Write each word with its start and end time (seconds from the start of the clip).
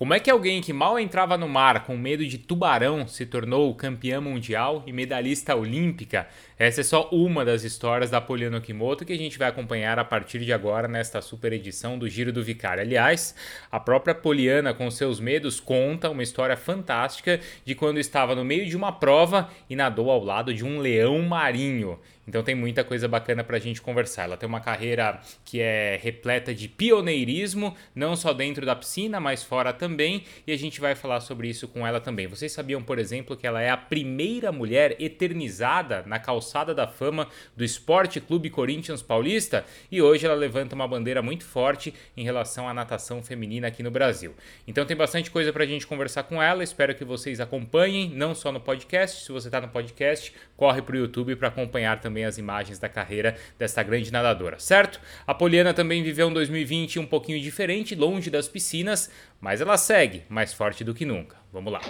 Como 0.00 0.14
é 0.14 0.18
que 0.18 0.30
alguém 0.30 0.62
que 0.62 0.72
mal 0.72 0.98
entrava 0.98 1.36
no 1.36 1.46
mar 1.46 1.84
com 1.84 1.94
medo 1.94 2.26
de 2.26 2.38
tubarão 2.38 3.06
se 3.06 3.26
tornou 3.26 3.74
campeã 3.74 4.18
mundial 4.18 4.82
e 4.86 4.94
medalhista 4.94 5.54
olímpica? 5.54 6.26
Essa 6.58 6.80
é 6.80 6.84
só 6.84 7.10
uma 7.12 7.44
das 7.44 7.64
histórias 7.64 8.08
da 8.08 8.18
Poliana 8.18 8.56
Okimoto 8.56 9.04
que 9.04 9.12
a 9.12 9.18
gente 9.18 9.38
vai 9.38 9.48
acompanhar 9.48 9.98
a 9.98 10.04
partir 10.04 10.38
de 10.38 10.54
agora 10.54 10.88
nesta 10.88 11.20
super 11.20 11.52
edição 11.52 11.98
do 11.98 12.08
Giro 12.08 12.32
do 12.32 12.42
Vicário. 12.42 12.82
Aliás, 12.82 13.34
a 13.70 13.78
própria 13.78 14.14
Poliana, 14.14 14.72
com 14.72 14.90
seus 14.90 15.20
medos, 15.20 15.60
conta 15.60 16.08
uma 16.08 16.22
história 16.22 16.56
fantástica 16.56 17.38
de 17.62 17.74
quando 17.74 18.00
estava 18.00 18.34
no 18.34 18.42
meio 18.42 18.64
de 18.64 18.78
uma 18.78 18.92
prova 18.92 19.50
e 19.68 19.76
nadou 19.76 20.10
ao 20.10 20.24
lado 20.24 20.54
de 20.54 20.64
um 20.64 20.78
leão 20.80 21.20
marinho. 21.20 21.98
Então 22.30 22.44
tem 22.44 22.54
muita 22.54 22.84
coisa 22.84 23.08
bacana 23.08 23.42
para 23.42 23.56
a 23.56 23.60
gente 23.60 23.82
conversar. 23.82 24.22
Ela 24.22 24.36
tem 24.36 24.48
uma 24.48 24.60
carreira 24.60 25.20
que 25.44 25.60
é 25.60 25.98
repleta 26.00 26.54
de 26.54 26.68
pioneirismo, 26.68 27.76
não 27.92 28.14
só 28.14 28.32
dentro 28.32 28.64
da 28.64 28.76
piscina, 28.76 29.18
mas 29.18 29.42
fora 29.42 29.72
também, 29.72 30.22
e 30.46 30.52
a 30.52 30.56
gente 30.56 30.80
vai 30.80 30.94
falar 30.94 31.18
sobre 31.18 31.48
isso 31.48 31.66
com 31.66 31.84
ela 31.84 32.00
também. 32.00 32.28
Vocês 32.28 32.52
sabiam, 32.52 32.80
por 32.84 33.00
exemplo, 33.00 33.36
que 33.36 33.48
ela 33.48 33.60
é 33.60 33.68
a 33.68 33.76
primeira 33.76 34.52
mulher 34.52 34.94
eternizada 35.00 36.04
na 36.06 36.20
calçada 36.20 36.72
da 36.72 36.86
fama 36.86 37.26
do 37.56 37.64
Esporte 37.64 38.20
Clube 38.20 38.48
Corinthians 38.48 39.02
Paulista 39.02 39.64
e 39.90 40.00
hoje 40.00 40.24
ela 40.24 40.36
levanta 40.36 40.76
uma 40.76 40.86
bandeira 40.86 41.20
muito 41.20 41.44
forte 41.44 41.92
em 42.16 42.22
relação 42.22 42.68
à 42.68 42.72
natação 42.72 43.24
feminina 43.24 43.66
aqui 43.66 43.82
no 43.82 43.90
Brasil. 43.90 44.36
Então 44.68 44.86
tem 44.86 44.96
bastante 44.96 45.32
coisa 45.32 45.52
para 45.52 45.64
a 45.64 45.66
gente 45.66 45.84
conversar 45.84 46.22
com 46.22 46.40
ela, 46.40 46.62
espero 46.62 46.94
que 46.94 47.04
vocês 47.04 47.40
acompanhem, 47.40 48.08
não 48.10 48.36
só 48.36 48.52
no 48.52 48.60
podcast, 48.60 49.24
se 49.24 49.32
você 49.32 49.48
está 49.48 49.60
no 49.60 49.68
podcast, 49.68 50.32
corre 50.56 50.80
para 50.80 50.94
o 50.94 50.98
YouTube 50.98 51.34
para 51.34 51.48
acompanhar 51.48 52.00
também 52.00 52.19
as 52.24 52.38
imagens 52.38 52.78
da 52.78 52.88
carreira 52.88 53.36
dessa 53.58 53.82
grande 53.82 54.12
nadadora, 54.12 54.58
certo? 54.58 55.00
A 55.26 55.34
Poliana 55.34 55.74
também 55.74 56.02
viveu 56.02 56.28
um 56.28 56.32
2020 56.32 56.98
um 56.98 57.06
pouquinho 57.06 57.40
diferente, 57.40 57.94
longe 57.94 58.30
das 58.30 58.48
piscinas, 58.48 59.10
mas 59.40 59.60
ela 59.60 59.76
segue 59.76 60.24
mais 60.28 60.52
forte 60.52 60.84
do 60.84 60.94
que 60.94 61.04
nunca. 61.04 61.36
Vamos 61.52 61.72
lá. 61.72 61.80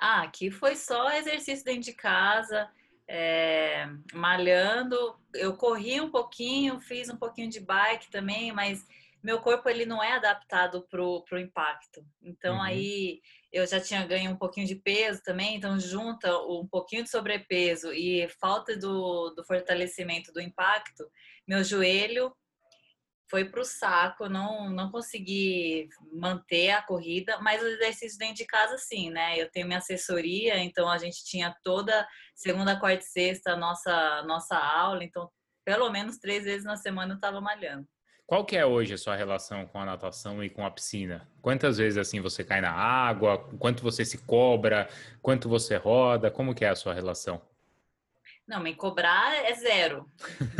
Ah, 0.00 0.22
aqui 0.22 0.50
foi 0.50 0.76
só 0.76 1.10
exercício 1.10 1.64
dentro 1.64 1.82
de 1.82 1.92
casa, 1.92 2.68
é, 3.08 3.88
malhando. 4.14 5.16
Eu 5.34 5.54
corri 5.56 6.00
um 6.00 6.10
pouquinho, 6.10 6.78
fiz 6.80 7.08
um 7.08 7.16
pouquinho 7.16 7.50
de 7.50 7.58
bike 7.58 8.10
também, 8.10 8.52
mas 8.52 8.86
meu 9.22 9.40
corpo 9.40 9.68
ele 9.68 9.84
não 9.84 10.02
é 10.02 10.12
adaptado 10.12 10.86
pro, 10.88 11.24
pro 11.24 11.38
impacto. 11.38 12.04
Então 12.22 12.56
uhum. 12.56 12.62
aí 12.62 13.20
eu 13.52 13.66
já 13.66 13.80
tinha 13.80 14.06
ganho 14.06 14.30
um 14.30 14.36
pouquinho 14.36 14.66
de 14.66 14.76
peso 14.76 15.22
também, 15.22 15.56
então 15.56 15.78
junta 15.80 16.36
um 16.38 16.66
pouquinho 16.66 17.02
de 17.02 17.10
sobrepeso 17.10 17.92
e 17.92 18.28
falta 18.40 18.76
do, 18.76 19.30
do 19.30 19.44
fortalecimento 19.44 20.32
do 20.32 20.40
impacto, 20.40 21.10
meu 21.46 21.64
joelho 21.64 22.32
foi 23.30 23.44
para 23.44 23.60
o 23.60 23.64
saco, 23.64 24.28
não, 24.28 24.70
não 24.70 24.90
consegui 24.90 25.88
manter 26.12 26.70
a 26.70 26.82
corrida, 26.82 27.38
mas 27.40 27.62
os 27.62 27.72
exercícios 27.72 28.16
dentro 28.16 28.36
de 28.36 28.46
casa 28.46 28.78
sim, 28.78 29.10
né? 29.10 29.38
Eu 29.38 29.50
tenho 29.50 29.66
minha 29.66 29.78
assessoria, 29.78 30.58
então 30.58 30.88
a 30.88 30.96
gente 30.96 31.22
tinha 31.24 31.54
toda 31.62 32.08
segunda, 32.34 32.78
quarta 32.80 33.04
e 33.04 33.06
sexta 33.06 33.52
a 33.52 33.56
nossa, 33.56 34.22
nossa 34.22 34.56
aula, 34.56 35.04
então 35.04 35.30
pelo 35.64 35.90
menos 35.90 36.18
três 36.18 36.44
vezes 36.44 36.64
na 36.64 36.76
semana 36.76 37.12
eu 37.12 37.16
estava 37.16 37.40
malhando. 37.40 37.86
Qual 38.28 38.44
que 38.44 38.58
é 38.58 38.66
hoje 38.66 38.92
a 38.92 38.98
sua 38.98 39.16
relação 39.16 39.66
com 39.66 39.80
a 39.80 39.86
natação 39.86 40.44
e 40.44 40.50
com 40.50 40.62
a 40.62 40.70
piscina? 40.70 41.26
Quantas 41.40 41.78
vezes 41.78 41.96
assim 41.96 42.20
você 42.20 42.44
cai 42.44 42.60
na 42.60 42.70
água? 42.70 43.38
Quanto 43.58 43.82
você 43.82 44.04
se 44.04 44.18
cobra? 44.18 44.86
Quanto 45.22 45.48
você 45.48 45.76
roda? 45.76 46.30
Como 46.30 46.54
que 46.54 46.62
é 46.62 46.68
a 46.68 46.76
sua 46.76 46.92
relação? 46.92 47.40
Não, 48.46 48.60
me 48.60 48.74
cobrar 48.74 49.34
é 49.34 49.54
zero. 49.54 50.04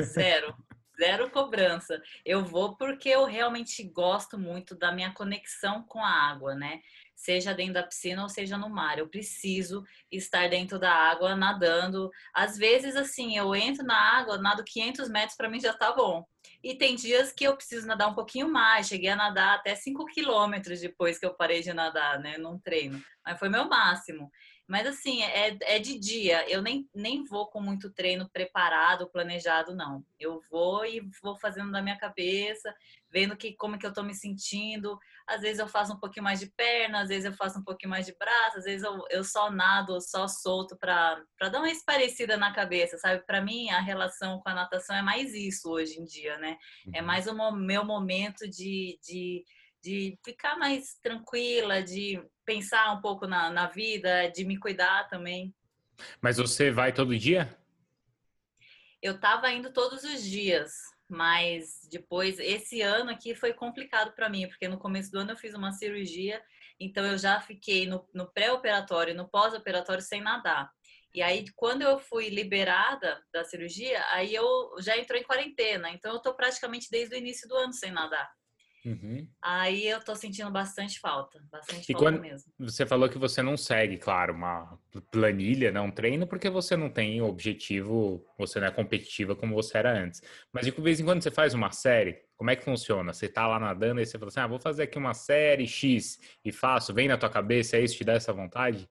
Zero 0.01 0.57
zero 0.99 1.31
cobrança. 1.31 2.03
Eu 2.25 2.45
vou 2.45 2.77
porque 2.77 3.09
eu 3.09 3.25
realmente 3.25 3.83
gosto 3.85 4.37
muito 4.37 4.75
da 4.75 4.91
minha 4.91 5.13
conexão 5.13 5.83
com 5.85 6.01
a 6.01 6.11
água, 6.11 6.55
né? 6.57 6.81
Seja 7.15 7.55
dentro 7.55 7.75
da 7.75 7.83
piscina 7.85 8.23
ou 8.23 8.29
seja 8.29 8.59
no 8.59 8.69
mar. 8.69 8.99
Eu 8.99 9.09
preciso 9.09 9.85
estar 10.11 10.49
dentro 10.49 10.79
da 10.79 10.93
água 10.93 11.37
nadando. 11.37 12.11
Às 12.35 12.59
vezes, 12.59 12.97
assim, 12.97 13.37
eu 13.37 13.55
entro 13.55 13.85
na 13.85 13.97
água, 13.97 14.39
nado 14.39 14.65
500 14.65 15.09
metros, 15.09 15.37
para 15.37 15.49
mim 15.49 15.61
já 15.61 15.73
tá 15.73 15.93
bom. 15.93 16.27
E 16.63 16.75
tem 16.75 16.97
dias 16.97 17.33
que 17.33 17.45
eu 17.45 17.57
preciso 17.57 17.87
nadar 17.87 18.09
um 18.09 18.15
pouquinho 18.15 18.49
mais. 18.49 18.89
Cheguei 18.89 19.11
a 19.11 19.17
nadar 19.17 19.57
até 19.57 19.75
5 19.75 20.05
quilômetros 20.07 20.81
depois 20.81 21.19
que 21.19 21.25
eu 21.25 21.35
parei 21.35 21.63
de 21.63 21.73
nadar, 21.73 22.19
né? 22.19 22.37
Num 22.37 22.59
treino. 22.59 23.03
Mas 23.25 23.39
foi 23.39 23.49
meu 23.49 23.69
máximo. 23.69 24.31
Mas 24.67 24.87
assim, 24.87 25.23
é, 25.23 25.57
é 25.63 25.79
de 25.79 25.99
dia. 25.99 26.49
Eu 26.51 26.61
nem, 26.61 26.87
nem 26.95 27.25
vou 27.25 27.47
com 27.47 27.61
muito 27.61 27.91
treino 27.91 28.29
preparado, 28.29 29.09
planejado, 29.09 29.75
não. 29.75 30.05
Eu 30.21 30.41
vou 30.51 30.85
e 30.85 31.01
vou 31.23 31.37
fazendo 31.39 31.73
da 31.73 31.81
minha 31.81 31.97
cabeça, 31.97 32.75
vendo 33.11 33.37
que, 33.37 33.55
como 33.57 33.79
que 33.79 33.87
eu 33.87 33.93
tô 33.93 34.03
me 34.03 34.15
sentindo. 34.15 34.99
Às 35.27 35.41
vezes 35.43 35.59
eu 35.59 35.69
faço 35.69 35.93
um 35.93 36.01
pouquinho 36.01 36.25
mais 36.25 36.41
de 36.41 36.47
perna, 36.47 37.01
às 37.01 37.09
vezes 37.09 37.25
eu 37.25 37.33
faço 37.33 37.59
um 37.59 37.65
pouquinho 37.65 37.91
mais 37.91 38.07
de 38.07 38.17
braço, 38.19 38.59
às 38.59 38.65
vezes 38.65 38.83
eu, 38.83 39.03
eu 39.11 39.25
só 39.25 39.51
nado, 39.51 40.01
só 40.01 40.27
solto 40.27 40.77
para 40.79 41.23
dar 41.39 41.59
uma 41.59 41.71
esparecida 41.71 42.37
na 42.37 42.53
cabeça, 42.53 42.99
sabe? 42.99 43.25
Para 43.27 43.41
mim, 43.41 43.71
a 43.71 43.81
relação 43.81 44.41
com 44.41 44.49
a 44.49 44.55
natação 44.55 44.97
é 44.97 45.03
mais 45.03 45.35
isso 45.35 45.71
hoje 45.71 45.99
em 45.99 46.05
dia, 46.05 46.39
né? 46.39 46.57
É 46.93 47.01
uhum. 47.01 47.07
mais 47.07 47.27
o 47.27 47.53
meu 47.53 47.85
momento 47.85 48.49
de, 48.49 48.99
de 49.03 49.45
de 49.83 50.19
ficar 50.25 50.57
mais 50.57 50.95
tranquila, 51.03 51.83
de 51.83 52.21
pensar 52.45 52.93
um 52.93 53.01
pouco 53.01 53.27
na, 53.27 53.51
na 53.51 53.69
vida, 53.69 54.29
de 54.29 54.45
me 54.45 54.59
cuidar 54.59 55.09
também. 55.09 55.55
Mas 56.21 56.37
você 56.37 56.71
vai 56.71 56.93
todo 56.93 57.19
dia? 57.19 57.57
Eu 59.01 59.15
estava 59.15 59.51
indo 59.53 59.73
todos 59.73 60.03
os 60.03 60.23
dias, 60.23 60.73
mas 61.09 61.87
depois, 61.91 62.39
esse 62.39 62.83
ano 62.83 63.11
aqui 63.11 63.35
foi 63.35 63.53
complicado 63.53 64.13
para 64.13 64.29
mim, 64.29 64.47
porque 64.47 64.69
no 64.69 64.79
começo 64.79 65.11
do 65.11 65.19
ano 65.19 65.33
eu 65.33 65.37
fiz 65.37 65.55
uma 65.55 65.73
cirurgia, 65.73 66.43
então 66.79 67.05
eu 67.05 67.17
já 67.17 67.41
fiquei 67.41 67.87
no, 67.87 68.07
no 68.13 68.31
pré-operatório, 68.31 69.15
no 69.15 69.29
pós-operatório 69.29 70.03
sem 70.03 70.21
nadar. 70.21 70.71
E 71.15 71.23
aí, 71.23 71.47
quando 71.57 71.83
eu 71.83 71.99
fui 71.99 72.29
liberada 72.29 73.21
da 73.33 73.43
cirurgia, 73.43 74.05
aí 74.11 74.35
eu 74.35 74.77
já 74.81 74.97
entrou 74.97 75.19
em 75.19 75.25
quarentena. 75.25 75.91
Então, 75.91 76.13
eu 76.13 76.21
tô 76.21 76.35
praticamente 76.35 76.89
desde 76.91 77.15
o 77.15 77.19
início 77.19 77.49
do 77.49 77.57
ano 77.57 77.73
sem 77.73 77.91
nadar. 77.91 78.31
Uhum. 78.85 79.29
Aí 79.43 79.87
eu 79.87 80.01
tô 80.03 80.15
sentindo 80.15 80.51
bastante 80.51 81.01
falta, 81.01 81.41
bastante 81.51 81.91
e 81.91 81.93
falta 81.93 82.11
quando 82.11 82.21
mesmo. 82.21 82.53
Você 82.59 82.87
falou 82.87 83.09
que 83.09 83.19
você 83.19 83.43
não 83.43 83.57
segue, 83.57 83.97
claro, 83.97 84.35
uma 84.35 84.79
planilha, 85.11 85.71
não 85.71 85.87
né, 85.87 85.93
treino, 85.93 86.27
porque 86.27 86.49
você 86.49 86.77
não 86.77 86.89
tem 86.91 87.21
objetivo, 87.21 88.25
você 88.39 88.61
não 88.61 88.67
é 88.69 88.71
competitiva 88.71 89.37
como 89.37 89.55
você 89.55 89.79
era 89.79 89.93
antes. 89.93 90.23
Mas 90.53 90.67
de 90.67 90.73
vez 90.73 91.01
em 91.01 91.05
quando 91.05 91.23
você 91.23 91.31
faz 91.31 91.55
uma 91.55 91.71
série, 91.71 92.23
como 92.37 92.51
é 92.51 92.57
que 92.57 92.65
funciona? 92.65 93.13
Você 93.13 93.29
tá 93.29 93.47
lá 93.47 93.59
nadando 93.59 94.01
e 94.01 94.07
você 94.07 94.19
fala 94.19 94.29
assim, 94.29 94.41
ah, 94.41 94.47
vou 94.47 94.61
fazer 94.61 94.85
aqui 94.85 94.99
uma 94.99 95.15
série 95.15 95.67
X 95.67 96.19
e 96.45 96.53
faço, 96.53 96.95
vem 96.95 97.09
na 97.09 97.19
tua 97.19 97.31
cabeça, 97.31 97.77
é 97.77 97.81
isso 97.83 97.97
te 97.97 98.05
dá 98.05 98.15
essa 98.15 98.33
vontade? 98.33 98.89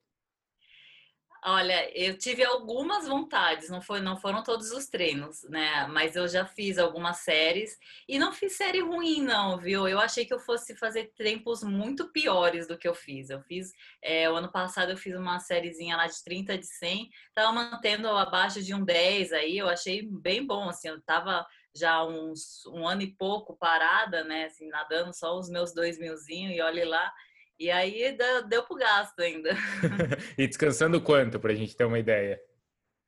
Olha, 1.44 1.90
eu 1.98 2.18
tive 2.18 2.44
algumas 2.44 3.08
vontades, 3.08 3.70
não, 3.70 3.82
foi, 3.82 4.02
não 4.02 4.18
foram 4.18 4.44
todos 4.44 4.72
os 4.72 4.88
treinos, 4.88 5.44
né? 5.44 5.88
Mas 5.88 6.16
eu 6.16 6.28
já 6.28 6.46
fiz 6.46 6.78
algumas 6.78 7.18
séries 7.18 7.78
e 8.08 8.18
não 8.20 8.34
fiz 8.34 8.58
série 8.58 8.82
ruim, 8.82 9.22
não, 9.22 9.58
viu? 9.58 9.88
Eu 9.88 10.00
achei 10.00 10.26
que 10.26 10.34
eu 10.34 10.40
fosse 10.40 10.76
fazer 10.76 11.14
tempos 11.16 11.64
muito 11.64 12.12
piores 12.12 12.68
do 12.68 12.78
que 12.78 12.88
eu 12.88 12.96
fiz. 12.96 13.30
Eu 13.30 13.42
fiz, 13.44 13.72
é, 14.02 14.30
o 14.30 14.36
ano 14.36 14.52
passado 14.52 14.92
eu 14.92 14.98
fiz 14.98 15.16
uma 15.16 15.40
sériezinha 15.40 15.96
lá 15.96 16.08
de 16.08 16.22
30 16.24 16.58
de 16.58 16.66
100, 16.66 17.10
tava 17.34 17.52
mantendo 17.54 18.10
abaixo 18.10 18.62
de 18.62 18.74
um 18.74 18.84
10 18.84 19.32
aí, 19.32 19.58
eu 19.58 19.70
achei 19.70 20.02
bem 20.02 20.46
bom, 20.46 20.68
assim, 20.70 20.90
eu 20.90 21.02
tava 21.02 21.46
já 21.76 22.04
uns 22.04 22.66
um 22.68 22.88
ano 22.88 23.04
e 23.04 23.14
pouco 23.14 23.56
parada, 23.56 24.24
né? 24.24 24.46
Assim, 24.46 24.68
nadando 24.70 25.14
só 25.14 25.38
os 25.38 25.50
meus 25.50 25.74
dois 25.74 25.98
milzinhos 26.00 26.56
e 26.56 26.62
olhe 26.62 26.84
lá. 26.84 27.14
E 27.60 27.72
aí 27.72 28.16
deu, 28.16 28.48
deu 28.48 28.64
pro 28.64 28.76
gasto 28.76 29.20
ainda. 29.20 29.50
e 30.38 30.48
descansando 30.48 31.02
quanto, 31.02 31.40
pra 31.40 31.56
gente 31.56 31.76
ter 31.76 31.86
uma 31.86 31.98
ideia? 31.98 32.40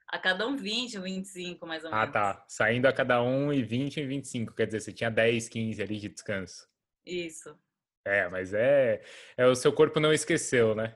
A 0.08 0.18
cada 0.18 0.48
um 0.48 0.58
20 0.58 0.98
ou 0.98 1.04
25, 1.04 1.68
mais 1.68 1.84
ou 1.84 1.92
ah, 1.92 2.00
menos. 2.00 2.10
Ah, 2.10 2.12
tá. 2.12 2.46
Saindo 2.48 2.88
a 2.88 2.94
cada 2.94 3.22
um 3.22 3.54
e 3.54 3.62
20 3.62 3.98
e 3.98 4.06
25. 4.08 4.56
Quer 4.56 4.66
dizer, 4.66 4.80
você 4.80 4.92
tinha 4.92 5.12
10, 5.12 5.48
15 5.50 5.84
ali 5.84 6.00
de 6.00 6.10
descanso. 6.10 6.68
Isso. 7.06 7.56
É, 8.04 8.28
mas 8.28 8.54
é, 8.54 9.04
é 9.38 9.46
o 9.46 9.56
seu 9.56 9.72
corpo 9.72 10.00
não 10.00 10.12
esqueceu, 10.12 10.74
né? 10.74 10.96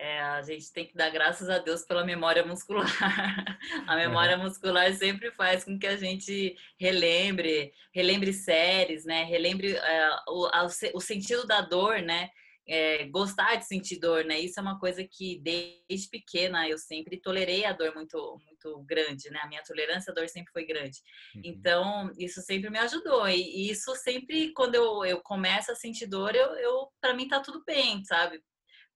É, 0.00 0.20
a 0.20 0.40
gente 0.42 0.72
tem 0.72 0.86
que 0.86 0.96
dar 0.96 1.10
graças 1.10 1.50
a 1.50 1.58
Deus 1.58 1.82
pela 1.82 2.04
memória 2.04 2.46
muscular. 2.46 2.86
a 3.86 3.96
memória 3.96 4.36
uhum. 4.36 4.44
muscular 4.44 4.92
sempre 4.94 5.32
faz 5.32 5.64
com 5.64 5.76
que 5.76 5.88
a 5.88 5.96
gente 5.96 6.56
relembre, 6.78 7.72
relembre 7.92 8.32
séries, 8.32 9.04
né? 9.04 9.24
Relembre 9.24 9.74
é, 9.74 10.10
o, 10.28 10.46
a, 10.46 10.66
o 10.94 11.00
sentido 11.00 11.46
da 11.48 11.62
dor, 11.62 12.00
né? 12.00 12.30
É, 12.68 13.06
gostar 13.06 13.56
de 13.56 13.66
sentir 13.66 13.98
dor, 13.98 14.24
né? 14.24 14.38
Isso 14.38 14.60
é 14.60 14.62
uma 14.62 14.78
coisa 14.78 15.02
que 15.02 15.40
desde 15.40 16.08
pequena 16.10 16.68
eu 16.68 16.76
sempre 16.76 17.20
tolerei 17.20 17.64
a 17.64 17.72
dor 17.72 17.94
muito, 17.94 18.38
muito 18.44 18.84
grande, 18.84 19.30
né? 19.30 19.40
A 19.42 19.48
minha 19.48 19.62
tolerância 19.62 20.10
à 20.10 20.14
dor 20.14 20.28
sempre 20.28 20.52
foi 20.52 20.66
grande. 20.66 20.98
Uhum. 21.34 21.42
Então, 21.44 22.12
isso 22.18 22.42
sempre 22.42 22.68
me 22.68 22.78
ajudou. 22.78 23.28
E, 23.28 23.70
isso 23.70 23.94
sempre, 23.96 24.52
quando 24.52 24.74
eu, 24.74 25.04
eu 25.04 25.20
começo 25.22 25.72
a 25.72 25.74
sentir 25.74 26.06
dor, 26.06 26.34
eu, 26.34 26.46
eu 26.56 26.88
para 27.00 27.14
mim 27.14 27.26
tá 27.26 27.40
tudo 27.40 27.64
bem, 27.64 28.04
sabe? 28.04 28.42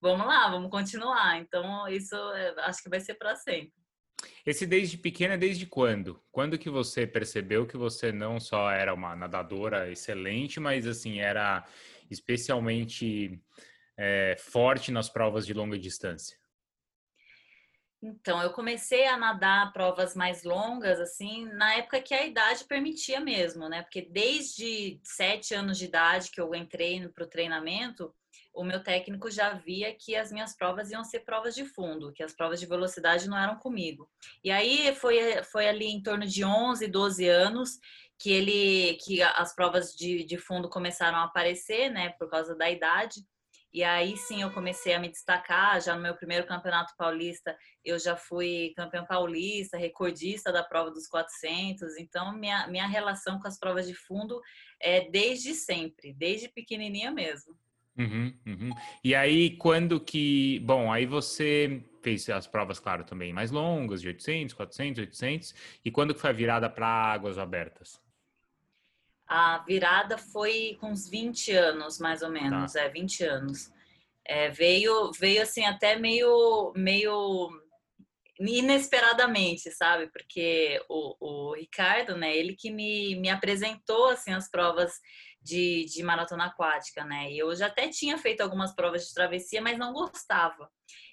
vamos 0.03 0.27
lá, 0.27 0.51
vamos 0.51 0.69
continuar. 0.69 1.39
Então, 1.39 1.89
isso 1.89 2.17
é, 2.17 2.53
acho 2.63 2.83
que 2.83 2.91
vai 2.91 3.01
ser 3.01 3.15
para 3.15 3.37
sempre. 3.37 3.73
Esse 4.45 4.67
desde 4.67 4.99
pequena, 4.99 5.39
desde 5.39 5.67
quando? 5.67 6.21
Quando 6.31 6.59
que 6.59 6.69
você 6.69 7.07
percebeu 7.07 7.67
que 7.67 7.77
você 7.77 8.11
não 8.11 8.41
só 8.41 8.71
era 8.71 8.93
uma 8.93 9.15
nadadora 9.15 9.91
excelente, 9.91 10.59
mas 10.59 10.87
assim, 10.87 11.21
era 11.21 11.65
especialmente 12.13 13.41
é, 13.97 14.37
forte 14.39 14.93
nas 14.93 15.09
provas 15.09 15.47
de 15.47 15.55
longa 15.55 15.79
distância? 15.79 16.37
Então, 18.05 18.43
eu 18.43 18.51
comecei 18.51 19.07
a 19.07 19.17
nadar 19.17 19.73
provas 19.73 20.17
mais 20.17 20.43
longas, 20.43 20.99
assim, 20.99 21.47
na 21.53 21.75
época 21.75 22.03
que 22.03 22.13
a 22.13 22.27
idade 22.27 22.65
permitia 22.65 23.21
mesmo, 23.21 23.69
né? 23.69 23.83
Porque 23.83 24.03
desde 24.03 25.01
sete 25.05 25.55
anos 25.55 25.79
de 25.79 25.85
idade 25.85 26.33
que 26.33 26.41
eu 26.41 26.53
entrei 26.53 27.09
para 27.09 27.23
o 27.23 27.29
treinamento, 27.29 28.13
o 28.53 28.65
meu 28.65 28.83
técnico 28.83 29.31
já 29.31 29.55
via 29.55 29.95
que 29.95 30.17
as 30.17 30.33
minhas 30.33 30.55
provas 30.55 30.91
iam 30.91 31.05
ser 31.05 31.21
provas 31.21 31.55
de 31.55 31.65
fundo, 31.65 32.13
que 32.13 32.25
as 32.25 32.35
provas 32.35 32.59
de 32.59 32.67
velocidade 32.67 33.29
não 33.29 33.39
eram 33.39 33.57
comigo. 33.57 34.11
E 34.43 34.51
aí 34.51 34.93
foi, 34.97 35.43
foi 35.45 35.69
ali 35.69 35.87
em 35.87 36.03
torno 36.03 36.27
de 36.27 36.45
11, 36.45 36.89
12 36.89 37.29
anos 37.29 37.79
que 38.23 38.31
ele 38.31 38.95
que 39.05 39.21
as 39.21 39.53
provas 39.53 39.93
de, 39.97 40.25
de 40.25 40.39
fundo 40.39 40.69
começaram 40.69 41.19
a 41.19 41.25
aparecer, 41.25 41.91
né, 41.91 42.11
por 42.11 42.31
causa 42.31 42.55
da 42.55 42.71
idade. 42.71 43.21
E 43.73 43.83
aí 43.83 44.17
sim 44.17 44.43
eu 44.43 44.53
comecei 44.53 44.95
a 44.95 45.01
me 45.01 45.09
destacar. 45.09 45.81
Já 45.81 45.97
no 45.97 46.03
meu 46.03 46.15
primeiro 46.15 46.47
campeonato 46.47 46.95
paulista, 46.97 47.57
eu 47.85 47.99
já 47.99 48.15
fui 48.15 48.73
campeão 48.77 49.05
paulista, 49.05 49.77
recordista 49.77 50.53
da 50.53 50.63
prova 50.63 50.91
dos 50.91 51.09
400. 51.09 51.97
Então, 51.99 52.33
minha, 52.37 52.69
minha 52.69 52.87
relação 52.87 53.41
com 53.41 53.49
as 53.49 53.59
provas 53.59 53.89
de 53.89 53.95
fundo 53.95 54.41
é 54.81 55.09
desde 55.11 55.55
sempre, 55.55 56.13
desde 56.13 56.49
pequenininha 56.49 57.11
mesmo. 57.11 57.57
Uhum, 57.99 58.35
uhum. 58.47 58.71
E 59.03 59.15
aí, 59.15 59.57
quando 59.57 59.99
que. 60.01 60.61
Bom, 60.61 60.93
aí 60.93 61.07
você 61.07 61.83
fez 62.03 62.29
as 62.31 62.47
provas, 62.47 62.79
claro, 62.79 63.05
também 63.05 63.33
mais 63.33 63.51
longas, 63.51 64.01
de 64.01 64.09
800, 64.09 64.55
400, 64.55 65.01
800. 65.01 65.55
E 65.85 65.91
quando 65.91 66.15
que 66.15 66.21
foi 66.21 66.31
a 66.31 66.35
virada 66.35 66.71
para 66.71 66.87
águas 66.87 67.39
abertas? 67.39 68.02
A 69.35 69.65
virada 69.67 70.19
foi 70.19 70.77
com 70.79 70.91
uns 70.91 71.09
20 71.09 71.53
anos, 71.53 71.99
mais 71.99 72.21
ou 72.21 72.29
menos, 72.29 72.75
tá. 72.75 72.83
é, 72.83 72.91
20 72.91 73.25
anos. 73.25 73.73
É, 74.27 74.51
veio, 74.51 75.11
veio 75.13 75.41
assim, 75.41 75.65
até 75.65 75.97
meio, 75.97 76.71
meio 76.77 77.49
inesperadamente, 78.39 79.71
sabe? 79.71 80.11
Porque 80.13 80.79
o, 80.87 81.17
o 81.19 81.55
Ricardo, 81.55 82.15
né, 82.15 82.37
ele 82.37 82.55
que 82.55 82.71
me, 82.71 83.17
me 83.17 83.31
apresentou, 83.31 84.11
assim, 84.11 84.35
as 84.35 84.51
provas 84.51 84.93
de, 85.41 85.87
de 85.87 86.03
maratona 86.03 86.45
aquática, 86.45 87.03
né? 87.03 87.33
E 87.33 87.39
eu 87.39 87.57
já 87.57 87.69
até 87.69 87.89
tinha 87.89 88.19
feito 88.19 88.43
algumas 88.43 88.75
provas 88.75 89.09
de 89.09 89.15
travessia, 89.15 89.63
mas 89.63 89.79
não 89.79 89.95
gostava. 89.95 90.69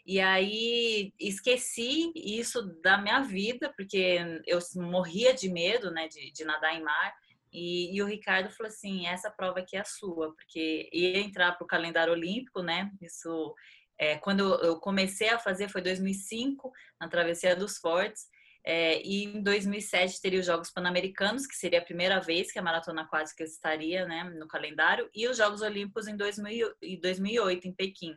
E 0.05 0.19
aí 0.19 1.13
esqueci 1.17 2.11
isso 2.13 2.63
da 2.81 2.97
minha 2.97 3.21
vida, 3.21 3.73
porque 3.77 4.41
eu 4.45 4.59
morria 4.75 5.33
de 5.33 5.49
medo, 5.49 5.89
né, 5.89 6.09
de, 6.09 6.33
de 6.33 6.43
nadar 6.43 6.75
em 6.75 6.83
mar. 6.83 7.13
E, 7.51 7.95
e, 7.95 8.01
o 8.01 8.05
Ricardo 8.05 8.51
falou 8.51 8.69
assim: 8.69 9.07
essa 9.07 9.31
prova 9.31 9.59
aqui 9.59 9.75
é 9.75 9.81
a 9.81 9.85
sua, 9.85 10.33
porque 10.35 10.89
ia 10.93 11.19
entrar 11.19 11.53
para 11.53 11.63
o 11.63 11.67
calendário 11.67 12.13
olímpico, 12.13 12.61
né? 12.61 12.91
Isso, 13.01 13.55
é, 13.97 14.17
quando 14.17 14.55
eu 14.63 14.79
comecei 14.79 15.29
a 15.29 15.39
fazer 15.39 15.69
foi 15.69 15.81
2005, 15.81 16.71
na 16.99 17.09
Travessia 17.09 17.55
dos 17.55 17.77
Fortes. 17.77 18.27
É, 18.63 19.01
e 19.01 19.23
em 19.23 19.41
2007 19.41 20.21
teria 20.21 20.39
os 20.39 20.45
Jogos 20.45 20.69
Pan-Americanos, 20.69 21.47
que 21.47 21.55
seria 21.55 21.79
a 21.79 21.83
primeira 21.83 22.19
vez 22.19 22.51
que 22.51 22.59
a 22.59 22.61
maratona 22.61 23.03
aquática 23.03 23.43
estaria 23.43 24.05
né, 24.05 24.25
no 24.25 24.47
calendário, 24.47 25.09
e 25.15 25.27
os 25.27 25.37
Jogos 25.37 25.61
Olímpicos 25.61 26.07
em 26.07 26.17
2000, 26.17 26.75
2008, 27.01 27.67
em 27.67 27.73
Pequim. 27.73 28.15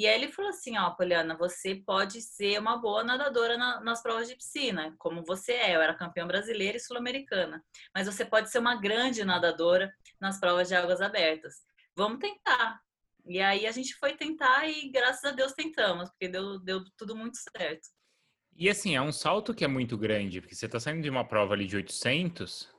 E 0.00 0.06
aí 0.06 0.14
ele 0.14 0.32
falou 0.32 0.50
assim, 0.50 0.78
ó, 0.78 0.88
Poliana, 0.92 1.36
você 1.36 1.74
pode 1.74 2.22
ser 2.22 2.58
uma 2.58 2.78
boa 2.78 3.04
nadadora 3.04 3.58
na, 3.58 3.82
nas 3.82 4.02
provas 4.02 4.26
de 4.26 4.34
piscina, 4.34 4.94
como 4.98 5.22
você 5.22 5.52
é. 5.52 5.76
Eu 5.76 5.82
era 5.82 5.92
campeã 5.92 6.26
brasileira 6.26 6.78
e 6.78 6.80
sul-americana. 6.80 7.62
Mas 7.94 8.06
você 8.06 8.24
pode 8.24 8.50
ser 8.50 8.60
uma 8.60 8.76
grande 8.76 9.22
nadadora 9.26 9.92
nas 10.18 10.40
provas 10.40 10.68
de 10.68 10.74
águas 10.74 11.02
abertas. 11.02 11.56
Vamos 11.94 12.18
tentar. 12.18 12.80
E 13.26 13.42
aí 13.42 13.66
a 13.66 13.72
gente 13.72 13.94
foi 13.96 14.16
tentar 14.16 14.66
e 14.66 14.88
graças 14.88 15.22
a 15.22 15.32
Deus 15.32 15.52
tentamos, 15.52 16.08
porque 16.08 16.28
deu, 16.28 16.58
deu 16.60 16.82
tudo 16.96 17.14
muito 17.14 17.36
certo. 17.36 17.86
E 18.56 18.70
assim, 18.70 18.96
é 18.96 19.02
um 19.02 19.12
salto 19.12 19.52
que 19.52 19.66
é 19.66 19.68
muito 19.68 19.98
grande, 19.98 20.40
porque 20.40 20.54
você 20.54 20.64
está 20.64 20.80
saindo 20.80 21.02
de 21.02 21.10
uma 21.10 21.28
prova 21.28 21.52
ali 21.52 21.66
de 21.66 21.76
800 21.76 22.70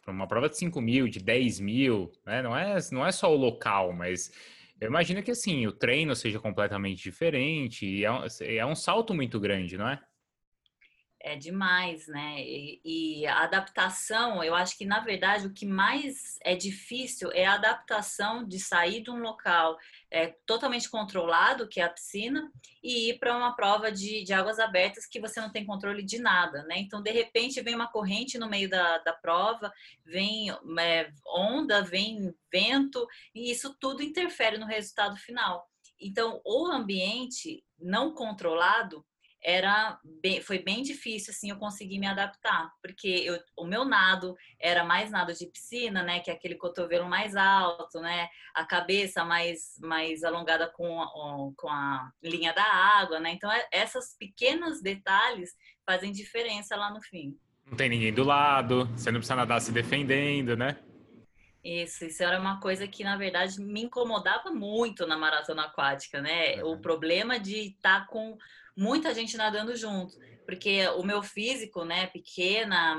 para 0.00 0.14
uma 0.14 0.26
prova 0.26 0.48
de 0.48 0.56
5 0.56 0.80
mil, 0.80 1.08
de 1.08 1.20
10 1.20 1.60
mil, 1.60 2.10
né? 2.24 2.40
Não 2.40 2.56
é, 2.56 2.78
não 2.90 3.06
é 3.06 3.12
só 3.12 3.30
o 3.30 3.36
local, 3.36 3.92
mas 3.92 4.32
eu 4.80 4.88
imagino 4.88 5.22
que 5.22 5.30
assim, 5.30 5.66
o 5.66 5.72
treino 5.72 6.16
seja 6.16 6.40
completamente 6.40 7.02
diferente 7.02 7.86
e 7.86 8.04
é 8.04 8.10
um, 8.10 8.24
é 8.40 8.66
um 8.66 8.74
salto 8.74 9.14
muito 9.14 9.38
grande, 9.38 9.76
não 9.76 9.88
é? 9.88 10.00
É 11.22 11.36
demais, 11.36 12.06
né? 12.06 12.40
E, 12.40 12.80
e, 12.84 13.26
a 13.26 13.42
adaptação, 13.42 14.42
eu 14.42 14.54
acho 14.54 14.76
que 14.76 14.86
na 14.86 15.00
verdade 15.00 15.46
o 15.46 15.52
que 15.52 15.66
mais 15.66 16.38
é 16.42 16.56
difícil 16.56 17.30
é 17.32 17.44
a 17.44 17.54
adaptação 17.54 18.46
de 18.46 18.58
sair 18.58 19.02
de 19.02 19.10
um 19.10 19.18
local 19.18 19.78
é, 20.10 20.28
totalmente 20.46 20.88
controlado, 20.88 21.68
que 21.68 21.80
é 21.80 21.84
a 21.84 21.90
piscina, 21.90 22.50
e 22.82 23.10
ir 23.10 23.18
para 23.18 23.36
uma 23.36 23.54
prova 23.54 23.92
de, 23.92 24.24
de, 24.24 24.32
águas 24.32 24.58
abertas 24.58 25.06
que 25.06 25.20
você 25.20 25.40
não 25.40 25.52
tem 25.52 25.66
controle 25.66 26.02
de 26.02 26.18
nada, 26.18 26.62
né? 26.64 26.78
Então, 26.78 27.02
de 27.02 27.10
repente, 27.10 27.60
vem 27.60 27.74
uma 27.74 27.92
corrente 27.92 28.38
no 28.38 28.48
meio 28.48 28.68
da, 28.68 28.98
da 28.98 29.12
prova, 29.12 29.70
vem 30.04 30.50
é, 30.78 31.12
onda, 31.26 31.82
vem 31.82 32.34
vento, 32.50 33.06
e 33.34 33.50
isso 33.50 33.76
tudo 33.78 34.02
interfere 34.02 34.56
no 34.56 34.66
resultado 34.66 35.16
final. 35.16 35.68
Então, 36.00 36.40
o 36.46 36.66
ambiente 36.66 37.62
não 37.78 38.14
controlado 38.14 39.04
era 39.42 39.98
bem, 40.04 40.40
foi 40.40 40.58
bem 40.58 40.82
difícil 40.82 41.32
assim 41.32 41.50
eu 41.50 41.56
conseguir 41.56 41.98
me 41.98 42.06
adaptar, 42.06 42.72
porque 42.82 43.08
eu, 43.08 43.38
o 43.56 43.66
meu 43.66 43.84
nado 43.84 44.36
era 44.58 44.84
mais 44.84 45.10
nado 45.10 45.32
de 45.32 45.46
piscina, 45.46 46.02
né, 46.02 46.20
que 46.20 46.30
é 46.30 46.34
aquele 46.34 46.56
cotovelo 46.56 47.08
mais 47.08 47.34
alto, 47.34 48.00
né, 48.00 48.28
a 48.54 48.64
cabeça 48.64 49.24
mais 49.24 49.78
mais 49.80 50.22
alongada 50.22 50.68
com 50.68 51.00
a, 51.00 51.06
com 51.56 51.68
a 51.68 52.10
linha 52.22 52.52
da 52.52 52.64
água, 52.64 53.18
né? 53.18 53.30
Então 53.32 53.50
é, 53.50 53.66
essas 53.72 54.16
pequenos 54.18 54.82
detalhes 54.82 55.56
fazem 55.86 56.12
diferença 56.12 56.76
lá 56.76 56.92
no 56.92 57.00
fim. 57.00 57.36
Não 57.66 57.76
tem 57.76 57.88
ninguém 57.88 58.12
do 58.12 58.24
lado, 58.24 58.86
você 58.96 59.10
não 59.10 59.20
precisa 59.20 59.36
nadar 59.36 59.60
se 59.60 59.72
defendendo, 59.72 60.56
né? 60.56 60.76
Isso, 61.62 62.06
isso 62.06 62.22
era 62.22 62.40
uma 62.40 62.58
coisa 62.58 62.88
que, 62.88 63.04
na 63.04 63.16
verdade, 63.16 63.60
me 63.60 63.82
incomodava 63.82 64.50
muito 64.50 65.06
na 65.06 65.16
maratona 65.16 65.64
aquática, 65.64 66.20
né? 66.20 66.62
Uhum. 66.62 66.72
O 66.72 66.80
problema 66.80 67.38
de 67.38 67.68
estar 67.68 68.00
tá 68.00 68.06
com 68.06 68.38
muita 68.80 69.14
gente 69.14 69.36
nadando 69.36 69.76
junto, 69.76 70.14
porque 70.46 70.88
o 70.96 71.02
meu 71.04 71.22
físico, 71.22 71.84
né, 71.84 72.06
pequena, 72.06 72.96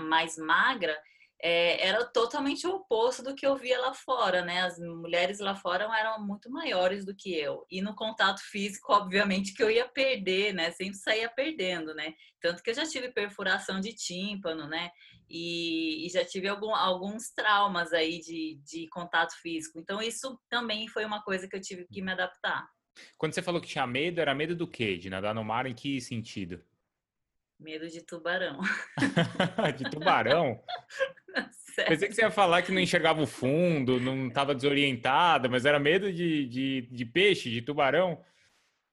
mais 0.00 0.38
magra, 0.38 0.98
é, 1.42 1.86
era 1.86 2.04
totalmente 2.04 2.66
o 2.66 2.76
oposto 2.76 3.22
do 3.22 3.34
que 3.34 3.46
eu 3.46 3.56
via 3.56 3.80
lá 3.80 3.94
fora, 3.94 4.42
né? 4.42 4.62
As 4.62 4.78
mulheres 4.78 5.38
lá 5.38 5.54
fora 5.54 5.84
eram 5.98 6.24
muito 6.24 6.50
maiores 6.50 7.04
do 7.04 7.14
que 7.14 7.34
eu. 7.34 7.64
E 7.70 7.80
no 7.80 7.94
contato 7.94 8.40
físico, 8.40 8.92
obviamente, 8.92 9.54
que 9.54 9.62
eu 9.62 9.70
ia 9.70 9.88
perder, 9.88 10.52
né? 10.52 10.70
Sempre 10.72 10.96
saía 10.98 11.30
perdendo, 11.30 11.94
né? 11.94 12.14
Tanto 12.42 12.62
que 12.62 12.70
eu 12.70 12.74
já 12.74 12.84
tive 12.86 13.10
perfuração 13.10 13.80
de 13.80 13.94
tímpano, 13.94 14.66
né? 14.68 14.90
E, 15.28 16.06
e 16.06 16.10
já 16.10 16.24
tive 16.24 16.48
algum, 16.48 16.74
alguns 16.74 17.30
traumas 17.30 17.92
aí 17.92 18.20
de, 18.20 18.60
de 18.62 18.86
contato 18.88 19.32
físico. 19.40 19.78
Então, 19.78 20.02
isso 20.02 20.38
também 20.50 20.88
foi 20.88 21.04
uma 21.06 21.22
coisa 21.22 21.48
que 21.48 21.56
eu 21.56 21.60
tive 21.60 21.86
que 21.90 22.02
me 22.02 22.12
adaptar. 22.12 22.68
Quando 23.16 23.34
você 23.34 23.42
falou 23.42 23.60
que 23.60 23.68
tinha 23.68 23.86
medo, 23.86 24.20
era 24.20 24.34
medo 24.34 24.54
do 24.54 24.66
quê? 24.66 24.96
De 24.96 25.10
nadar 25.10 25.34
no 25.34 25.44
mar 25.44 25.66
em 25.66 25.74
que 25.74 26.00
sentido? 26.00 26.62
Medo 27.58 27.88
de 27.88 28.00
tubarão. 28.00 28.60
de 29.76 29.90
tubarão? 29.90 30.62
Sério? 31.74 31.90
Pensei 31.90 32.08
que 32.08 32.14
você 32.14 32.22
ia 32.22 32.30
falar 32.30 32.62
que 32.62 32.72
não 32.72 32.80
enxergava 32.80 33.22
o 33.22 33.26
fundo, 33.26 34.00
não 34.00 34.28
estava 34.28 34.54
desorientada, 34.54 35.48
mas 35.48 35.64
era 35.64 35.78
medo 35.78 36.12
de, 36.12 36.46
de, 36.46 36.88
de 36.90 37.04
peixe, 37.04 37.50
de 37.50 37.62
tubarão? 37.62 38.24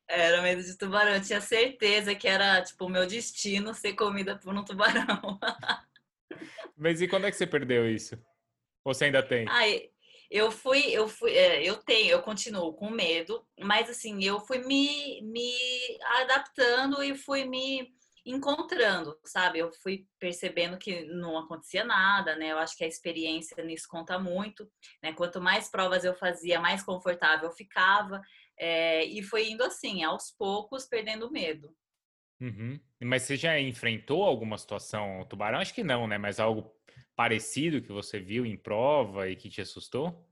Era 0.07 0.41
medo 0.41 0.61
de 0.61 0.77
tubarão. 0.77 1.13
Eu 1.13 1.21
tinha 1.21 1.41
certeza 1.41 2.13
que 2.13 2.27
era, 2.27 2.61
tipo, 2.61 2.85
o 2.85 2.89
meu 2.89 3.07
destino 3.07 3.73
ser 3.73 3.93
comida 3.93 4.37
por 4.37 4.53
um 4.53 4.63
tubarão. 4.63 5.39
mas 6.75 7.01
e 7.01 7.07
quando 7.07 7.25
é 7.25 7.31
que 7.31 7.37
você 7.37 7.47
perdeu 7.47 7.89
isso? 7.89 8.15
Ou 8.83 8.93
você 8.93 9.05
ainda 9.05 9.23
tem? 9.23 9.45
Ai, 9.49 9.89
eu 10.29 10.51
fui, 10.51 10.83
eu 10.91 11.07
fui, 11.07 11.31
é, 11.31 11.63
eu 11.63 11.77
tenho, 11.77 12.11
eu 12.11 12.21
continuo 12.21 12.73
com 12.73 12.89
medo, 12.89 13.45
mas 13.59 13.89
assim, 13.89 14.23
eu 14.23 14.39
fui 14.41 14.59
me, 14.59 15.21
me 15.21 15.51
adaptando 16.21 17.01
e 17.01 17.15
fui 17.15 17.45
me 17.45 17.95
encontrando, 18.25 19.17
sabe? 19.23 19.59
Eu 19.59 19.71
fui 19.81 20.05
percebendo 20.19 20.77
que 20.77 21.05
não 21.05 21.37
acontecia 21.37 21.85
nada, 21.85 22.35
né? 22.35 22.51
Eu 22.51 22.57
acho 22.57 22.75
que 22.75 22.83
a 22.83 22.87
experiência 22.87 23.63
nisso 23.63 23.87
conta 23.89 24.19
muito, 24.19 24.69
né? 25.01 25.13
Quanto 25.13 25.39
mais 25.39 25.69
provas 25.69 26.03
eu 26.03 26.13
fazia, 26.13 26.59
mais 26.59 26.83
confortável 26.83 27.47
eu 27.47 27.55
ficava, 27.55 28.21
é, 28.57 29.05
e 29.05 29.23
foi 29.23 29.49
indo 29.49 29.63
assim, 29.63 30.03
aos 30.03 30.31
poucos, 30.31 30.85
perdendo 30.85 31.31
medo. 31.31 31.73
Uhum. 32.41 32.79
Mas 33.01 33.23
você 33.23 33.35
já 33.35 33.59
enfrentou 33.59 34.23
alguma 34.23 34.57
situação, 34.57 35.25
tubarão? 35.29 35.59
Acho 35.59 35.73
que 35.73 35.83
não, 35.83 36.05
né? 36.05 36.17
Mas 36.17 36.39
algo 36.39 36.76
parecido 37.17 37.81
que 37.81 37.91
você 37.91 38.19
viu 38.19 38.45
em 38.45 38.55
prova 38.55 39.27
e 39.27 39.35
que 39.35 39.49
te 39.49 39.59
assustou? 39.59 40.23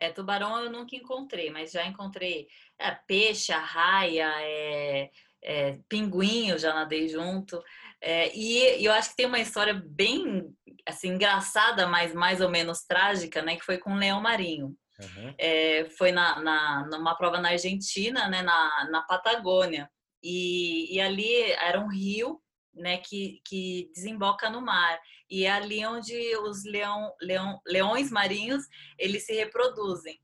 É, 0.00 0.10
tubarão 0.10 0.58
eu 0.64 0.70
nunca 0.72 0.96
encontrei, 0.96 1.50
mas 1.50 1.70
já 1.70 1.86
encontrei 1.86 2.48
é, 2.78 2.90
peixe, 3.06 3.52
arraia, 3.52 4.32
é, 4.40 5.10
é, 5.42 5.78
pinguim, 5.88 6.48
eu 6.48 6.58
já 6.58 6.72
nadei 6.72 7.06
junto. 7.06 7.62
É, 8.00 8.34
e, 8.34 8.80
e, 8.80 8.84
eu 8.84 8.92
acho 8.92 9.10
que 9.10 9.16
tem 9.16 9.26
uma 9.26 9.38
história 9.38 9.74
bem 9.74 10.50
assim 10.88 11.10
engraçada, 11.10 11.86
mas 11.86 12.14
mais 12.14 12.40
ou 12.40 12.48
menos 12.48 12.84
trágica, 12.84 13.42
né? 13.42 13.56
Que 13.56 13.64
foi 13.64 13.78
com 13.78 13.92
o 13.92 13.98
leão 13.98 14.20
marinho. 14.20 14.74
Uhum. 14.98 15.34
É, 15.38 15.86
foi 15.98 16.12
na, 16.12 16.40
na, 16.40 16.86
numa 16.90 17.14
prova 17.14 17.38
na 17.40 17.50
Argentina, 17.50 18.26
né? 18.28 18.42
Na, 18.42 18.88
na 18.90 19.02
Patagônia. 19.02 19.88
E, 20.22 20.94
e 20.96 21.00
ali 21.00 21.52
era 21.52 21.78
um 21.78 21.88
rio 21.88 22.40
né, 22.74 22.98
que, 22.98 23.40
que 23.46 23.90
desemboca 23.94 24.50
no 24.50 24.60
mar. 24.60 24.98
E 25.30 25.44
é 25.44 25.50
ali 25.50 25.84
onde 25.86 26.36
os 26.38 26.64
leão, 26.64 27.12
leão, 27.20 27.60
leões 27.66 28.10
marinhos 28.10 28.64
eles 28.98 29.24
se 29.24 29.32
reproduzem. 29.32 30.18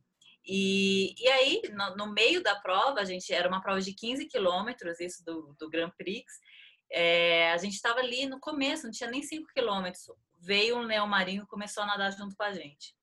E, 0.46 1.14
e 1.18 1.28
aí, 1.28 1.62
no, 1.72 1.96
no, 1.96 2.12
meio 2.12 2.42
da 2.42 2.56
prova, 2.56 3.00
a 3.00 3.04
gente 3.04 3.32
era 3.32 3.48
uma 3.48 3.60
prova 3.60 3.80
de 3.80 3.94
15 3.94 4.26
quilômetros, 4.26 4.98
isso 4.98 5.24
do, 5.24 5.54
do 5.58 5.68
Grand 5.68 5.92
Prix. 5.96 6.24
É, 6.90 7.52
a 7.52 7.56
gente 7.56 7.74
estava 7.74 8.00
ali 8.00 8.26
no 8.26 8.40
começo, 8.40 8.84
não 8.84 8.90
tinha 8.90 9.10
nem 9.10 9.22
5 9.22 9.46
quilômetros. 9.54 10.02
Veio 10.40 10.78
um 10.78 10.82
leão 10.82 11.06
marinho 11.06 11.44
e 11.44 11.46
começou 11.46 11.82
a 11.82 11.86
nadar 11.86 12.10
junto 12.12 12.34
com 12.34 12.42
a 12.42 12.52
gente. 12.52 12.94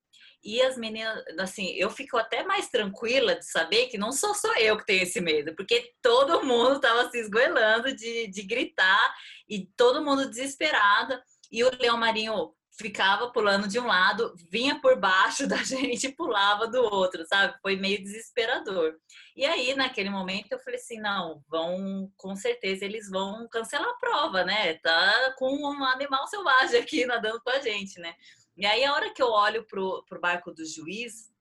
E 0.48 0.62
as 0.62 0.78
meninas, 0.78 1.26
assim, 1.38 1.74
eu 1.74 1.90
fico 1.90 2.16
até 2.16 2.42
mais 2.42 2.70
tranquila 2.70 3.36
de 3.36 3.46
saber 3.46 3.88
que 3.88 3.98
não 3.98 4.14
sou 4.14 4.34
só 4.34 4.56
eu 4.56 4.78
que 4.78 4.86
tenho 4.86 5.04
esse 5.04 5.20
medo, 5.20 5.54
porque 5.54 5.92
todo 6.02 6.42
mundo 6.42 6.78
estava 6.78 7.10
se 7.12 7.20
esgoelando 7.20 7.94
de, 7.94 8.28
de 8.28 8.44
gritar 8.44 9.14
e 9.50 9.68
todo 9.76 10.02
mundo 10.02 10.30
desesperado. 10.30 11.20
E 11.52 11.66
o 11.66 11.72
leão 11.78 11.98
marinho 11.98 12.54
ficava 12.80 13.30
pulando 13.32 13.68
de 13.68 13.78
um 13.78 13.88
lado, 13.88 14.34
vinha 14.50 14.80
por 14.80 14.98
baixo 14.98 15.46
da 15.52 15.58
gente 15.58 16.08
e 16.08 16.16
pulava 16.16 16.66
do 16.66 16.82
outro, 16.82 17.26
sabe? 17.28 17.54
Foi 17.62 17.76
meio 17.76 18.02
desesperador. 18.02 18.96
E 19.36 19.46
aí, 19.46 19.76
naquele 19.76 20.10
momento, 20.10 20.54
eu 20.54 20.60
falei 20.60 20.80
assim: 20.80 21.00
não, 21.02 21.44
vão, 21.50 22.10
com 22.16 22.38
certeza, 22.38 22.86
eles 22.86 23.10
vão 23.10 23.50
cancelar 23.50 23.90
a 23.90 23.98
prova, 23.98 24.46
né? 24.46 24.76
Tá 24.76 25.34
com 25.38 25.54
um 25.54 25.84
animal 25.84 26.26
selvagem 26.28 26.80
aqui 26.80 27.06
nadando 27.06 27.42
com 27.44 27.50
a 27.50 27.60
gente, 27.60 28.00
né? 28.00 28.16
E 28.58 28.66
aí, 28.66 28.84
a 28.84 28.94
hora 28.94 29.14
que 29.14 29.22
eu 29.22 29.30
olho 29.30 29.66
pro, 29.66 30.04
pro 30.10 30.20
barco 30.20 30.52
do 30.52 30.66
juiz, 30.66 31.32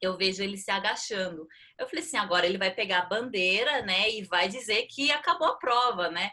eu 0.00 0.16
vejo 0.16 0.42
ele 0.42 0.56
se 0.56 0.70
agachando. 0.70 1.46
Eu 1.78 1.86
falei 1.88 2.04
assim: 2.04 2.16
agora 2.16 2.46
ele 2.46 2.58
vai 2.58 2.74
pegar 2.74 3.00
a 3.00 3.06
bandeira, 3.06 3.82
né? 3.82 4.10
E 4.10 4.24
vai 4.24 4.48
dizer 4.48 4.86
que 4.86 5.10
acabou 5.10 5.48
a 5.48 5.58
prova, 5.58 6.10
né? 6.10 6.30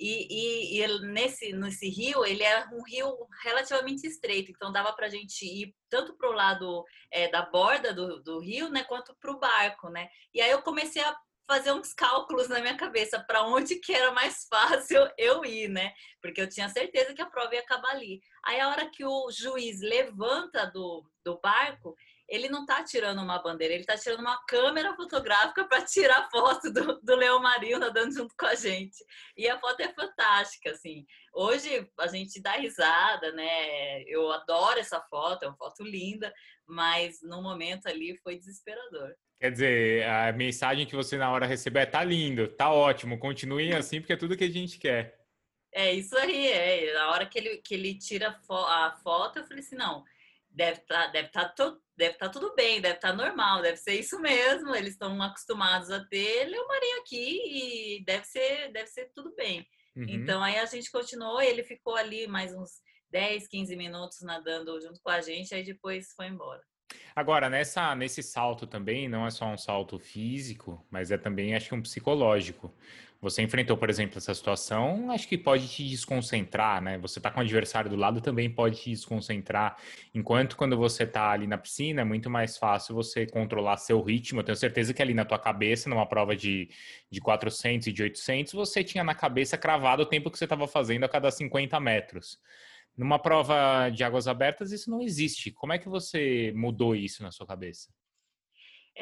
E, 0.00 0.78
e, 0.78 0.82
e 0.82 1.00
nesse, 1.02 1.52
nesse 1.52 1.88
rio, 1.88 2.24
ele 2.24 2.42
é 2.42 2.66
um 2.72 2.82
rio 2.82 3.14
relativamente 3.44 4.06
estreito, 4.06 4.50
então 4.50 4.72
dava 4.72 4.94
para 4.94 5.06
a 5.06 5.10
gente 5.10 5.44
ir 5.44 5.74
tanto 5.90 6.16
para 6.16 6.30
o 6.30 6.32
lado 6.32 6.86
é, 7.10 7.28
da 7.28 7.42
borda 7.42 7.92
do, 7.92 8.22
do 8.22 8.40
rio, 8.40 8.70
né, 8.70 8.82
quanto 8.84 9.14
para 9.20 9.30
o 9.30 9.38
barco, 9.38 9.90
né? 9.90 10.08
E 10.32 10.40
aí 10.40 10.50
eu 10.50 10.62
comecei 10.62 11.02
a 11.02 11.14
fazer 11.50 11.72
uns 11.72 11.92
cálculos 11.92 12.46
na 12.46 12.60
minha 12.60 12.76
cabeça 12.76 13.18
para 13.18 13.42
onde 13.42 13.74
que 13.74 13.92
era 13.92 14.12
mais 14.12 14.46
fácil 14.48 15.10
eu 15.18 15.44
ir, 15.44 15.68
né? 15.68 15.92
Porque 16.22 16.40
eu 16.40 16.48
tinha 16.48 16.68
certeza 16.68 17.12
que 17.12 17.20
a 17.20 17.26
prova 17.26 17.56
ia 17.56 17.60
acabar 17.60 17.90
ali. 17.90 18.22
Aí 18.44 18.60
a 18.60 18.68
hora 18.68 18.88
que 18.88 19.04
o 19.04 19.28
juiz 19.32 19.80
levanta 19.80 20.66
do, 20.66 21.04
do 21.24 21.40
barco, 21.40 21.96
ele 22.28 22.48
não 22.48 22.60
está 22.60 22.84
tirando 22.84 23.20
uma 23.20 23.42
bandeira, 23.42 23.74
ele 23.74 23.82
está 23.82 23.96
tirando 23.96 24.20
uma 24.20 24.40
câmera 24.46 24.94
fotográfica 24.94 25.64
para 25.64 25.82
tirar 25.82 26.30
foto 26.30 26.72
do, 26.72 27.00
do 27.00 27.16
Leão 27.16 27.40
Marinho 27.40 27.80
nadando 27.80 28.14
junto 28.14 28.32
com 28.38 28.46
a 28.46 28.54
gente. 28.54 29.04
E 29.36 29.48
a 29.48 29.58
foto 29.58 29.80
é 29.80 29.92
fantástica, 29.92 30.70
assim. 30.70 31.04
Hoje 31.32 31.88
a 31.98 32.06
gente 32.08 32.40
dá 32.40 32.52
risada, 32.52 33.32
né? 33.32 34.02
Eu 34.02 34.30
adoro 34.32 34.78
essa 34.78 35.00
foto, 35.02 35.44
é 35.44 35.48
uma 35.48 35.56
foto 35.56 35.84
linda, 35.84 36.32
mas 36.66 37.20
no 37.22 37.42
momento 37.42 37.86
ali 37.86 38.16
foi 38.18 38.36
desesperador. 38.36 39.14
Quer 39.40 39.52
dizer, 39.52 40.06
a 40.06 40.32
mensagem 40.32 40.86
que 40.86 40.94
você 40.94 41.16
na 41.16 41.30
hora 41.30 41.46
receber 41.46 41.80
é 41.80 41.86
tá 41.86 42.04
lindo, 42.04 42.48
tá 42.48 42.70
ótimo, 42.70 43.18
continuem 43.18 43.72
assim 43.74 44.00
porque 44.00 44.12
é 44.12 44.16
tudo 44.16 44.36
que 44.36 44.44
a 44.44 44.50
gente 44.50 44.78
quer. 44.78 45.18
É 45.72 45.92
isso 45.94 46.16
aí, 46.18 46.48
é. 46.48 46.94
Na 46.94 47.10
hora 47.10 47.26
que 47.26 47.38
ele, 47.38 47.58
que 47.58 47.74
ele 47.74 47.96
tira 47.96 48.28
a 48.48 48.92
foto, 49.02 49.38
eu 49.38 49.44
falei 49.44 49.60
assim, 49.60 49.76
não, 49.76 50.04
deve 50.50 50.80
estar 50.80 51.04
tá, 51.04 51.06
deve 51.06 51.28
tá 51.28 51.48
to, 51.48 51.80
deve 51.96 52.14
tá 52.14 52.28
tudo 52.28 52.54
bem, 52.54 52.80
deve 52.80 52.96
estar 52.96 53.10
tá 53.10 53.14
normal, 53.14 53.62
deve 53.62 53.76
ser 53.76 53.94
isso 53.94 54.20
mesmo. 54.20 54.74
Eles 54.74 54.90
estão 54.90 55.22
acostumados 55.22 55.90
a 55.90 56.04
ter 56.04 56.50
marinho 56.50 57.00
aqui 57.00 57.96
e 57.98 58.04
deve 58.04 58.24
ser, 58.24 58.72
deve 58.72 58.88
ser 58.88 59.10
tudo 59.14 59.34
bem. 59.36 59.66
Uhum. 60.00 60.06
Então 60.08 60.42
aí 60.42 60.58
a 60.58 60.66
gente 60.66 60.90
continuou, 60.90 61.40
ele 61.40 61.62
ficou 61.62 61.96
ali 61.96 62.26
mais 62.26 62.54
uns 62.54 62.70
10, 63.10 63.48
15 63.48 63.76
minutos 63.76 64.20
nadando 64.22 64.80
junto 64.80 65.00
com 65.02 65.10
a 65.10 65.20
gente, 65.20 65.54
aí 65.54 65.62
depois 65.62 66.12
foi 66.16 66.26
embora. 66.26 66.62
Agora, 67.14 67.48
nessa, 67.48 67.94
nesse 67.94 68.22
salto 68.22 68.66
também, 68.66 69.08
não 69.08 69.26
é 69.26 69.30
só 69.30 69.46
um 69.46 69.56
salto 69.56 69.98
físico, 69.98 70.84
mas 70.90 71.10
é 71.10 71.18
também, 71.18 71.54
acho 71.54 71.68
que, 71.68 71.74
um 71.74 71.82
psicológico. 71.82 72.74
Você 73.20 73.42
enfrentou, 73.42 73.76
por 73.76 73.90
exemplo, 73.90 74.16
essa 74.16 74.32
situação, 74.32 75.10
acho 75.10 75.28
que 75.28 75.36
pode 75.36 75.68
te 75.68 75.86
desconcentrar, 75.86 76.80
né? 76.80 76.96
Você 76.98 77.20
tá 77.20 77.30
com 77.30 77.38
o 77.38 77.42
adversário 77.42 77.90
do 77.90 77.96
lado 77.96 78.18
também 78.22 78.48
pode 78.48 78.80
te 78.80 78.88
desconcentrar. 78.90 79.76
Enquanto 80.14 80.56
quando 80.56 80.74
você 80.74 81.06
tá 81.06 81.30
ali 81.30 81.46
na 81.46 81.58
piscina, 81.58 82.00
é 82.00 82.04
muito 82.04 82.30
mais 82.30 82.56
fácil 82.56 82.94
você 82.94 83.26
controlar 83.26 83.76
seu 83.76 84.00
ritmo. 84.00 84.40
Eu 84.40 84.44
tenho 84.44 84.56
certeza 84.56 84.94
que 84.94 85.02
ali 85.02 85.12
na 85.12 85.26
tua 85.26 85.38
cabeça, 85.38 85.90
numa 85.90 86.06
prova 86.06 86.34
de, 86.34 86.70
de 87.10 87.20
400 87.20 87.88
e 87.88 87.92
de 87.92 88.02
800, 88.02 88.54
você 88.54 88.82
tinha 88.82 89.04
na 89.04 89.14
cabeça 89.14 89.58
cravado 89.58 90.02
o 90.02 90.06
tempo 90.06 90.30
que 90.30 90.38
você 90.38 90.44
estava 90.44 90.66
fazendo 90.66 91.04
a 91.04 91.08
cada 91.08 91.30
50 91.30 91.78
metros. 91.78 92.38
Numa 92.96 93.18
prova 93.18 93.90
de 93.90 94.02
águas 94.02 94.28
abertas, 94.28 94.72
isso 94.72 94.90
não 94.90 95.02
existe. 95.02 95.50
Como 95.50 95.74
é 95.74 95.78
que 95.78 95.90
você 95.90 96.52
mudou 96.56 96.96
isso 96.96 97.22
na 97.22 97.30
sua 97.30 97.46
cabeça? 97.46 97.90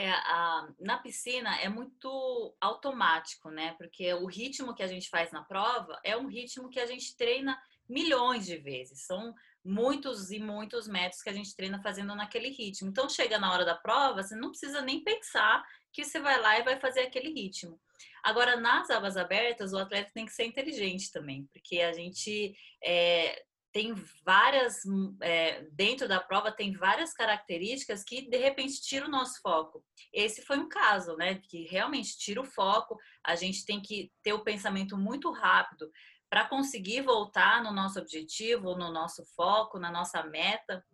É, 0.01 0.11
a, 0.11 0.69
na 0.79 0.97
piscina 0.97 1.61
é 1.61 1.69
muito 1.69 2.55
automático, 2.61 3.51
né? 3.51 3.75
Porque 3.77 4.15
o 4.15 4.27
ritmo 4.27 4.73
que 4.73 4.85
a 4.85 4.87
gente 4.87 5.11
faz 5.11 5.33
na 5.33 5.43
prova 5.43 5.99
é 6.05 6.17
um 6.17 6.29
ritmo 6.29 6.71
que 6.71 6.79
a 6.79 6.87
gente 6.87 7.17
treina 7.17 7.61
milhões 7.89 8.47
de 8.47 8.57
vezes. 8.59 9.05
São 9.05 9.35
muitos 9.65 10.31
e 10.31 10.39
muitos 10.39 10.87
metros 10.87 11.21
que 11.21 11.29
a 11.29 11.33
gente 11.33 11.53
treina 11.57 11.83
fazendo 11.83 12.15
naquele 12.15 12.51
ritmo. 12.51 12.89
Então, 12.89 13.09
chega 13.09 13.41
na 13.41 13.53
hora 13.53 13.65
da 13.65 13.75
prova, 13.75 14.23
você 14.23 14.37
não 14.37 14.51
precisa 14.51 14.81
nem 14.81 15.03
pensar 15.03 15.65
que 15.93 16.05
você 16.05 16.21
vai 16.21 16.41
lá 16.41 16.57
e 16.61 16.63
vai 16.63 16.79
fazer 16.79 17.01
aquele 17.01 17.33
ritmo. 17.33 17.81
Agora, 18.23 18.55
nas 18.55 18.91
águas 18.91 19.17
abertas, 19.17 19.73
o 19.73 19.79
atleta 19.79 20.13
tem 20.15 20.27
que 20.27 20.33
ser 20.33 20.45
inteligente 20.45 21.11
também, 21.11 21.45
porque 21.53 21.81
a 21.81 21.93
gente 21.93 22.55
é, 22.85 23.45
tem 23.73 23.95
várias, 24.25 24.83
é, 25.21 25.63
dentro 25.73 26.09
da 26.09 26.21
prova, 26.21 26.51
tem 26.51 26.73
várias 26.73 27.13
características 27.13 28.03
que 28.03 28.29
de 28.29 28.37
repente 28.37 28.81
tira 28.81 29.07
o 29.07 29.11
nosso 29.11 29.41
foco. 29.41 29.85
Esse 30.13 30.43
foi 30.43 30.59
um 30.59 30.69
caso, 30.69 31.17
né, 31.17 31.37
que 31.37 31.65
realmente 31.67 32.19
tira 32.19 32.41
o 32.41 32.45
foco, 32.45 32.99
a 33.23 33.35
gente 33.37 33.65
tem 33.65 33.81
que 33.81 34.11
ter 34.23 34.33
o 34.33 34.43
pensamento 34.43 34.97
muito 34.97 35.31
rápido 35.31 35.91
para 36.31 36.47
conseguir 36.47 37.03
voltar 37.03 37.63
no 37.63 37.73
nosso 37.73 37.99
objetivo, 37.99 38.77
no 38.77 38.91
nosso 38.91 39.25
foco, 39.35 39.79
na 39.79 39.91
nossa 39.91 40.23
meta 40.25 40.85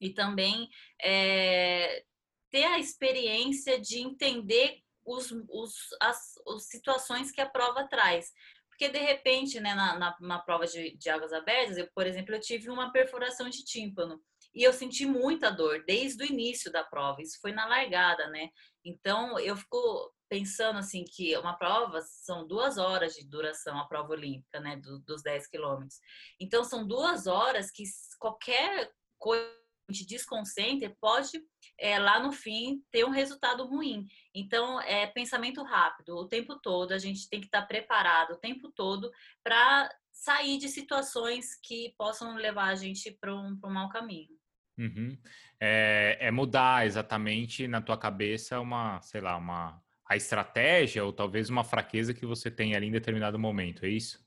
e 0.00 0.10
também 0.10 0.68
é, 1.02 2.04
ter 2.50 2.64
a 2.64 2.78
experiência 2.78 3.80
de 3.80 3.98
entender 3.98 4.82
os, 5.04 5.32
os, 5.48 5.74
as, 6.00 6.34
as 6.46 6.68
situações 6.68 7.30
que 7.30 7.40
a 7.40 7.48
prova 7.48 7.86
traz. 7.88 8.32
Porque, 8.78 8.92
de 8.92 9.00
repente, 9.00 9.58
né, 9.58 9.74
na, 9.74 9.98
na, 9.98 10.16
na 10.20 10.38
prova 10.38 10.64
de, 10.64 10.96
de, 10.96 11.10
águas 11.10 11.32
abertas, 11.32 11.76
eu, 11.76 11.88
por 11.92 12.06
exemplo, 12.06 12.32
eu 12.32 12.40
tive 12.40 12.70
uma 12.70 12.92
perfuração 12.92 13.48
de 13.48 13.64
tímpano. 13.64 14.22
E 14.54 14.62
eu 14.62 14.72
senti 14.72 15.04
muita 15.04 15.50
dor 15.50 15.82
desde 15.84 16.22
o 16.22 16.26
início 16.26 16.70
da 16.70 16.84
prova. 16.84 17.20
Isso 17.20 17.40
foi 17.40 17.50
na 17.50 17.66
largada, 17.66 18.28
né? 18.28 18.50
Então, 18.84 19.36
eu 19.40 19.56
fico 19.56 20.14
pensando, 20.28 20.78
assim, 20.78 21.04
que 21.04 21.36
uma 21.36 21.58
prova 21.58 22.00
são 22.02 22.46
duas 22.46 22.78
horas 22.78 23.14
de 23.14 23.28
duração, 23.28 23.76
a 23.80 23.88
prova 23.88 24.12
olímpica, 24.12 24.60
né? 24.60 24.76
Do, 24.76 25.00
dos 25.00 25.22
10 25.22 25.48
quilômetros. 25.48 25.98
Então, 26.38 26.62
são 26.62 26.86
duas 26.86 27.26
horas 27.26 27.72
que 27.72 27.82
qualquer 28.20 28.92
coisa 29.18 29.58
te 29.92 30.06
desconcentre, 30.06 30.94
pode 31.00 31.42
é, 31.78 31.98
lá 31.98 32.20
no 32.20 32.32
fim 32.32 32.82
ter 32.90 33.04
um 33.04 33.10
resultado 33.10 33.66
ruim. 33.66 34.06
Então, 34.34 34.80
é 34.80 35.06
pensamento 35.06 35.62
rápido 35.62 36.16
o 36.16 36.28
tempo 36.28 36.58
todo, 36.60 36.92
a 36.92 36.98
gente 36.98 37.28
tem 37.28 37.40
que 37.40 37.46
estar 37.46 37.62
preparado 37.62 38.32
o 38.32 38.38
tempo 38.38 38.70
todo 38.72 39.10
para 39.42 39.90
sair 40.12 40.58
de 40.58 40.68
situações 40.68 41.58
que 41.62 41.94
possam 41.96 42.34
levar 42.34 42.68
a 42.68 42.74
gente 42.74 43.16
para 43.20 43.34
um, 43.34 43.58
um 43.64 43.70
mau 43.70 43.88
caminho. 43.88 44.36
Uhum. 44.76 45.16
É, 45.60 46.18
é, 46.20 46.30
mudar 46.30 46.86
exatamente 46.86 47.66
na 47.66 47.80
tua 47.80 47.96
cabeça 47.96 48.60
uma, 48.60 49.00
sei 49.00 49.20
lá, 49.20 49.36
uma 49.36 49.82
a 50.08 50.16
estratégia 50.16 51.04
ou 51.04 51.12
talvez 51.12 51.50
uma 51.50 51.62
fraqueza 51.62 52.14
que 52.14 52.24
você 52.24 52.50
tem 52.50 52.74
ali 52.74 52.86
em 52.86 52.92
determinado 52.92 53.38
momento, 53.38 53.84
é 53.84 53.90
isso? 53.90 54.24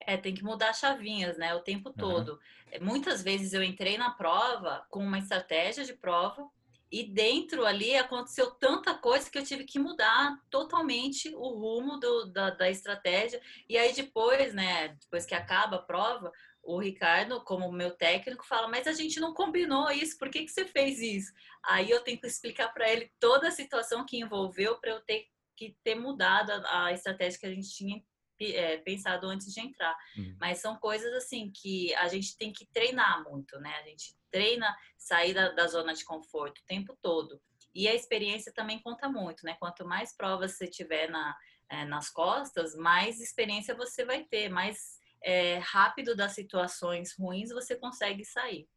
É, 0.00 0.16
tem 0.16 0.34
que 0.34 0.44
mudar 0.44 0.72
chavinhas, 0.72 1.36
né? 1.36 1.54
O 1.54 1.60
tempo 1.60 1.92
todo. 1.92 2.38
Uhum. 2.72 2.86
Muitas 2.86 3.22
vezes 3.22 3.52
eu 3.52 3.62
entrei 3.62 3.96
na 3.98 4.10
prova 4.10 4.86
com 4.90 5.00
uma 5.00 5.18
estratégia 5.18 5.84
de 5.84 5.94
prova 5.94 6.48
e 6.90 7.02
dentro 7.02 7.66
ali 7.66 7.96
aconteceu 7.96 8.50
tanta 8.52 8.94
coisa 8.94 9.28
que 9.28 9.36
eu 9.36 9.44
tive 9.44 9.64
que 9.64 9.78
mudar 9.78 10.38
totalmente 10.48 11.34
o 11.34 11.48
rumo 11.48 11.98
do, 11.98 12.26
da, 12.26 12.50
da 12.50 12.70
estratégia. 12.70 13.40
E 13.68 13.76
aí 13.76 13.92
depois, 13.92 14.54
né? 14.54 14.88
Depois 15.00 15.26
que 15.26 15.34
acaba 15.34 15.76
a 15.76 15.82
prova, 15.82 16.32
o 16.62 16.78
Ricardo, 16.78 17.40
como 17.42 17.70
meu 17.72 17.92
técnico, 17.92 18.46
fala: 18.46 18.68
Mas 18.68 18.86
a 18.86 18.92
gente 18.92 19.18
não 19.18 19.32
combinou 19.32 19.90
isso, 19.90 20.18
por 20.18 20.28
que, 20.28 20.44
que 20.44 20.50
você 20.50 20.64
fez 20.64 21.00
isso? 21.00 21.32
Aí 21.64 21.90
eu 21.90 22.02
tenho 22.02 22.20
que 22.20 22.26
explicar 22.26 22.72
para 22.72 22.90
ele 22.90 23.10
toda 23.18 23.48
a 23.48 23.52
situação 23.52 24.04
que 24.04 24.18
envolveu 24.18 24.78
para 24.78 24.90
eu 24.90 25.00
ter 25.00 25.28
que 25.56 25.76
ter 25.82 25.94
mudado 25.94 26.50
a, 26.50 26.86
a 26.86 26.92
estratégia 26.92 27.40
que 27.40 27.46
a 27.46 27.54
gente 27.54 27.70
tinha 27.70 28.02
é, 28.40 28.78
pensado 28.78 29.26
antes 29.26 29.52
de 29.52 29.60
entrar. 29.60 29.96
Uhum. 30.16 30.36
Mas 30.40 30.58
são 30.58 30.76
coisas 30.76 31.12
assim 31.14 31.50
que 31.54 31.94
a 31.94 32.08
gente 32.08 32.36
tem 32.36 32.52
que 32.52 32.66
treinar 32.66 33.24
muito, 33.24 33.58
né? 33.60 33.74
A 33.76 33.82
gente 33.82 34.14
treina 34.30 34.76
sair 34.96 35.32
da, 35.32 35.50
da 35.50 35.66
zona 35.66 35.94
de 35.94 36.04
conforto 36.04 36.60
o 36.60 36.66
tempo 36.66 36.96
todo. 37.00 37.40
E 37.74 37.86
a 37.88 37.94
experiência 37.94 38.52
também 38.52 38.80
conta 38.80 39.08
muito, 39.08 39.44
né? 39.44 39.56
Quanto 39.58 39.86
mais 39.86 40.16
provas 40.16 40.52
você 40.52 40.66
tiver 40.66 41.10
na, 41.10 41.36
é, 41.68 41.84
nas 41.84 42.10
costas, 42.10 42.74
mais 42.74 43.20
experiência 43.20 43.74
você 43.74 44.04
vai 44.04 44.24
ter, 44.24 44.48
mais 44.48 44.98
é, 45.22 45.58
rápido 45.58 46.14
das 46.14 46.32
situações 46.32 47.14
ruins 47.18 47.50
você 47.50 47.76
consegue 47.76 48.24
sair. 48.24 48.68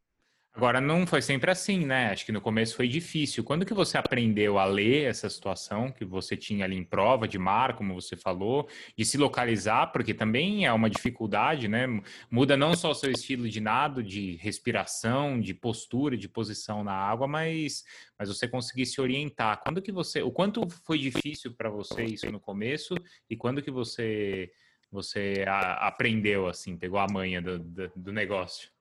Agora, 0.52 0.82
não 0.82 1.06
foi 1.06 1.22
sempre 1.22 1.52
assim, 1.52 1.86
né? 1.86 2.10
Acho 2.10 2.26
que 2.26 2.32
no 2.32 2.42
começo 2.42 2.76
foi 2.76 2.88
difícil. 2.88 3.44
Quando 3.44 3.66
que 3.66 3.74
você 3.74 3.98
aprendeu 3.98 4.58
a 4.58 4.66
ler 4.66 5.06
essa 5.06 5.30
situação 5.30 5.92
que 5.92 6.04
você 6.04 6.36
tinha 6.36 6.66
ali 6.66 6.76
em 6.76 6.84
prova 6.84 7.28
de 7.28 7.38
mar, 7.38 7.76
como 7.76 7.94
você 7.94 8.16
falou, 8.18 8.68
de 8.98 9.06
se 9.06 9.18
localizar, 9.18 9.88
porque 9.94 10.14
também 10.14 10.66
é 10.66 10.74
uma 10.74 10.90
dificuldade, 10.90 11.68
né? 11.68 11.86
Muda 12.32 12.58
não 12.58 12.76
só 12.76 12.92
o 12.92 12.96
seu 12.96 13.12
estilo 13.12 13.48
de 13.48 13.62
nado, 13.62 14.04
de 14.04 14.36
respiração, 14.38 15.40
de 15.40 15.54
postura, 15.54 16.18
de 16.18 16.28
posição 16.28 16.84
na 16.84 16.94
água, 16.94 17.28
mas, 17.28 17.86
mas 18.18 18.28
você 18.28 18.48
conseguir 18.48 18.88
se 18.88 19.00
orientar. 19.00 19.62
Quando 19.64 19.82
que 19.82 19.92
você, 19.92 20.22
o 20.24 20.32
quanto 20.32 20.68
foi 20.84 20.98
difícil 20.98 21.54
para 21.54 21.70
você 21.70 22.04
isso 22.04 22.30
no 22.32 22.40
começo 22.40 22.96
e 23.30 23.38
quando 23.38 23.62
que 23.62 23.72
você 23.72 24.52
você 24.92 25.46
a, 25.48 25.88
aprendeu 25.88 26.48
assim, 26.48 26.76
pegou 26.76 27.00
a 27.00 27.06
manha 27.08 27.40
do, 27.40 27.60
do, 27.60 27.92
do 27.96 28.12
negócio? 28.12 28.72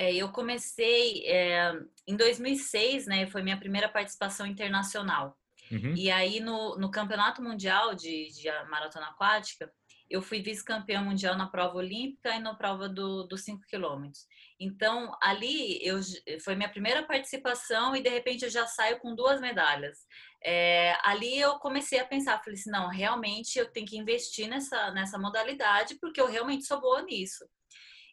É, 0.00 0.14
eu 0.14 0.32
comecei 0.32 1.26
é, 1.26 1.74
em 2.06 2.16
2006, 2.16 3.06
né? 3.06 3.26
Foi 3.26 3.42
minha 3.42 3.58
primeira 3.58 3.86
participação 3.86 4.46
internacional. 4.46 5.36
Uhum. 5.70 5.94
E 5.94 6.10
aí 6.10 6.40
no, 6.40 6.78
no 6.78 6.90
Campeonato 6.90 7.42
Mundial 7.42 7.94
de, 7.94 8.30
de 8.30 8.48
Maratona 8.70 9.08
Aquática, 9.08 9.70
eu 10.08 10.22
fui 10.22 10.40
vice-campeã 10.40 11.02
mundial 11.02 11.36
na 11.36 11.48
prova 11.48 11.76
olímpica 11.76 12.34
e 12.34 12.40
na 12.40 12.54
prova 12.54 12.88
dos 12.88 13.28
do 13.28 13.36
5 13.36 13.60
quilômetros. 13.68 14.24
Então, 14.58 15.14
ali 15.22 15.78
eu, 15.86 16.00
foi 16.42 16.54
minha 16.54 16.70
primeira 16.70 17.02
participação 17.02 17.94
e 17.94 18.02
de 18.02 18.08
repente 18.08 18.46
eu 18.46 18.50
já 18.50 18.66
saio 18.66 18.98
com 19.00 19.14
duas 19.14 19.38
medalhas. 19.38 19.98
É, 20.42 20.96
ali 21.02 21.38
eu 21.38 21.58
comecei 21.58 22.00
a 22.00 22.06
pensar, 22.06 22.42
falei 22.42 22.58
assim, 22.58 22.70
não, 22.70 22.88
realmente 22.88 23.58
eu 23.58 23.70
tenho 23.70 23.86
que 23.86 23.98
investir 23.98 24.48
nessa, 24.48 24.90
nessa 24.92 25.18
modalidade 25.18 25.98
porque 26.00 26.22
eu 26.22 26.26
realmente 26.26 26.64
sou 26.64 26.80
boa 26.80 27.02
nisso. 27.02 27.44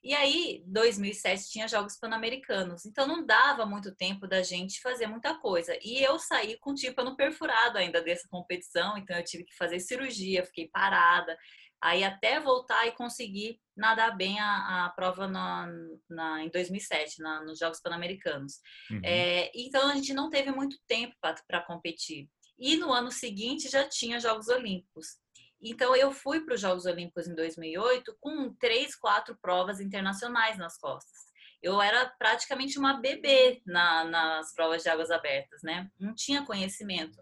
E 0.04 0.14
aí, 0.14 0.64
2007 0.68 1.50
tinha 1.50 1.68
Jogos 1.68 1.98
Pan-Americanos, 1.98 2.86
então 2.86 3.08
não 3.08 3.26
dava 3.26 3.66
muito 3.66 3.96
tempo 3.96 4.28
da 4.28 4.42
gente 4.42 4.82
fazer 4.82 5.08
muita 5.08 5.36
coisa. 5.36 5.78
E 5.82 6.04
eu 6.04 6.20
saí 6.20 6.58
com 6.60 6.72
o 6.72 6.76
tímpano 6.76 7.16
perfurado 7.16 7.78
ainda 7.78 8.02
dessa 8.02 8.28
competição, 8.30 8.98
então 8.98 9.18
eu 9.18 9.24
tive 9.24 9.44
que 9.44 9.56
fazer 9.56 9.80
cirurgia, 9.80 10.46
fiquei 10.46 10.68
parada. 10.68 11.38
Aí 11.82 12.04
até 12.04 12.40
voltar 12.40 12.88
e 12.88 12.92
conseguir 12.94 13.60
nadar 13.76 14.18
bem 14.18 14.40
a, 14.40 14.86
a 14.86 14.90
prova 14.90 15.28
na, 15.28 15.68
na, 16.10 16.44
em 16.44 16.50
2007, 16.50 17.22
na, 17.22 17.44
nos 17.44 17.60
Jogos 17.60 17.80
Pan-Americanos. 17.80 18.60
Uhum. 18.90 19.02
É, 19.04 19.52
então 19.54 19.90
a 19.90 19.94
gente 19.94 20.14
não 20.14 20.30
teve 20.30 20.52
muito 20.52 20.78
tempo 20.88 21.16
para 21.22 21.62
competir. 21.62 22.28
E 22.58 22.76
no 22.78 22.92
ano 22.92 23.12
seguinte 23.12 23.70
já 23.70 23.88
tinha 23.88 24.20
Jogos 24.20 24.48
Olímpicos. 24.48 25.18
Então, 25.62 25.96
eu 25.96 26.12
fui 26.12 26.42
para 26.42 26.54
os 26.54 26.62
Jogos 26.62 26.86
Olímpicos 26.86 27.28
em 27.28 27.34
2008 27.34 28.16
com 28.20 28.54
três, 28.54 28.96
quatro 28.96 29.36
provas 29.36 29.80
internacionais 29.80 30.58
nas 30.58 30.78
costas. 30.78 31.28
Eu 31.62 31.82
era 31.82 32.06
praticamente 32.20 32.78
uma 32.78 33.02
bebê 33.02 33.62
na, 33.66 34.06
nas 34.06 34.54
provas 34.54 34.84
de 34.84 34.90
águas 34.90 35.10
abertas, 35.10 35.64
né? 35.64 35.90
Não 36.00 36.14
tinha 36.14 36.46
conhecimento. 36.46 37.18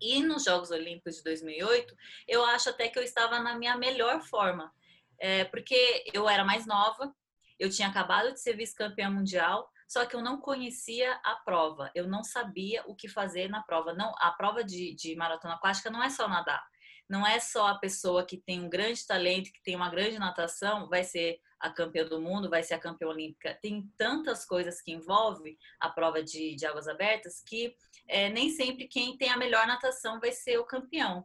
E 0.00 0.22
nos 0.22 0.44
Jogos 0.44 0.70
Olímpicos 0.70 1.16
de 1.16 1.22
2008, 1.24 1.96
eu 2.28 2.44
acho 2.44 2.68
até 2.68 2.88
que 2.88 2.98
eu 2.98 3.02
estava 3.02 3.38
na 3.40 3.58
minha 3.58 3.76
melhor 3.76 4.20
forma, 4.20 4.70
é, 5.18 5.44
porque 5.44 6.04
eu 6.12 6.28
era 6.28 6.44
mais 6.44 6.66
nova, 6.66 7.14
eu 7.58 7.70
tinha 7.70 7.88
acabado 7.88 8.34
de 8.34 8.40
ser 8.40 8.54
vice-campeã 8.54 9.08
mundial, 9.08 9.70
só 9.88 10.04
que 10.04 10.14
eu 10.14 10.20
não 10.20 10.40
conhecia 10.40 11.14
a 11.24 11.36
prova, 11.36 11.90
eu 11.94 12.06
não 12.06 12.22
sabia 12.22 12.82
o 12.86 12.94
que 12.94 13.08
fazer 13.08 13.48
na 13.48 13.62
prova. 13.62 13.94
Não, 13.94 14.12
a 14.18 14.30
prova 14.32 14.62
de, 14.62 14.94
de 14.94 15.16
maratona 15.16 15.54
aquática 15.54 15.88
não 15.88 16.02
é 16.02 16.10
só 16.10 16.28
nadar 16.28 16.62
não 17.14 17.24
é 17.24 17.38
só 17.38 17.68
a 17.68 17.78
pessoa 17.78 18.26
que 18.26 18.36
tem 18.36 18.60
um 18.60 18.68
grande 18.68 19.06
talento, 19.06 19.52
que 19.52 19.62
tem 19.62 19.76
uma 19.76 19.88
grande 19.88 20.18
natação, 20.18 20.88
vai 20.88 21.04
ser 21.04 21.38
a 21.60 21.70
campeã 21.70 22.04
do 22.04 22.20
mundo, 22.20 22.50
vai 22.50 22.60
ser 22.64 22.74
a 22.74 22.78
campeã 22.78 23.06
olímpica. 23.06 23.56
Tem 23.62 23.88
tantas 23.96 24.44
coisas 24.44 24.82
que 24.82 24.90
envolve 24.90 25.56
a 25.78 25.88
prova 25.88 26.24
de, 26.24 26.56
de 26.56 26.66
águas 26.66 26.88
abertas 26.88 27.40
que 27.40 27.76
é, 28.08 28.28
nem 28.30 28.50
sempre 28.50 28.88
quem 28.88 29.16
tem 29.16 29.30
a 29.30 29.36
melhor 29.36 29.64
natação 29.64 30.18
vai 30.18 30.32
ser 30.32 30.58
o 30.58 30.64
campeão. 30.64 31.24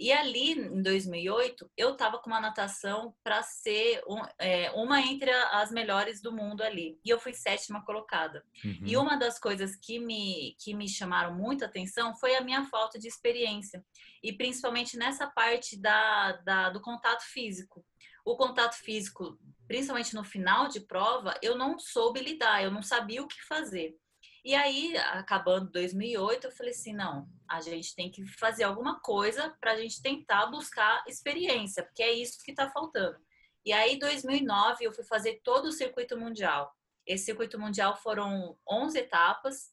E 0.00 0.10
ali, 0.10 0.52
em 0.52 0.80
2008, 0.80 1.70
eu 1.76 1.92
estava 1.92 2.18
com 2.18 2.30
uma 2.30 2.40
natação 2.40 3.14
para 3.22 3.42
ser 3.42 4.02
um, 4.08 4.22
é, 4.38 4.70
uma 4.70 4.98
entre 4.98 5.30
as 5.30 5.70
melhores 5.70 6.22
do 6.22 6.32
mundo 6.32 6.62
ali. 6.62 6.98
E 7.04 7.10
eu 7.10 7.20
fui 7.20 7.34
sétima 7.34 7.84
colocada. 7.84 8.42
Uhum. 8.64 8.80
E 8.82 8.96
uma 8.96 9.18
das 9.18 9.38
coisas 9.38 9.76
que 9.76 9.98
me, 9.98 10.56
que 10.58 10.72
me 10.72 10.88
chamaram 10.88 11.34
muita 11.34 11.66
atenção 11.66 12.14
foi 12.14 12.34
a 12.34 12.40
minha 12.40 12.64
falta 12.64 12.98
de 12.98 13.06
experiência. 13.06 13.84
E 14.22 14.32
principalmente 14.32 14.96
nessa 14.96 15.26
parte 15.26 15.78
da, 15.78 16.32
da, 16.46 16.70
do 16.70 16.80
contato 16.80 17.22
físico. 17.24 17.84
O 18.24 18.38
contato 18.38 18.76
físico, 18.76 19.38
principalmente 19.68 20.14
no 20.14 20.24
final 20.24 20.66
de 20.68 20.80
prova, 20.80 21.38
eu 21.42 21.58
não 21.58 21.78
soube 21.78 22.20
lidar, 22.20 22.64
eu 22.64 22.70
não 22.70 22.82
sabia 22.82 23.22
o 23.22 23.28
que 23.28 23.44
fazer. 23.46 23.94
E 24.42 24.54
aí, 24.54 24.96
acabando 24.96 25.70
2008, 25.70 26.46
eu 26.46 26.52
falei 26.52 26.72
assim: 26.72 26.94
não, 26.94 27.28
a 27.50 27.60
gente 27.60 27.94
tem 27.96 28.10
que 28.10 28.24
fazer 28.38 28.62
alguma 28.62 29.00
coisa 29.00 29.56
para 29.60 29.72
a 29.72 29.76
gente 29.76 30.00
tentar 30.00 30.46
buscar 30.46 31.02
experiência, 31.08 31.82
porque 31.82 32.02
é 32.02 32.12
isso 32.12 32.38
que 32.44 32.52
está 32.52 32.70
faltando. 32.70 33.18
E 33.64 33.72
aí, 33.72 33.98
2009, 33.98 34.84
eu 34.84 34.92
fui 34.92 35.04
fazer 35.04 35.40
todo 35.42 35.66
o 35.66 35.72
circuito 35.72 36.16
mundial. 36.16 36.72
Esse 37.06 37.26
circuito 37.26 37.58
mundial 37.58 37.96
foram 37.96 38.56
11 38.68 38.98
etapas. 38.98 39.70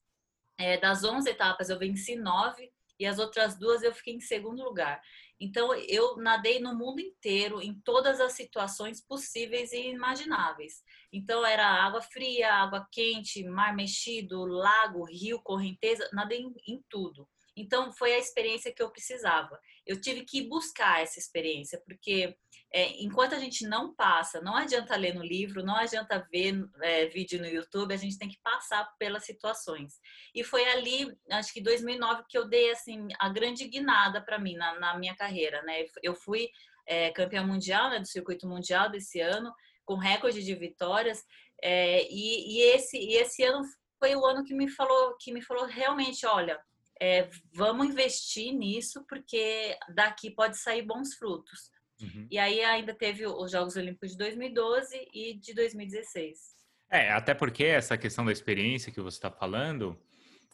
É, 0.57 0.77
das 0.77 1.03
11 1.03 1.29
etapas, 1.29 1.69
eu 1.69 1.77
venci 1.77 2.15
nove 2.15 2.73
e 2.99 3.05
as 3.05 3.19
outras 3.19 3.57
duas 3.59 3.83
eu 3.83 3.93
fiquei 3.93 4.15
em 4.15 4.19
segundo 4.19 4.63
lugar. 4.63 4.99
Então, 5.39 5.71
eu 5.75 6.17
nadei 6.17 6.59
no 6.59 6.75
mundo 6.75 6.99
inteiro, 6.99 7.61
em 7.61 7.79
todas 7.81 8.19
as 8.19 8.33
situações 8.33 8.99
possíveis 9.05 9.71
e 9.71 9.89
imagináveis. 9.89 10.81
Então, 11.13 11.45
era 11.45 11.67
água 11.67 12.01
fria, 12.01 12.51
água 12.51 12.87
quente, 12.91 13.43
mar 13.43 13.75
mexido, 13.75 14.43
lago, 14.45 15.05
rio, 15.05 15.39
correnteza, 15.43 16.09
nadei 16.11 16.39
em, 16.41 16.55
em 16.67 16.83
tudo. 16.89 17.29
Então, 17.57 17.91
foi 17.91 18.13
a 18.13 18.19
experiência 18.19 18.71
que 18.71 18.81
eu 18.81 18.91
precisava. 18.91 19.59
Eu 19.85 19.99
tive 19.99 20.23
que 20.23 20.47
buscar 20.47 21.01
essa 21.01 21.17
experiência, 21.17 21.81
porque 21.83 22.37
é, 22.71 23.01
enquanto 23.01 23.33
a 23.33 23.39
gente 23.39 23.65
não 23.65 23.95
passa, 23.95 24.39
não 24.41 24.55
adianta 24.55 24.95
ler 24.95 25.15
no 25.15 25.23
livro, 25.23 25.63
não 25.63 25.75
adianta 25.75 26.25
ver 26.31 26.53
é, 26.81 27.07
vídeo 27.07 27.39
no 27.39 27.47
YouTube, 27.47 27.93
a 27.93 27.97
gente 27.97 28.17
tem 28.17 28.29
que 28.29 28.39
passar 28.43 28.87
pelas 28.99 29.25
situações. 29.25 29.95
E 30.35 30.43
foi 30.43 30.65
ali, 30.65 31.17
acho 31.31 31.51
que 31.51 31.61
2009, 31.61 32.23
que 32.29 32.37
eu 32.37 32.47
dei 32.47 32.69
assim 32.71 33.07
a 33.19 33.27
grande 33.29 33.67
guinada 33.67 34.21
para 34.21 34.37
mim 34.37 34.55
na, 34.55 34.79
na, 34.79 34.97
minha 34.97 35.15
carreira, 35.15 35.61
né? 35.63 35.85
Eu 36.03 36.13
fui 36.13 36.49
é, 36.85 37.09
campeã 37.11 37.43
mundial, 37.43 37.89
né, 37.89 37.99
do 37.99 38.07
circuito 38.07 38.47
mundial 38.47 38.89
desse 38.89 39.19
ano, 39.19 39.51
com 39.83 39.95
recorde 39.95 40.43
de 40.43 40.53
vitórias, 40.53 41.23
é, 41.63 42.03
e, 42.09 42.57
e, 42.57 42.61
esse, 42.73 42.97
e 42.97 43.15
esse 43.15 43.43
ano 43.43 43.63
foi 43.97 44.15
o 44.15 44.25
ano 44.25 44.43
que 44.43 44.53
me 44.53 44.69
falou, 44.69 45.15
que 45.19 45.31
me 45.31 45.41
falou 45.41 45.65
realmente, 45.65 46.25
olha, 46.25 46.59
é, 47.01 47.29
vamos 47.53 47.87
investir 47.87 48.53
nisso 48.53 49.05
porque 49.07 49.77
daqui 49.93 50.31
pode 50.31 50.57
sair 50.57 50.81
bons 50.81 51.13
frutos. 51.15 51.71
Uhum. 52.01 52.27
E 52.29 52.37
aí 52.37 52.61
ainda 52.63 52.93
teve 52.93 53.25
os 53.25 53.51
Jogos 53.51 53.75
Olímpicos 53.75 54.11
de 54.11 54.17
2012 54.17 55.07
e 55.13 55.33
de 55.33 55.53
2016. 55.53 56.55
É, 56.89 57.11
até 57.11 57.33
porque 57.33 57.63
essa 57.63 57.97
questão 57.97 58.23
da 58.25 58.31
experiência 58.31 58.91
que 58.91 59.01
você 59.01 59.17
está 59.17 59.31
falando 59.31 59.99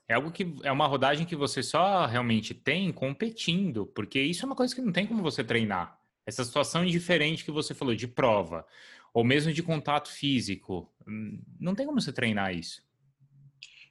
é 0.07 0.15
algo 0.15 0.31
que 0.31 0.55
é 0.63 0.71
uma 0.71 0.87
rodagem 0.87 1.25
que 1.25 1.35
você 1.35 1.61
só 1.61 2.05
realmente 2.05 2.53
tem 2.53 2.91
competindo, 2.91 3.85
porque 3.87 4.19
isso 4.19 4.43
é 4.43 4.47
uma 4.47 4.55
coisa 4.55 4.73
que 4.73 4.81
não 4.81 4.91
tem 4.91 5.05
como 5.05 5.21
você 5.21 5.43
treinar. 5.43 5.99
Essa 6.25 6.43
situação 6.43 6.85
diferente 6.85 7.43
que 7.43 7.51
você 7.51 7.73
falou 7.73 7.95
de 7.95 8.07
prova, 8.07 8.65
ou 9.13 9.23
mesmo 9.23 9.53
de 9.53 9.61
contato 9.61 10.09
físico, 10.09 10.91
hum, 11.07 11.41
não 11.59 11.75
tem 11.75 11.85
como 11.85 12.01
você 12.01 12.11
treinar 12.11 12.53
isso. 12.55 12.83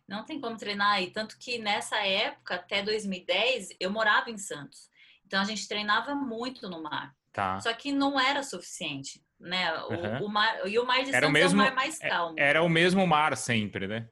Não 0.09 0.25
tem 0.25 0.41
como 0.41 0.57
treinar, 0.57 1.03
e 1.03 1.11
tanto 1.11 1.38
que 1.38 1.59
nessa 1.59 1.97
época, 1.99 2.57
até 2.57 2.83
2010, 2.83 3.77
eu 3.81 3.91
morava 3.91 4.31
em 4.31 4.38
Santos. 4.38 4.91
Então 5.25 5.41
a 5.41 5.45
gente 5.45 5.67
treinava 5.67 6.15
muito 6.15 6.69
no 6.69 6.83
mar. 6.83 7.15
Tá. 7.33 7.59
Só 7.61 7.73
que 7.73 7.93
não 7.93 8.21
era 8.21 8.43
suficiente, 8.43 9.25
né? 9.41 9.73
O, 9.85 9.95
uhum. 9.95 10.27
o 10.27 10.29
mar, 10.29 10.69
e 10.69 10.79
o 10.79 10.87
mar 10.87 11.03
de 11.03 11.15
era 11.15 11.27
Santos 11.27 11.29
o 11.29 11.33
mesmo, 11.33 11.62
é 11.62 11.65
um 11.65 11.67
mar 11.69 11.75
mais 11.75 12.01
é, 12.01 12.09
calmo. 12.09 12.35
Era 12.38 12.62
o 12.62 12.69
mesmo 12.69 13.07
mar 13.07 13.37
sempre, 13.37 13.87
né? 13.87 14.09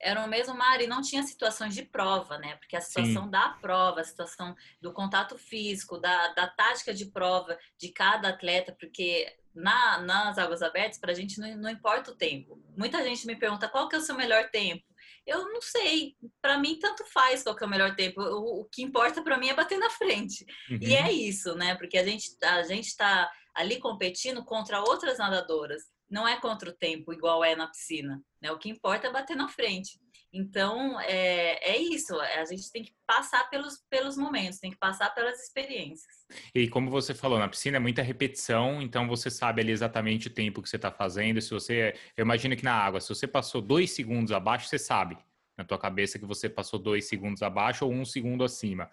Era 0.00 0.24
o 0.24 0.28
mesmo 0.28 0.56
mar 0.56 0.80
e 0.80 0.86
não 0.86 1.02
tinha 1.02 1.24
situações 1.24 1.74
de 1.74 1.82
prova, 1.82 2.38
né? 2.38 2.54
Porque 2.56 2.76
a 2.76 2.80
situação 2.80 3.24
Sim. 3.24 3.30
da 3.30 3.48
prova, 3.48 4.00
a 4.00 4.04
situação 4.04 4.54
do 4.80 4.92
contato 4.92 5.36
físico, 5.36 5.98
da, 5.98 6.28
da 6.34 6.46
tática 6.46 6.94
de 6.94 7.06
prova 7.06 7.58
de 7.76 7.88
cada 7.88 8.28
atleta, 8.28 8.76
porque 8.78 9.36
na, 9.52 10.00
nas 10.00 10.38
águas 10.38 10.62
abertas, 10.62 10.98
para 10.98 11.10
a 11.10 11.14
gente 11.14 11.40
não, 11.40 11.56
não 11.56 11.70
importa 11.70 12.12
o 12.12 12.14
tempo. 12.14 12.62
Muita 12.76 13.02
gente 13.02 13.26
me 13.26 13.34
pergunta 13.34 13.68
qual 13.68 13.88
que 13.88 13.96
é 13.96 13.98
o 13.98 14.02
seu 14.02 14.14
melhor 14.14 14.48
tempo. 14.50 14.84
Eu 15.28 15.44
não 15.52 15.60
sei. 15.60 16.16
Para 16.40 16.58
mim, 16.58 16.78
tanto 16.78 17.04
faz 17.12 17.42
qual 17.42 17.56
é 17.60 17.64
o 17.64 17.68
melhor 17.68 17.94
tempo. 17.94 18.20
O, 18.22 18.62
o 18.62 18.64
que 18.64 18.82
importa 18.82 19.22
para 19.22 19.36
mim 19.38 19.48
é 19.48 19.54
bater 19.54 19.78
na 19.78 19.90
frente. 19.90 20.46
Uhum. 20.70 20.78
E 20.80 20.94
é 20.94 21.12
isso, 21.12 21.54
né? 21.54 21.74
Porque 21.74 21.98
a 21.98 22.04
gente 22.04 22.30
a 22.42 22.62
gente 22.62 22.86
está 22.86 23.30
ali 23.54 23.78
competindo 23.78 24.44
contra 24.44 24.80
outras 24.80 25.18
nadadoras. 25.18 25.82
Não 26.08 26.26
é 26.26 26.40
contra 26.40 26.70
o 26.70 26.72
tempo, 26.72 27.12
igual 27.12 27.44
é 27.44 27.54
na 27.54 27.66
piscina. 27.66 28.22
Né? 28.40 28.50
O 28.50 28.58
que 28.58 28.70
importa 28.70 29.08
é 29.08 29.12
bater 29.12 29.36
na 29.36 29.48
frente. 29.48 30.00
Então, 30.32 31.00
é, 31.00 31.72
é 31.72 31.78
isso. 31.78 32.18
A 32.20 32.44
gente 32.44 32.70
tem 32.70 32.82
que 32.82 32.92
passar 33.06 33.48
pelos, 33.48 33.78
pelos 33.88 34.16
momentos, 34.16 34.58
tem 34.58 34.70
que 34.70 34.78
passar 34.78 35.14
pelas 35.14 35.42
experiências. 35.42 36.26
E 36.54 36.68
como 36.68 36.90
você 36.90 37.14
falou, 37.14 37.38
na 37.38 37.48
piscina 37.48 37.78
é 37.78 37.80
muita 37.80 38.02
repetição, 38.02 38.82
então 38.82 39.08
você 39.08 39.30
sabe 39.30 39.62
ali 39.62 39.72
exatamente 39.72 40.26
o 40.26 40.30
tempo 40.30 40.62
que 40.62 40.68
você 40.68 40.76
está 40.76 40.90
fazendo. 40.90 41.40
Se 41.40 41.50
você, 41.50 41.94
eu 42.16 42.24
imagino 42.24 42.56
que 42.56 42.64
na 42.64 42.74
água, 42.74 43.00
se 43.00 43.08
você 43.08 43.26
passou 43.26 43.62
dois 43.62 43.92
segundos 43.92 44.32
abaixo, 44.32 44.68
você 44.68 44.78
sabe 44.78 45.16
na 45.56 45.64
tua 45.64 45.78
cabeça 45.78 46.18
que 46.18 46.26
você 46.26 46.48
passou 46.48 46.78
dois 46.78 47.08
segundos 47.08 47.42
abaixo 47.42 47.84
ou 47.84 47.92
um 47.92 48.04
segundo 48.04 48.44
acima. 48.44 48.90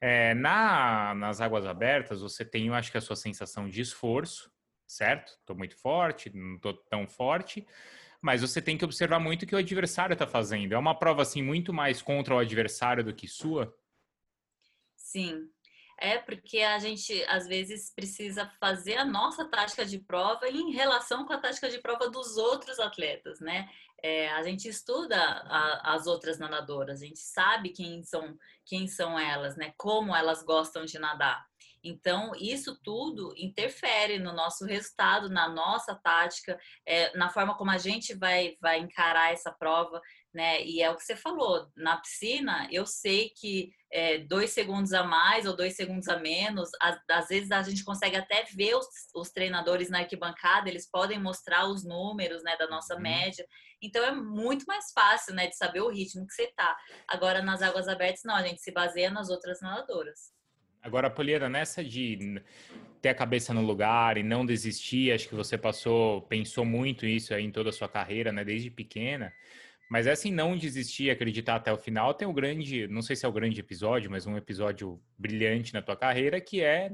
É, 0.00 0.34
na, 0.34 1.14
nas 1.14 1.40
águas 1.40 1.64
abertas, 1.64 2.20
você 2.20 2.44
tem, 2.44 2.66
eu 2.66 2.74
acho 2.74 2.90
que 2.90 2.98
a 2.98 3.00
sua 3.00 3.16
sensação 3.16 3.68
de 3.68 3.80
esforço, 3.80 4.50
certo? 4.86 5.32
Estou 5.40 5.56
muito 5.56 5.76
forte, 5.76 6.30
não 6.34 6.56
estou 6.56 6.74
tão 6.74 7.06
forte 7.06 7.66
mas 8.20 8.40
você 8.40 8.60
tem 8.60 8.76
que 8.76 8.84
observar 8.84 9.18
muito 9.18 9.42
o 9.42 9.46
que 9.46 9.54
o 9.54 9.58
adversário 9.58 10.12
está 10.12 10.26
fazendo. 10.26 10.72
É 10.72 10.78
uma 10.78 10.98
prova 10.98 11.22
assim 11.22 11.42
muito 11.42 11.72
mais 11.72 12.02
contra 12.02 12.34
o 12.34 12.38
adversário 12.38 13.04
do 13.04 13.14
que 13.14 13.28
sua? 13.28 13.74
Sim. 14.96 15.48
É 16.00 16.16
porque 16.16 16.60
a 16.60 16.78
gente 16.78 17.24
às 17.24 17.48
vezes 17.48 17.92
precisa 17.92 18.46
fazer 18.60 18.96
a 18.96 19.04
nossa 19.04 19.44
tática 19.48 19.84
de 19.84 19.98
prova 19.98 20.48
em 20.48 20.70
relação 20.70 21.26
com 21.26 21.32
a 21.32 21.38
tática 21.38 21.68
de 21.68 21.78
prova 21.80 22.08
dos 22.08 22.36
outros 22.36 22.78
atletas, 22.78 23.40
né? 23.40 23.68
É, 24.00 24.30
a 24.30 24.42
gente 24.44 24.68
estuda 24.68 25.16
a, 25.16 25.94
as 25.94 26.06
outras 26.06 26.38
nadadoras, 26.38 27.02
a 27.02 27.04
gente 27.04 27.18
sabe 27.18 27.70
quem 27.70 28.04
são 28.04 28.38
quem 28.64 28.86
são 28.86 29.18
elas, 29.18 29.56
né? 29.56 29.72
Como 29.76 30.14
elas 30.14 30.44
gostam 30.44 30.84
de 30.84 30.98
nadar. 31.00 31.47
Então, 31.82 32.32
isso 32.36 32.78
tudo 32.82 33.32
interfere 33.36 34.18
no 34.18 34.32
nosso 34.32 34.64
resultado, 34.64 35.28
na 35.28 35.48
nossa 35.48 35.94
tática, 35.94 36.58
é, 36.86 37.16
na 37.16 37.28
forma 37.28 37.56
como 37.56 37.70
a 37.70 37.78
gente 37.78 38.14
vai, 38.14 38.56
vai 38.60 38.78
encarar 38.78 39.32
essa 39.32 39.52
prova, 39.52 40.00
né? 40.32 40.62
E 40.64 40.82
é 40.82 40.90
o 40.90 40.96
que 40.96 41.04
você 41.04 41.16
falou, 41.16 41.70
na 41.76 41.96
piscina, 41.96 42.68
eu 42.70 42.84
sei 42.86 43.30
que 43.30 43.70
é, 43.90 44.18
dois 44.18 44.50
segundos 44.50 44.92
a 44.92 45.02
mais 45.02 45.46
ou 45.46 45.56
dois 45.56 45.74
segundos 45.74 46.08
a 46.08 46.18
menos, 46.18 46.70
às, 46.80 47.00
às 47.10 47.28
vezes 47.28 47.50
a 47.50 47.62
gente 47.62 47.84
consegue 47.84 48.16
até 48.16 48.44
ver 48.44 48.74
os, 48.74 48.86
os, 49.14 49.30
treinadores 49.30 49.88
na 49.88 50.00
arquibancada, 50.00 50.68
eles 50.68 50.88
podem 50.90 51.18
mostrar 51.18 51.66
os 51.66 51.84
números, 51.84 52.42
né, 52.42 52.56
da 52.56 52.68
nossa 52.68 52.94
uhum. 52.94 53.00
média. 53.00 53.46
Então, 53.80 54.04
é 54.04 54.12
muito 54.12 54.64
mais 54.66 54.92
fácil, 54.92 55.34
né, 55.34 55.46
de 55.46 55.56
saber 55.56 55.80
o 55.80 55.88
ritmo 55.88 56.26
que 56.26 56.34
você 56.34 56.48
tá. 56.48 56.76
Agora, 57.06 57.40
nas 57.40 57.62
águas 57.62 57.88
abertas, 57.88 58.22
não, 58.24 58.34
a 58.34 58.42
gente 58.42 58.60
se 58.60 58.72
baseia 58.72 59.10
nas 59.10 59.30
outras 59.30 59.60
nadadoras. 59.60 60.37
Agora, 60.88 61.10
Poliana, 61.10 61.50
nessa 61.50 61.84
de 61.84 62.40
ter 63.02 63.10
a 63.10 63.14
cabeça 63.14 63.52
no 63.52 63.60
lugar 63.60 64.16
e 64.16 64.22
não 64.22 64.44
desistir, 64.44 65.12
acho 65.12 65.28
que 65.28 65.34
você 65.34 65.58
passou, 65.58 66.22
pensou 66.22 66.64
muito 66.64 67.04
isso 67.04 67.34
em 67.34 67.50
toda 67.50 67.68
a 67.68 67.72
sua 67.72 67.88
carreira, 67.90 68.32
né, 68.32 68.42
desde 68.42 68.70
pequena. 68.70 69.30
Mas 69.90 70.06
essa 70.06 70.28
em 70.28 70.32
não 70.32 70.56
desistir, 70.56 71.10
acreditar 71.10 71.56
até 71.56 71.70
o 71.70 71.76
final, 71.76 72.14
tem 72.14 72.26
um 72.26 72.32
grande, 72.32 72.88
não 72.88 73.02
sei 73.02 73.14
se 73.14 73.26
é 73.26 73.28
o 73.28 73.32
grande 73.32 73.60
episódio, 73.60 74.10
mas 74.10 74.26
um 74.26 74.36
episódio 74.36 74.98
brilhante 75.18 75.74
na 75.74 75.82
tua 75.82 75.94
carreira, 75.94 76.40
que 76.40 76.62
é 76.62 76.90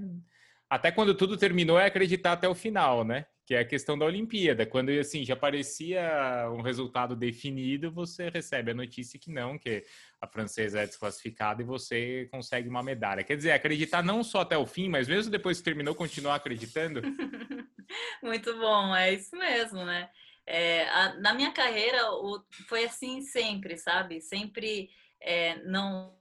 até 0.68 0.90
quando 0.90 1.14
tudo 1.14 1.36
terminou 1.36 1.78
é 1.78 1.86
acreditar 1.86 2.32
até 2.32 2.48
o 2.48 2.54
final, 2.54 3.04
né? 3.04 3.26
Que 3.46 3.54
é 3.54 3.58
a 3.60 3.64
questão 3.64 3.98
da 3.98 4.06
Olimpíada. 4.06 4.64
Quando 4.64 4.90
assim 4.90 5.24
já 5.24 5.36
parecia 5.36 6.48
um 6.50 6.62
resultado 6.62 7.14
definido, 7.14 7.90
você 7.90 8.30
recebe 8.30 8.70
a 8.70 8.74
notícia 8.74 9.18
que 9.18 9.30
não, 9.30 9.58
que 9.58 9.84
a 10.20 10.26
francesa 10.26 10.80
é 10.80 10.86
desclassificada 10.86 11.62
e 11.62 11.66
você 11.66 12.26
consegue 12.30 12.68
uma 12.68 12.82
medalha. 12.82 13.22
Quer 13.22 13.36
dizer, 13.36 13.52
acreditar 13.52 14.02
não 14.02 14.24
só 14.24 14.40
até 14.40 14.56
o 14.56 14.66
fim, 14.66 14.88
mas 14.88 15.08
mesmo 15.08 15.30
depois 15.30 15.58
que 15.58 15.64
terminou, 15.64 15.94
continuar 15.94 16.36
acreditando. 16.36 17.02
Muito 18.22 18.56
bom, 18.58 18.96
é 18.96 19.12
isso 19.12 19.36
mesmo, 19.36 19.84
né? 19.84 20.08
É, 20.46 20.88
a, 20.88 21.14
na 21.20 21.34
minha 21.34 21.52
carreira 21.52 22.10
o, 22.12 22.42
foi 22.68 22.84
assim 22.84 23.22
sempre, 23.22 23.76
sabe? 23.76 24.20
Sempre 24.20 24.90
é, 25.20 25.56
não 25.64 26.14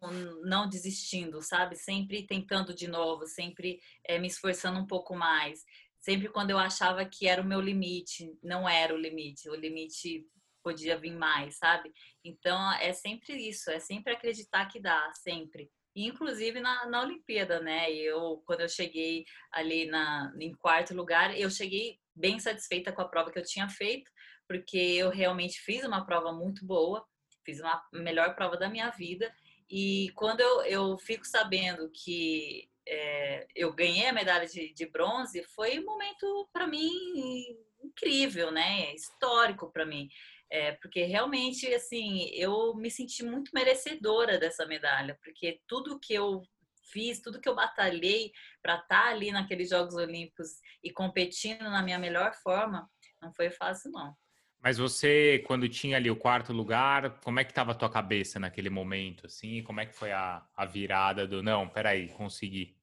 não 0.45 0.67
desistindo, 0.67 1.41
sabe? 1.41 1.75
Sempre 1.75 2.25
tentando 2.25 2.73
de 2.73 2.87
novo, 2.87 3.27
sempre 3.27 3.79
é, 4.03 4.17
me 4.17 4.27
esforçando 4.27 4.79
um 4.79 4.87
pouco 4.87 5.13
mais 5.13 5.63
sempre 6.03 6.27
quando 6.27 6.49
eu 6.51 6.59
achava 6.59 7.05
que 7.05 7.27
era 7.27 7.41
o 7.41 7.45
meu 7.45 7.61
limite, 7.61 8.37
não 8.43 8.67
era 8.67 8.93
o 8.93 8.97
limite, 8.97 9.49
o 9.49 9.55
limite 9.55 10.27
podia 10.61 10.97
vir 10.97 11.15
mais, 11.15 11.57
sabe? 11.57 11.91
Então 12.23 12.71
é 12.73 12.91
sempre 12.93 13.35
isso, 13.35 13.71
é 13.71 13.79
sempre 13.79 14.13
acreditar 14.13 14.65
que 14.67 14.79
dá, 14.81 15.11
sempre. 15.15 15.71
inclusive 15.95 16.59
na, 16.59 16.85
na 16.87 17.03
Olimpíada, 17.03 17.61
né? 17.61 17.91
Eu 17.91 18.43
quando 18.45 18.61
eu 18.61 18.69
cheguei 18.69 19.25
ali 19.51 19.85
na 19.85 20.33
em 20.39 20.53
quarto 20.53 20.93
lugar, 20.93 21.37
eu 21.39 21.49
cheguei 21.49 21.99
bem 22.15 22.39
satisfeita 22.39 22.91
com 22.91 23.01
a 23.01 23.07
prova 23.07 23.31
que 23.31 23.39
eu 23.39 23.45
tinha 23.45 23.69
feito, 23.69 24.11
porque 24.47 24.77
eu 24.77 25.09
realmente 25.09 25.59
fiz 25.61 25.85
uma 25.85 26.05
prova 26.05 26.33
muito 26.33 26.65
boa, 26.65 27.05
fiz 27.45 27.59
uma 27.61 27.81
melhor 27.93 28.35
prova 28.35 28.57
da 28.57 28.69
minha 28.69 28.89
vida. 28.91 29.33
E 29.69 30.11
quando 30.15 30.41
eu, 30.41 30.61
eu 30.63 30.97
fico 30.97 31.25
sabendo 31.25 31.89
que 31.91 32.69
é, 32.87 33.47
eu 33.55 33.73
ganhei 33.73 34.07
a 34.07 34.13
medalha 34.13 34.47
de, 34.47 34.73
de 34.73 34.85
bronze, 34.85 35.43
foi 35.55 35.79
um 35.79 35.85
momento 35.85 36.49
para 36.51 36.67
mim 36.67 36.91
incrível, 37.83 38.51
né? 38.51 38.93
Histórico 38.93 39.71
para 39.71 39.85
mim. 39.85 40.09
É, 40.49 40.73
porque 40.73 41.03
realmente, 41.03 41.73
assim, 41.73 42.29
eu 42.33 42.75
me 42.75 42.91
senti 42.91 43.23
muito 43.23 43.51
merecedora 43.53 44.37
dessa 44.37 44.65
medalha, 44.65 45.17
porque 45.23 45.61
tudo 45.67 45.99
que 45.99 46.13
eu 46.13 46.43
fiz, 46.91 47.19
tudo 47.19 47.39
que 47.41 47.49
eu 47.49 47.55
batalhei 47.55 48.31
para 48.61 48.75
estar 48.75 48.87
tá 48.87 49.09
ali 49.09 49.31
naqueles 49.31 49.69
Jogos 49.69 49.95
Olímpicos 49.95 50.59
e 50.83 50.91
competindo 50.91 51.63
na 51.63 51.81
minha 51.81 51.97
melhor 51.97 52.35
forma, 52.35 52.89
não 53.21 53.33
foi 53.33 53.49
fácil, 53.49 53.91
não. 53.91 54.15
Mas 54.63 54.77
você, 54.77 55.43
quando 55.45 55.67
tinha 55.67 55.97
ali 55.97 56.09
o 56.09 56.15
quarto 56.15 56.53
lugar, 56.53 57.19
como 57.19 57.37
é 57.37 57.43
que 57.43 57.51
estava 57.51 57.73
a 57.73 57.75
tua 57.75 57.89
cabeça 57.89 58.39
naquele 58.39 58.69
momento, 58.69 59.25
assim? 59.25 59.61
Como 59.61 59.81
é 59.81 59.85
que 59.85 59.93
foi 59.93 60.13
a, 60.13 60.41
a 60.55 60.65
virada 60.65 61.27
do, 61.27 61.43
não, 61.43 61.67
peraí, 61.67 62.07
consegui? 62.07 62.73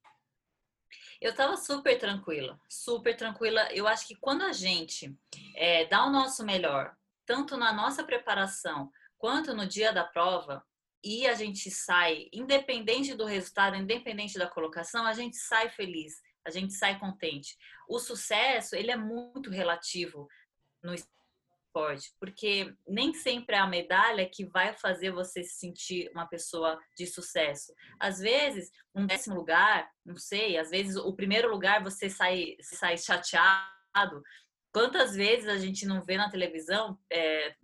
Eu 1.19 1.31
estava 1.31 1.57
super 1.57 1.99
tranquila, 1.99 2.61
super 2.69 3.17
tranquila. 3.17 3.67
Eu 3.73 3.89
acho 3.89 4.07
que 4.07 4.15
quando 4.15 4.43
a 4.43 4.53
gente 4.53 5.19
é, 5.57 5.87
dá 5.87 6.05
o 6.05 6.11
nosso 6.11 6.45
melhor, 6.45 6.95
tanto 7.25 7.57
na 7.57 7.73
nossa 7.73 8.05
preparação 8.05 8.93
quanto 9.17 9.55
no 9.55 9.67
dia 9.67 9.91
da 9.91 10.05
prova, 10.05 10.63
e 11.03 11.27
a 11.27 11.33
gente 11.33 11.71
sai, 11.71 12.29
independente 12.31 13.15
do 13.15 13.25
resultado, 13.25 13.75
independente 13.75 14.39
da 14.39 14.47
colocação, 14.47 15.07
a 15.07 15.15
gente 15.15 15.37
sai 15.39 15.71
feliz, 15.71 16.21
a 16.45 16.51
gente 16.51 16.75
sai 16.75 16.99
contente. 16.99 17.57
O 17.89 17.99
sucesso, 17.99 18.77
ele 18.77 18.91
é 18.91 18.97
muito 18.97 19.49
relativo 19.49 20.29
no 20.83 20.95
esporte, 21.71 22.13
porque 22.19 22.75
nem 22.87 23.15
sempre 23.15 23.55
é 23.55 23.59
a 23.59 23.67
medalha 23.67 24.29
que 24.29 24.45
vai 24.45 24.75
fazer 24.75 25.13
você 25.13 25.43
se 25.43 25.59
sentir 25.59 26.11
uma 26.13 26.27
pessoa 26.27 26.79
de 26.97 27.07
sucesso. 27.07 27.73
Às 27.99 28.19
vezes, 28.19 28.71
um 28.95 29.07
décimo 29.07 29.37
lugar, 29.37 29.89
não 30.05 30.17
sei, 30.17 30.59
às 30.59 30.71
vezes 30.71 30.97
o 30.97 31.15
primeiro 31.15 31.51
lugar 31.51 31.83
você 31.83 32.11
sai, 32.11 32.57
sai 32.61 32.99
chateado. 32.99 34.21
Quantas 34.73 35.15
vezes 35.15 35.49
a 35.49 35.57
gente 35.57 35.87
não 35.87 36.03
vê 36.03 36.17
na 36.17 36.31
televisão 36.31 36.99
é, 37.11 37.55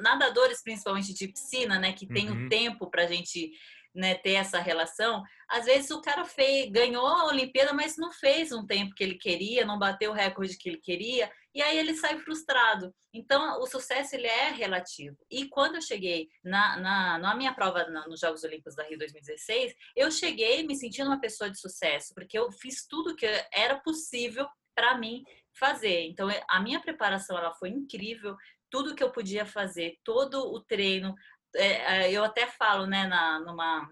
nadadores, 0.00 0.62
principalmente 0.62 1.12
de 1.12 1.28
piscina, 1.28 1.78
né, 1.78 1.92
que 1.92 2.06
tem 2.06 2.30
uhum. 2.30 2.46
o 2.46 2.48
tempo 2.48 2.90
para 2.90 3.04
a 3.04 3.06
gente 3.06 3.50
né, 3.94 4.14
ter 4.14 4.32
essa 4.32 4.58
relação. 4.58 5.22
Às 5.48 5.66
vezes 5.66 5.90
o 5.90 6.00
cara 6.00 6.24
fez, 6.24 6.70
ganhou 6.70 7.06
a 7.06 7.26
Olimpíada, 7.26 7.72
mas 7.72 7.96
não 7.96 8.10
fez 8.10 8.50
um 8.50 8.66
tempo 8.66 8.94
que 8.94 9.04
ele 9.04 9.14
queria, 9.14 9.64
não 9.64 9.78
bateu 9.78 10.10
o 10.10 10.14
recorde 10.14 10.56
que 10.58 10.68
ele 10.68 10.78
queria, 10.78 11.30
e 11.54 11.62
aí 11.62 11.78
ele 11.78 11.94
sai 11.94 12.18
frustrado. 12.18 12.92
Então 13.12 13.60
o 13.60 13.66
sucesso 13.66 14.16
ele 14.16 14.26
é 14.26 14.50
relativo. 14.50 15.16
E 15.30 15.48
quando 15.48 15.76
eu 15.76 15.82
cheguei 15.82 16.28
na, 16.42 16.76
na, 16.78 17.18
na 17.18 17.34
minha 17.36 17.54
prova 17.54 17.84
na, 17.88 18.08
nos 18.08 18.20
Jogos 18.20 18.42
Olímpicos 18.42 18.74
da 18.74 18.82
Rio 18.82 18.98
2016, 18.98 19.72
eu 19.94 20.10
cheguei 20.10 20.66
me 20.66 20.74
sentindo 20.74 21.08
uma 21.08 21.20
pessoa 21.20 21.48
de 21.48 21.60
sucesso, 21.60 22.12
porque 22.14 22.36
eu 22.36 22.50
fiz 22.50 22.86
tudo 22.88 23.14
que 23.14 23.26
era 23.52 23.78
possível 23.80 24.48
para 24.74 24.98
mim 24.98 25.22
fazer. 25.56 26.06
Então 26.06 26.28
a 26.48 26.60
minha 26.60 26.80
preparação 26.80 27.38
ela 27.38 27.54
foi 27.54 27.68
incrível, 27.68 28.36
tudo 28.74 28.96
que 28.96 29.04
eu 29.04 29.12
podia 29.12 29.46
fazer, 29.46 30.00
todo 30.02 30.52
o 30.52 30.60
treino, 30.60 31.14
é, 31.54 32.06
é, 32.06 32.12
eu 32.12 32.24
até 32.24 32.46
falo, 32.46 32.86
né, 32.86 33.06
na, 33.06 33.40
numa 33.40 33.88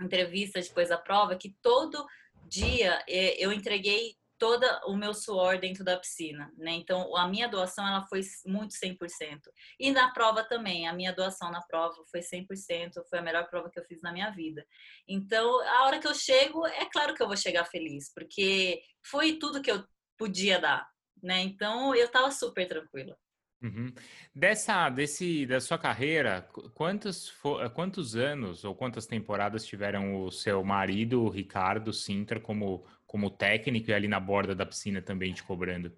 entrevista 0.00 0.60
depois 0.60 0.88
da 0.88 0.98
prova, 0.98 1.36
que 1.36 1.54
todo 1.62 2.04
dia 2.48 3.02
é, 3.08 3.42
eu 3.42 3.52
entreguei 3.52 4.16
todo 4.38 4.64
o 4.86 4.96
meu 4.96 5.14
suor 5.14 5.58
dentro 5.58 5.84
da 5.84 5.96
piscina, 5.96 6.52
né? 6.58 6.72
Então, 6.72 7.16
a 7.16 7.26
minha 7.28 7.48
doação, 7.48 7.86
ela 7.86 8.04
foi 8.06 8.20
muito 8.44 8.74
100%. 8.74 9.40
E 9.78 9.90
na 9.90 10.12
prova 10.12 10.42
também, 10.44 10.88
a 10.88 10.92
minha 10.92 11.12
doação 11.12 11.50
na 11.50 11.62
prova 11.62 11.94
foi 12.10 12.20
100%, 12.20 13.04
foi 13.08 13.18
a 13.20 13.22
melhor 13.22 13.48
prova 13.48 13.70
que 13.70 13.78
eu 13.78 13.84
fiz 13.84 14.02
na 14.02 14.12
minha 14.12 14.30
vida. 14.30 14.66
Então, 15.08 15.60
a 15.68 15.84
hora 15.84 15.98
que 15.98 16.06
eu 16.06 16.14
chego, 16.14 16.66
é 16.66 16.84
claro 16.86 17.14
que 17.14 17.22
eu 17.22 17.26
vou 17.26 17.36
chegar 17.36 17.64
feliz, 17.64 18.12
porque 18.12 18.82
foi 19.06 19.38
tudo 19.38 19.62
que 19.62 19.70
eu 19.70 19.84
podia 20.18 20.58
dar, 20.58 20.86
né? 21.22 21.40
Então, 21.40 21.94
eu 21.94 22.10
tava 22.10 22.30
super 22.30 22.66
tranquila. 22.68 23.16
Uhum. 23.64 23.90
Dessa, 24.34 24.90
desse, 24.90 25.46
da 25.46 25.58
sua 25.58 25.78
carreira, 25.78 26.46
quantos, 26.74 27.32
quantos 27.72 28.14
anos 28.14 28.62
ou 28.62 28.74
quantas 28.74 29.06
temporadas 29.06 29.64
tiveram 29.64 30.22
o 30.22 30.30
seu 30.30 30.62
marido, 30.62 31.22
o 31.22 31.30
Ricardo 31.30 31.90
Sintra, 31.90 32.38
como, 32.38 32.84
como 33.06 33.30
técnico 33.30 33.90
e 33.90 33.94
ali 33.94 34.06
na 34.06 34.20
borda 34.20 34.54
da 34.54 34.66
piscina 34.66 35.00
também 35.00 35.32
te 35.32 35.42
cobrando? 35.42 35.96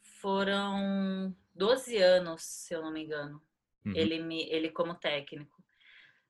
Foram 0.00 1.36
12 1.54 1.98
anos, 1.98 2.42
se 2.42 2.74
eu 2.74 2.80
não 2.80 2.90
me 2.90 3.04
engano. 3.04 3.42
Uhum. 3.84 3.92
Ele, 3.94 4.18
me, 4.22 4.48
ele 4.48 4.70
como 4.70 4.94
técnico. 4.94 5.62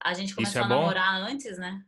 A 0.02 0.14
gente 0.14 0.34
começou 0.34 0.62
é 0.62 0.64
a 0.64 0.68
namorar 0.68 1.20
bom? 1.20 1.30
antes, 1.30 1.56
né? 1.58 1.80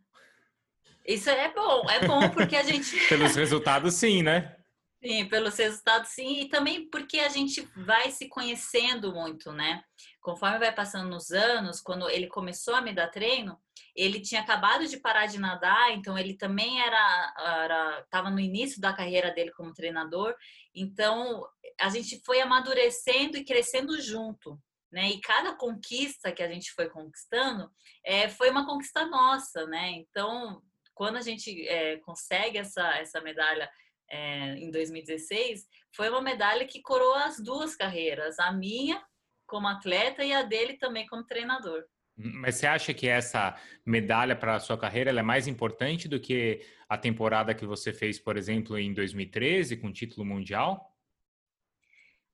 Isso 1.05 1.29
é 1.29 1.53
bom, 1.53 1.90
é 1.90 2.07
bom 2.07 2.31
porque 2.31 2.55
a 2.55 2.62
gente. 2.62 2.96
Pelos 3.09 3.35
resultados, 3.35 3.94
sim, 3.94 4.22
né? 4.22 4.57
Sim, 5.05 5.29
pelos 5.29 5.59
resultados, 5.59 6.12
sim, 6.12 6.40
e 6.40 6.49
também 6.49 6.88
porque 6.88 7.19
a 7.21 7.29
gente 7.29 7.61
vai 7.77 8.11
se 8.11 8.27
conhecendo 8.27 9.12
muito, 9.12 9.53
né? 9.53 9.85
Conforme 10.19 10.59
vai 10.59 10.75
passando 10.75 11.11
nos 11.11 11.31
anos, 11.31 11.79
quando 11.79 12.09
ele 12.09 12.27
começou 12.27 12.75
a 12.75 12.81
me 12.81 12.90
dar 12.90 13.09
treino, 13.09 13.61
ele 13.95 14.19
tinha 14.19 14.40
acabado 14.40 14.88
de 14.88 14.97
parar 14.97 15.27
de 15.27 15.38
nadar, 15.38 15.93
então 15.93 16.17
ele 16.17 16.38
também 16.38 16.81
era 16.81 18.01
estava 18.03 18.31
no 18.31 18.40
início 18.40 18.81
da 18.81 18.95
carreira 18.95 19.31
dele 19.31 19.53
como 19.53 19.75
treinador, 19.75 20.35
então 20.75 21.47
a 21.79 21.90
gente 21.90 22.23
foi 22.25 22.40
amadurecendo 22.40 23.37
e 23.37 23.45
crescendo 23.45 24.01
junto, 24.01 24.59
né? 24.90 25.11
E 25.11 25.21
cada 25.21 25.55
conquista 25.55 26.33
que 26.33 26.43
a 26.43 26.49
gente 26.49 26.73
foi 26.73 26.88
conquistando 26.88 27.71
é, 28.03 28.31
foi 28.31 28.49
uma 28.49 28.64
conquista 28.64 29.05
nossa, 29.05 29.67
né? 29.67 29.90
Então 29.90 30.62
quando 30.95 31.17
a 31.17 31.21
gente 31.21 31.69
é, 31.69 31.99
consegue 31.99 32.57
essa 32.57 32.83
essa 32.97 33.21
medalha 33.21 33.71
é, 34.11 34.55
em 34.57 34.71
2016, 34.71 35.67
foi 35.95 36.09
uma 36.09 36.23
medalha 36.23 36.67
que 36.67 36.83
coroa 36.83 37.25
as 37.25 37.40
duas 37.40 37.77
carreiras, 37.77 38.38
a 38.38 38.53
minha 38.53 39.03
como 39.47 39.69
atleta 39.69 40.25
e 40.25 40.33
a 40.33 40.43
dele 40.43 40.75
também 40.75 41.07
como 41.07 41.25
treinador. 41.25 41.85
Mas 42.17 42.57
você 42.57 42.67
acha 42.67 42.95
que 42.95 43.09
essa 43.09 43.59
medalha 43.85 44.37
para 44.37 44.55
a 44.55 44.61
sua 44.61 44.79
carreira 44.79 45.11
é 45.11 45.23
mais 45.23 45.49
importante 45.49 46.09
do 46.09 46.21
que 46.21 46.61
a 46.88 46.97
temporada 46.97 47.55
que 47.55 47.67
você 47.67 47.93
fez, 47.93 48.19
por 48.21 48.37
exemplo, 48.37 48.79
em 48.79 48.95
2013, 48.95 49.77
com 49.77 49.93
título 49.93 50.25
mundial? 50.25 50.93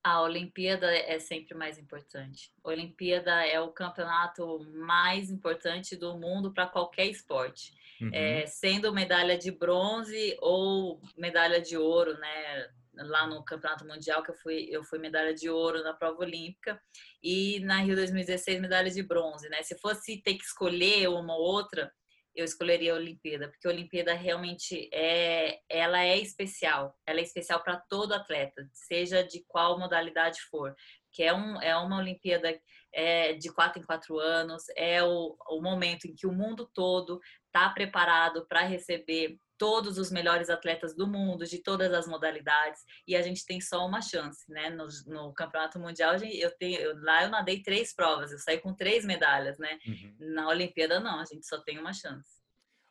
A 0.02 0.22
Olimpíada 0.22 0.90
é 0.90 1.18
sempre 1.18 1.54
mais 1.54 1.78
importante. 1.78 2.50
A 2.64 2.70
Olimpíada 2.70 3.44
é 3.44 3.60
o 3.60 3.68
campeonato 3.68 4.60
mais 4.72 5.30
importante 5.30 5.94
do 5.94 6.16
mundo 6.18 6.52
para 6.52 6.66
qualquer 6.66 7.06
esporte. 7.06 7.74
Uhum. 8.00 8.10
É, 8.12 8.46
sendo 8.46 8.92
medalha 8.94 9.36
de 9.36 9.50
bronze 9.50 10.36
ou 10.40 11.02
medalha 11.18 11.60
de 11.60 11.76
ouro, 11.76 12.16
né? 12.18 12.70
Lá 12.94 13.26
no 13.26 13.42
Campeonato 13.44 13.86
Mundial, 13.86 14.22
que 14.22 14.30
eu 14.30 14.34
fui, 14.34 14.68
eu 14.70 14.82
fui 14.82 14.98
medalha 14.98 15.32
de 15.32 15.48
ouro 15.48 15.82
na 15.82 15.94
prova 15.94 16.20
olímpica, 16.20 16.80
e 17.22 17.60
na 17.60 17.80
Rio 17.80 17.94
2016, 17.94 18.60
medalha 18.60 18.90
de 18.90 19.02
bronze, 19.02 19.48
né? 19.48 19.62
Se 19.62 19.78
fosse 19.78 20.20
ter 20.20 20.34
que 20.34 20.44
escolher 20.44 21.08
uma 21.08 21.34
ou 21.34 21.40
outra, 21.40 21.92
eu 22.34 22.44
escolheria 22.44 22.92
a 22.92 22.96
Olimpíada, 22.96 23.48
porque 23.48 23.66
a 23.66 23.70
Olimpíada 23.70 24.14
realmente 24.14 24.88
é, 24.92 25.60
ela 25.68 26.02
é 26.02 26.18
especial. 26.18 26.94
Ela 27.06 27.20
é 27.20 27.22
especial 27.22 27.62
para 27.62 27.80
todo 27.88 28.12
atleta, 28.12 28.68
seja 28.72 29.22
de 29.22 29.44
qual 29.46 29.78
modalidade 29.78 30.40
for. 30.50 30.74
Que 31.12 31.24
é, 31.24 31.34
um, 31.34 31.60
é 31.60 31.76
uma 31.76 31.98
Olimpíada 31.98 32.58
é, 32.92 33.32
de 33.34 33.52
quatro 33.52 33.80
em 33.80 33.84
quatro 33.84 34.18
anos, 34.18 34.64
é 34.76 35.02
o, 35.02 35.36
o 35.48 35.60
momento 35.62 36.06
em 36.06 36.14
que 36.14 36.26
o 36.26 36.32
mundo 36.32 36.68
todo 36.72 37.20
está 37.46 37.68
preparado 37.70 38.46
para 38.48 38.62
receber 38.62 39.36
todos 39.60 39.98
os 39.98 40.10
melhores 40.10 40.48
atletas 40.48 40.96
do 40.96 41.06
mundo, 41.06 41.44
de 41.44 41.58
todas 41.58 41.92
as 41.92 42.08
modalidades, 42.08 42.80
e 43.06 43.14
a 43.14 43.20
gente 43.20 43.44
tem 43.44 43.60
só 43.60 43.86
uma 43.86 44.00
chance, 44.00 44.50
né? 44.50 44.70
No, 44.70 44.88
no 45.06 45.34
Campeonato 45.34 45.78
Mundial, 45.78 46.16
eu 46.16 46.50
tenho, 46.52 46.80
eu, 46.80 46.98
lá 47.02 47.24
eu 47.24 47.28
nadei 47.28 47.62
três 47.62 47.94
provas, 47.94 48.32
eu 48.32 48.38
saí 48.38 48.58
com 48.58 48.72
três 48.72 49.04
medalhas, 49.04 49.58
né? 49.58 49.78
Uhum. 49.86 50.16
Na 50.32 50.48
Olimpíada, 50.48 50.98
não, 50.98 51.20
a 51.20 51.26
gente 51.26 51.46
só 51.46 51.60
tem 51.60 51.78
uma 51.78 51.92
chance. 51.92 52.40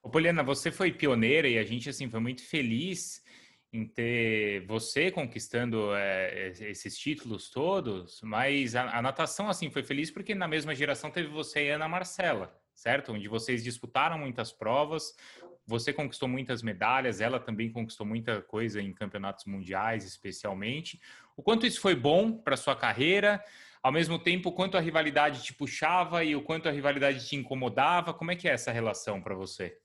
Ô, 0.04 0.12
Poliana, 0.12 0.44
você 0.44 0.70
foi 0.70 0.92
pioneira 0.92 1.48
e 1.48 1.58
a 1.58 1.64
gente, 1.64 1.90
assim, 1.90 2.08
foi 2.08 2.20
muito 2.20 2.44
feliz 2.44 3.24
em 3.74 3.88
ter 3.88 4.64
você 4.68 5.10
conquistando 5.10 5.96
é, 5.96 6.50
esses 6.50 6.96
títulos 6.96 7.50
todos, 7.50 8.22
mas 8.22 8.76
a, 8.76 8.96
a, 8.96 9.02
natação, 9.02 9.50
assim, 9.50 9.72
foi 9.72 9.82
feliz 9.82 10.12
porque 10.12 10.36
na 10.36 10.48
mesma 10.48 10.76
geração 10.76 11.10
teve 11.10 11.30
você 11.30 11.66
e 11.66 11.70
Ana 11.72 11.88
Marcela, 11.88 12.56
certo? 12.76 13.12
Onde 13.12 13.28
vocês 13.28 13.64
disputaram 13.64 14.20
muitas 14.20 14.52
provas, 14.52 15.16
você 15.70 15.94
conquistou 15.94 16.28
muitas 16.28 16.64
medalhas, 16.64 17.22
ela 17.22 17.40
também 17.40 17.72
conquistou 17.72 18.06
muita 18.06 18.42
coisa 18.42 18.82
em 18.82 18.92
campeonatos 18.92 19.46
mundiais, 19.46 20.04
especialmente. 20.04 21.00
O 21.38 21.44
quanto 21.44 21.68
isso 21.68 21.80
foi 21.80 21.96
bom 21.96 22.34
para 22.34 22.58
sua 22.58 22.76
carreira? 22.76 23.42
Ao 23.82 23.92
mesmo 23.92 24.18
tempo, 24.18 24.50
o 24.50 24.52
quanto 24.52 24.76
a 24.76 24.82
rivalidade 24.82 25.44
te 25.44 25.54
puxava 25.54 26.24
e 26.24 26.36
o 26.36 26.42
quanto 26.42 26.68
a 26.68 26.72
rivalidade 26.72 27.26
te 27.28 27.36
incomodava? 27.36 28.14
Como 28.14 28.32
é 28.32 28.36
que 28.36 28.50
é 28.50 28.52
essa 28.52 28.72
relação 28.72 29.22
para 29.22 29.36
você? 29.36 29.78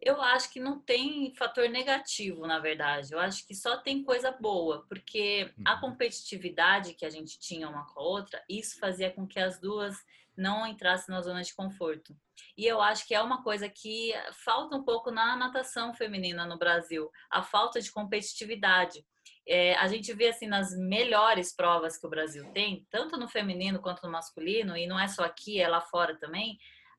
Eu 0.00 0.20
acho 0.20 0.52
que 0.52 0.60
não 0.60 0.78
tem 0.78 1.34
fator 1.34 1.68
negativo, 1.70 2.46
na 2.46 2.58
verdade. 2.58 3.12
Eu 3.12 3.18
acho 3.18 3.46
que 3.46 3.54
só 3.54 3.78
tem 3.78 4.04
coisa 4.04 4.30
boa, 4.30 4.84
porque 4.88 5.50
a 5.64 5.74
uhum. 5.74 5.80
competitividade 5.80 6.92
que 6.92 7.06
a 7.06 7.10
gente 7.10 7.38
tinha 7.38 7.66
uma 7.66 7.86
com 7.86 7.98
a 7.98 8.02
outra, 8.02 8.44
isso 8.46 8.78
fazia 8.78 9.10
com 9.10 9.26
que 9.26 9.40
as 9.40 9.58
duas 9.58 9.96
não 10.36 10.66
entrasse 10.66 11.10
na 11.10 11.20
zona 11.22 11.42
de 11.42 11.54
conforto. 11.54 12.16
E 12.56 12.66
eu 12.66 12.80
acho 12.80 13.06
que 13.06 13.14
é 13.14 13.22
uma 13.22 13.42
coisa 13.42 13.68
que 13.68 14.12
falta 14.44 14.76
um 14.76 14.82
pouco 14.82 15.10
na 15.10 15.36
natação 15.36 15.94
feminina 15.94 16.46
no 16.46 16.58
Brasil, 16.58 17.10
a 17.30 17.42
falta 17.42 17.80
de 17.80 17.90
competitividade. 17.90 19.04
É, 19.48 19.74
a 19.76 19.86
gente 19.86 20.12
vê 20.12 20.28
assim 20.28 20.46
nas 20.46 20.76
melhores 20.76 21.54
provas 21.54 21.96
que 21.96 22.06
o 22.06 22.10
Brasil 22.10 22.50
tem, 22.52 22.86
tanto 22.90 23.16
no 23.16 23.28
feminino 23.28 23.80
quanto 23.80 24.02
no 24.02 24.10
masculino, 24.10 24.76
e 24.76 24.86
não 24.86 24.98
é 24.98 25.08
só 25.08 25.24
aqui, 25.24 25.60
é 25.60 25.68
lá 25.68 25.80
fora 25.80 26.16
também. 26.18 26.58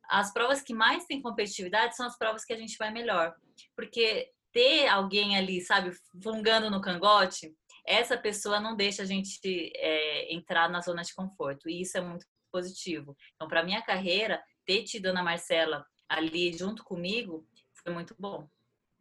As 0.09 0.31
provas 0.31 0.61
que 0.61 0.73
mais 0.73 1.05
têm 1.05 1.21
competitividade 1.21 1.95
são 1.95 2.05
as 2.05 2.17
provas 2.17 2.45
que 2.45 2.53
a 2.53 2.57
gente 2.57 2.77
vai 2.77 2.91
melhor, 2.91 3.35
porque 3.75 4.31
ter 4.53 4.87
alguém 4.87 5.37
ali, 5.37 5.61
sabe, 5.61 5.91
fungando 6.23 6.71
no 6.71 6.81
cangote, 6.81 7.53
essa 7.85 8.17
pessoa 8.17 8.59
não 8.59 8.75
deixa 8.75 9.03
a 9.03 9.05
gente 9.05 9.71
é, 9.75 10.33
entrar 10.33 10.69
na 10.69 10.81
zona 10.81 11.03
de 11.03 11.13
conforto. 11.13 11.69
E 11.69 11.81
isso 11.81 11.97
é 11.97 12.01
muito 12.01 12.25
positivo. 12.51 13.15
Então, 13.35 13.47
para 13.47 13.63
minha 13.63 13.81
carreira, 13.81 14.41
ter 14.65 14.83
tido 14.83 15.07
Ana 15.07 15.23
Marcela 15.23 15.85
ali 16.09 16.53
junto 16.53 16.83
comigo 16.83 17.45
foi 17.83 17.93
muito 17.93 18.15
bom. 18.17 18.49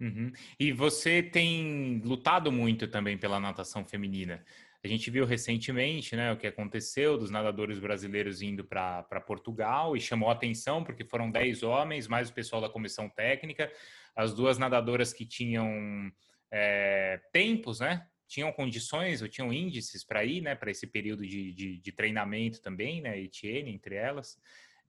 Uhum. 0.01 0.31
E 0.61 0.73
você 0.73 1.23
tem 1.23 2.01
lutado 2.05 2.53
muito 2.53 2.87
também 2.87 3.17
pela 3.17 3.41
natação 3.41 3.85
feminina. 3.85 4.45
A 4.85 4.89
gente 4.89 5.11
viu 5.11 5.25
recentemente 5.25 6.15
né, 6.15 6.33
o 6.33 6.37
que 6.37 6.47
aconteceu 6.47 7.19
dos 7.19 7.31
nadadores 7.31 7.79
brasileiros 7.79 8.43
indo 8.43 8.63
para 8.63 9.03
Portugal 9.27 9.97
e 9.97 10.01
chamou 10.01 10.31
atenção 10.31 10.85
porque 10.85 11.05
foram 11.05 11.31
10 11.31 11.63
homens, 11.63 12.07
mais 12.07 12.29
o 12.29 12.33
pessoal 12.33 12.61
da 12.61 12.69
comissão 12.69 13.09
técnica, 13.09 13.73
as 14.15 14.33
duas 14.33 14.59
nadadoras 14.59 15.13
que 15.13 15.27
tinham 15.27 16.13
é, 16.53 17.21
tempos, 17.33 17.81
né? 17.81 18.07
Tinham 18.27 18.53
condições 18.53 19.23
ou 19.23 19.29
tinham 19.29 19.53
índices 19.53 20.05
para 20.05 20.25
ir, 20.25 20.41
né, 20.41 20.55
para 20.55 20.71
esse 20.71 20.87
período 20.87 21.27
de, 21.27 21.53
de, 21.53 21.79
de, 21.79 21.93
treinamento 21.93 22.61
também, 22.61 23.01
né, 23.01 23.19
Etienne 23.19 23.73
entre 23.73 23.95
elas, 23.95 24.39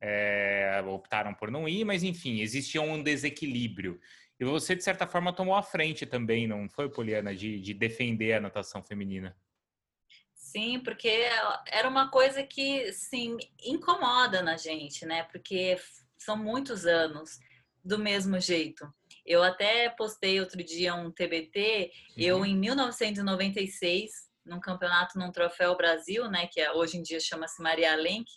é, 0.01 0.83
optaram 0.87 1.33
por 1.33 1.51
não 1.51 1.67
ir, 1.67 1.85
mas 1.85 2.03
enfim, 2.03 2.41
existia 2.41 2.81
um 2.81 3.01
desequilíbrio. 3.01 3.99
E 4.39 4.45
você, 4.45 4.75
de 4.75 4.83
certa 4.83 5.07
forma, 5.07 5.33
tomou 5.33 5.55
a 5.55 5.63
frente 5.63 6.05
também, 6.05 6.47
não 6.47 6.69
foi, 6.69 6.89
Poliana, 6.89 7.35
de, 7.35 7.59
de 7.59 7.73
defender 7.73 8.33
a 8.33 8.41
natação 8.41 8.83
feminina? 8.83 9.35
Sim, 10.33 10.79
porque 10.79 11.09
era 11.67 11.89
uma 11.89 12.09
coisa 12.09 12.43
que, 12.43 12.91
sim, 12.93 13.37
incomoda 13.63 14.41
na 14.41 14.55
gente, 14.55 15.05
né? 15.05 15.23
Porque 15.23 15.77
são 16.17 16.37
muitos 16.37 16.85
anos 16.85 17.39
do 17.83 17.97
mesmo 17.97 18.39
jeito. 18.39 18.87
Eu 19.27 19.43
até 19.43 19.89
postei 19.89 20.39
outro 20.39 20.63
dia 20.63 20.95
um 20.95 21.11
TBT, 21.11 21.91
uhum. 22.17 22.23
eu 22.23 22.45
em 22.45 22.55
1996, 22.55 24.09
num 24.45 24.61
campeonato 24.61 25.19
num 25.19 25.31
Troféu 25.31 25.75
Brasil, 25.75 26.29
né, 26.31 26.47
que 26.47 26.61
é, 26.61 26.71
hoje 26.71 26.97
em 26.97 27.03
dia 27.03 27.19
chama-se 27.19 27.61
Maria 27.61 27.93
Lenk, 27.95 28.31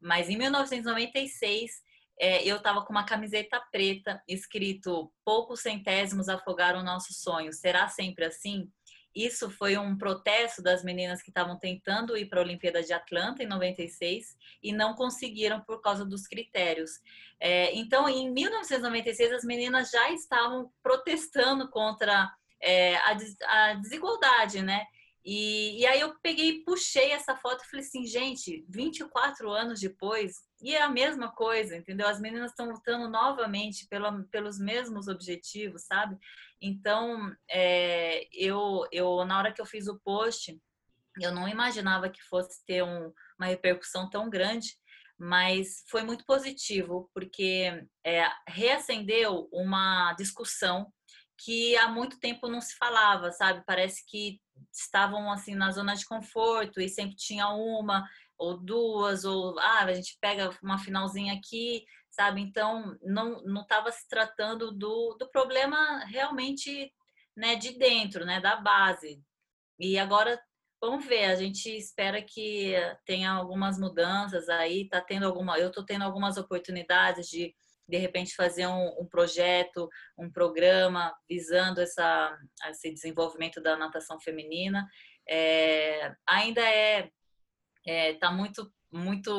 mas 0.00 0.28
em 0.28 0.36
1996 0.36 1.72
é, 2.18 2.44
eu 2.44 2.56
estava 2.56 2.82
com 2.84 2.92
uma 2.92 3.04
camiseta 3.04 3.60
preta 3.72 4.22
escrito 4.28 5.12
poucos 5.24 5.60
centésimos 5.60 6.28
afogaram 6.28 6.82
nosso 6.82 7.12
sonho. 7.12 7.52
Será 7.52 7.88
sempre 7.88 8.24
assim? 8.24 8.70
Isso 9.16 9.48
foi 9.48 9.78
um 9.78 9.96
protesto 9.96 10.62
das 10.62 10.84
meninas 10.84 11.22
que 11.22 11.30
estavam 11.30 11.58
tentando 11.58 12.18
ir 12.18 12.26
para 12.26 12.38
a 12.38 12.42
Olimpíada 12.42 12.82
de 12.82 12.92
Atlanta 12.92 13.42
em 13.42 13.46
96 13.46 14.36
e 14.62 14.74
não 14.74 14.94
conseguiram 14.94 15.58
por 15.62 15.80
causa 15.80 16.04
dos 16.04 16.26
critérios. 16.26 17.00
É, 17.40 17.74
então, 17.74 18.06
em 18.06 18.30
1996, 18.30 19.32
as 19.32 19.44
meninas 19.44 19.90
já 19.90 20.10
estavam 20.10 20.70
protestando 20.82 21.70
contra 21.70 22.30
é, 22.60 22.96
a, 22.96 23.16
a, 23.46 23.74
desigualdade, 23.74 24.60
né? 24.60 24.84
E, 25.24 25.80
e 25.80 25.86
aí 25.86 26.00
eu 26.00 26.14
peguei 26.22 26.62
puxei 26.62 27.10
essa 27.10 27.34
foto 27.34 27.64
e 27.64 27.68
falei 27.68 27.84
assim, 27.84 28.06
gente, 28.06 28.64
24 28.68 29.50
anos 29.50 29.80
depois, 29.80 30.44
e 30.62 30.74
é 30.74 30.82
a 30.82 30.90
mesma 30.90 31.32
coisa, 31.32 31.74
entendeu? 31.74 32.06
As 32.06 32.20
meninas 32.20 32.50
estão 32.50 32.70
lutando 32.70 33.08
novamente 33.08 33.88
pela, 33.88 34.22
pelos 34.30 34.58
mesmos 34.58 35.08
objetivos, 35.08 35.82
sabe? 35.82 36.16
Então, 36.60 37.34
é, 37.50 38.26
eu, 38.32 38.86
eu, 38.90 39.24
na 39.24 39.38
hora 39.38 39.52
que 39.52 39.60
eu 39.60 39.66
fiz 39.66 39.86
o 39.88 40.00
post, 40.00 40.58
Eu 41.18 41.32
não 41.32 41.48
imaginava 41.48 42.10
que 42.10 42.22
fosse 42.22 42.64
ter 42.66 42.82
um, 42.84 43.12
uma 43.38 43.46
repercussão 43.46 44.08
tão 44.10 44.28
grande, 44.28 44.76
mas 45.18 45.82
foi 45.88 46.02
muito 46.02 46.24
positivo, 46.26 47.10
porque 47.14 47.86
é, 48.04 48.28
reacendeu 48.46 49.48
uma 49.50 50.12
discussão 50.14 50.92
que 51.38 51.76
há 51.76 51.88
muito 51.88 52.18
tempo 52.18 52.48
não 52.48 52.60
se 52.60 52.74
falava, 52.76 53.30
sabe? 53.30 53.62
Parece 53.66 54.04
que 54.06 54.40
estavam 54.72 55.30
assim 55.30 55.54
na 55.54 55.70
zona 55.70 55.94
de 55.94 56.04
conforto 56.06 56.80
e 56.80 56.88
sempre 56.88 57.16
tinha 57.16 57.48
uma 57.48 58.06
ou 58.38 58.58
duas 58.58 59.24
ou 59.24 59.58
ah, 59.58 59.84
a 59.84 59.94
gente 59.94 60.18
pega 60.20 60.50
uma 60.62 60.78
finalzinha 60.78 61.34
aqui, 61.34 61.84
sabe? 62.16 62.40
Então 62.40 62.98
não 63.02 63.60
estava 63.60 63.92
se 63.92 64.08
tratando 64.08 64.72
do, 64.72 65.16
do 65.18 65.30
problema 65.30 66.04
realmente, 66.06 66.90
né, 67.36 67.56
de 67.56 67.78
dentro, 67.78 68.24
né, 68.24 68.40
da 68.40 68.56
base. 68.56 69.22
E 69.78 69.98
agora 69.98 70.40
vamos 70.80 71.04
ver, 71.04 71.24
a 71.26 71.36
gente 71.36 71.68
espera 71.76 72.22
que 72.22 72.74
tenha 73.04 73.30
algumas 73.32 73.78
mudanças 73.78 74.48
aí, 74.48 74.88
tá 74.88 75.00
tendo 75.00 75.26
alguma, 75.26 75.58
eu 75.58 75.68
estou 75.68 75.84
tendo 75.84 76.02
algumas 76.04 76.36
oportunidades 76.38 77.28
de 77.28 77.54
de 77.88 77.98
repente 77.98 78.34
fazer 78.34 78.66
um, 78.66 79.00
um, 79.00 79.06
projeto, 79.06 79.88
um 80.18 80.28
programa 80.28 81.14
visando 81.28 81.80
essa, 81.80 82.36
esse 82.68 82.92
desenvolvimento 82.92 83.60
da 83.62 83.76
natação 83.76 84.18
feminina. 84.18 84.84
É, 85.28 86.12
ainda 86.26 86.62
é 86.62 87.12
é, 87.86 88.30
muito 88.32 88.70
muito 88.96 89.30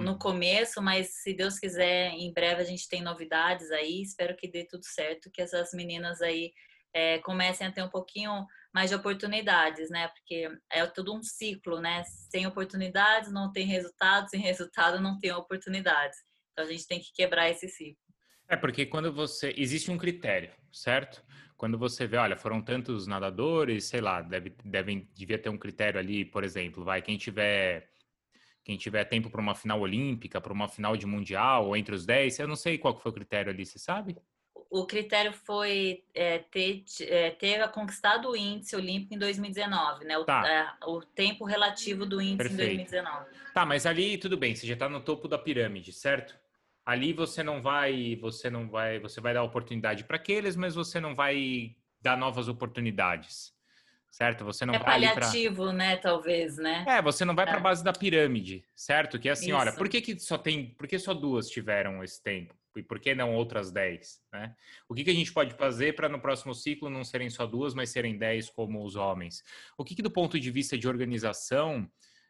no 0.00 0.12
uhum. 0.12 0.18
começo, 0.18 0.80
mas 0.82 1.22
se 1.22 1.34
Deus 1.34 1.58
quiser, 1.58 2.10
em 2.10 2.32
breve 2.32 2.60
a 2.60 2.64
gente 2.64 2.88
tem 2.88 3.02
novidades 3.02 3.70
aí. 3.70 4.02
Espero 4.02 4.36
que 4.36 4.48
dê 4.48 4.64
tudo 4.64 4.84
certo, 4.84 5.30
que 5.32 5.42
essas 5.42 5.70
meninas 5.72 6.20
aí 6.20 6.52
é, 6.94 7.18
comecem 7.18 7.66
a 7.66 7.72
ter 7.72 7.82
um 7.82 7.88
pouquinho 7.88 8.46
mais 8.72 8.90
de 8.90 8.96
oportunidades, 8.96 9.90
né? 9.90 10.08
Porque 10.08 10.48
é 10.70 10.86
tudo 10.86 11.14
um 11.14 11.22
ciclo, 11.22 11.80
né? 11.80 12.02
Sem 12.30 12.46
oportunidades 12.46 13.32
não 13.32 13.50
tem 13.50 13.66
resultado, 13.66 14.28
sem 14.28 14.40
resultado 14.40 15.00
não 15.00 15.18
tem 15.18 15.32
oportunidades. 15.32 16.18
Então 16.52 16.64
a 16.64 16.68
gente 16.68 16.86
tem 16.86 17.00
que 17.00 17.12
quebrar 17.12 17.50
esse 17.50 17.68
ciclo. 17.68 18.00
É 18.48 18.56
porque 18.56 18.86
quando 18.86 19.12
você 19.12 19.52
existe 19.56 19.90
um 19.90 19.98
critério, 19.98 20.52
certo? 20.72 21.22
Quando 21.56 21.78
você 21.78 22.06
vê, 22.06 22.16
olha, 22.16 22.36
foram 22.36 22.62
tantos 22.62 23.06
nadadores, 23.06 23.84
sei 23.86 24.00
lá, 24.00 24.22
deve, 24.22 24.54
devem 24.64 25.10
devia 25.14 25.38
ter 25.38 25.48
um 25.48 25.58
critério 25.58 25.98
ali, 25.98 26.24
por 26.24 26.44
exemplo, 26.44 26.84
vai 26.84 27.02
quem 27.02 27.16
tiver 27.16 27.90
quem 28.66 28.76
tiver 28.76 29.04
tempo 29.04 29.30
para 29.30 29.40
uma 29.40 29.54
final 29.54 29.80
olímpica, 29.80 30.40
para 30.40 30.52
uma 30.52 30.66
final 30.66 30.96
de 30.96 31.06
mundial, 31.06 31.68
ou 31.68 31.76
entre 31.76 31.94
os 31.94 32.04
10, 32.04 32.40
eu 32.40 32.48
não 32.48 32.56
sei 32.56 32.76
qual 32.76 32.98
foi 32.98 33.12
o 33.12 33.14
critério 33.14 33.52
ali, 33.52 33.64
você 33.64 33.78
sabe? 33.78 34.16
O 34.68 34.84
critério 34.84 35.32
foi 35.32 36.02
é, 36.12 36.40
ter, 36.40 36.82
é, 37.02 37.30
ter 37.30 37.68
conquistado 37.68 38.28
o 38.28 38.36
índice 38.36 38.74
olímpico 38.74 39.14
em 39.14 39.18
2019, 39.18 40.04
né? 40.04 40.18
O, 40.18 40.24
tá. 40.24 40.44
é, 40.48 40.84
o 40.84 41.00
tempo 41.00 41.44
relativo 41.44 42.04
do 42.04 42.20
índice 42.20 42.38
Perfeito. 42.48 42.72
em 42.72 42.76
2019. 42.78 43.26
Tá, 43.54 43.64
mas 43.64 43.86
ali 43.86 44.18
tudo 44.18 44.36
bem, 44.36 44.52
você 44.52 44.66
já 44.66 44.74
está 44.74 44.88
no 44.88 45.00
topo 45.00 45.28
da 45.28 45.38
pirâmide, 45.38 45.92
certo? 45.92 46.36
Ali 46.84 47.12
você 47.12 47.44
não 47.44 47.62
vai, 47.62 48.16
você 48.16 48.50
não 48.50 48.68
vai, 48.68 48.98
você 48.98 49.20
vai 49.20 49.32
dar 49.32 49.44
oportunidade 49.44 50.02
para 50.02 50.16
aqueles, 50.16 50.56
mas 50.56 50.74
você 50.74 50.98
não 50.98 51.14
vai 51.14 51.76
dar 52.02 52.16
novas 52.16 52.48
oportunidades 52.48 53.55
certo? 54.16 54.46
Você 54.46 54.64
não 54.64 54.72
é 54.72 54.78
vai 54.78 54.86
paliativo, 54.86 55.64
pra... 55.64 55.72
né? 55.74 55.96
Talvez, 55.98 56.56
né? 56.56 56.86
É, 56.88 57.02
você 57.02 57.22
não 57.22 57.34
vai 57.34 57.44
é. 57.44 57.48
para 57.48 57.58
a 57.58 57.60
base 57.60 57.84
da 57.84 57.92
pirâmide, 57.92 58.64
certo? 58.74 59.18
Que 59.18 59.28
é 59.28 59.32
assim, 59.32 59.48
Isso. 59.48 59.56
olha, 59.56 59.72
por 59.72 59.90
que, 59.90 60.00
que 60.00 60.18
só 60.18 60.38
tem, 60.38 60.70
por 60.70 60.88
que 60.88 60.98
só 60.98 61.12
duas 61.12 61.50
tiveram 61.50 62.02
esse 62.02 62.22
tempo? 62.22 62.54
E 62.74 62.82
por 62.82 62.98
que 62.98 63.14
não 63.14 63.34
outras 63.34 63.70
dez, 63.70 64.22
né? 64.32 64.54
O 64.88 64.94
que, 64.94 65.04
que 65.04 65.10
a 65.10 65.14
gente 65.14 65.32
pode 65.32 65.54
fazer 65.54 65.94
para 65.94 66.08
no 66.08 66.18
próximo 66.18 66.54
ciclo 66.54 66.88
não 66.88 67.04
serem 67.04 67.28
só 67.28 67.44
duas, 67.44 67.74
mas 67.74 67.90
serem 67.90 68.16
dez 68.16 68.48
como 68.48 68.82
os 68.82 68.96
homens? 68.96 69.42
O 69.76 69.84
que, 69.84 69.94
que 69.94 70.02
do 70.02 70.10
ponto 70.10 70.40
de 70.40 70.50
vista 70.50 70.78
de 70.78 70.88
organização 70.88 71.86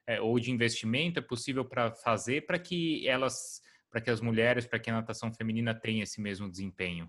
é, 0.08 0.20
ou 0.20 0.40
de 0.40 0.50
investimento 0.50 1.20
é 1.20 1.22
possível 1.22 1.64
para 1.64 1.92
fazer 1.92 2.46
para 2.46 2.58
que 2.58 3.06
elas, 3.08 3.62
para 3.88 4.00
que 4.00 4.10
as 4.10 4.20
mulheres, 4.20 4.66
para 4.66 4.80
que 4.80 4.90
a 4.90 4.94
natação 4.94 5.32
feminina 5.32 5.72
tenha 5.72 6.02
esse 6.02 6.20
mesmo 6.20 6.50
desempenho? 6.50 7.08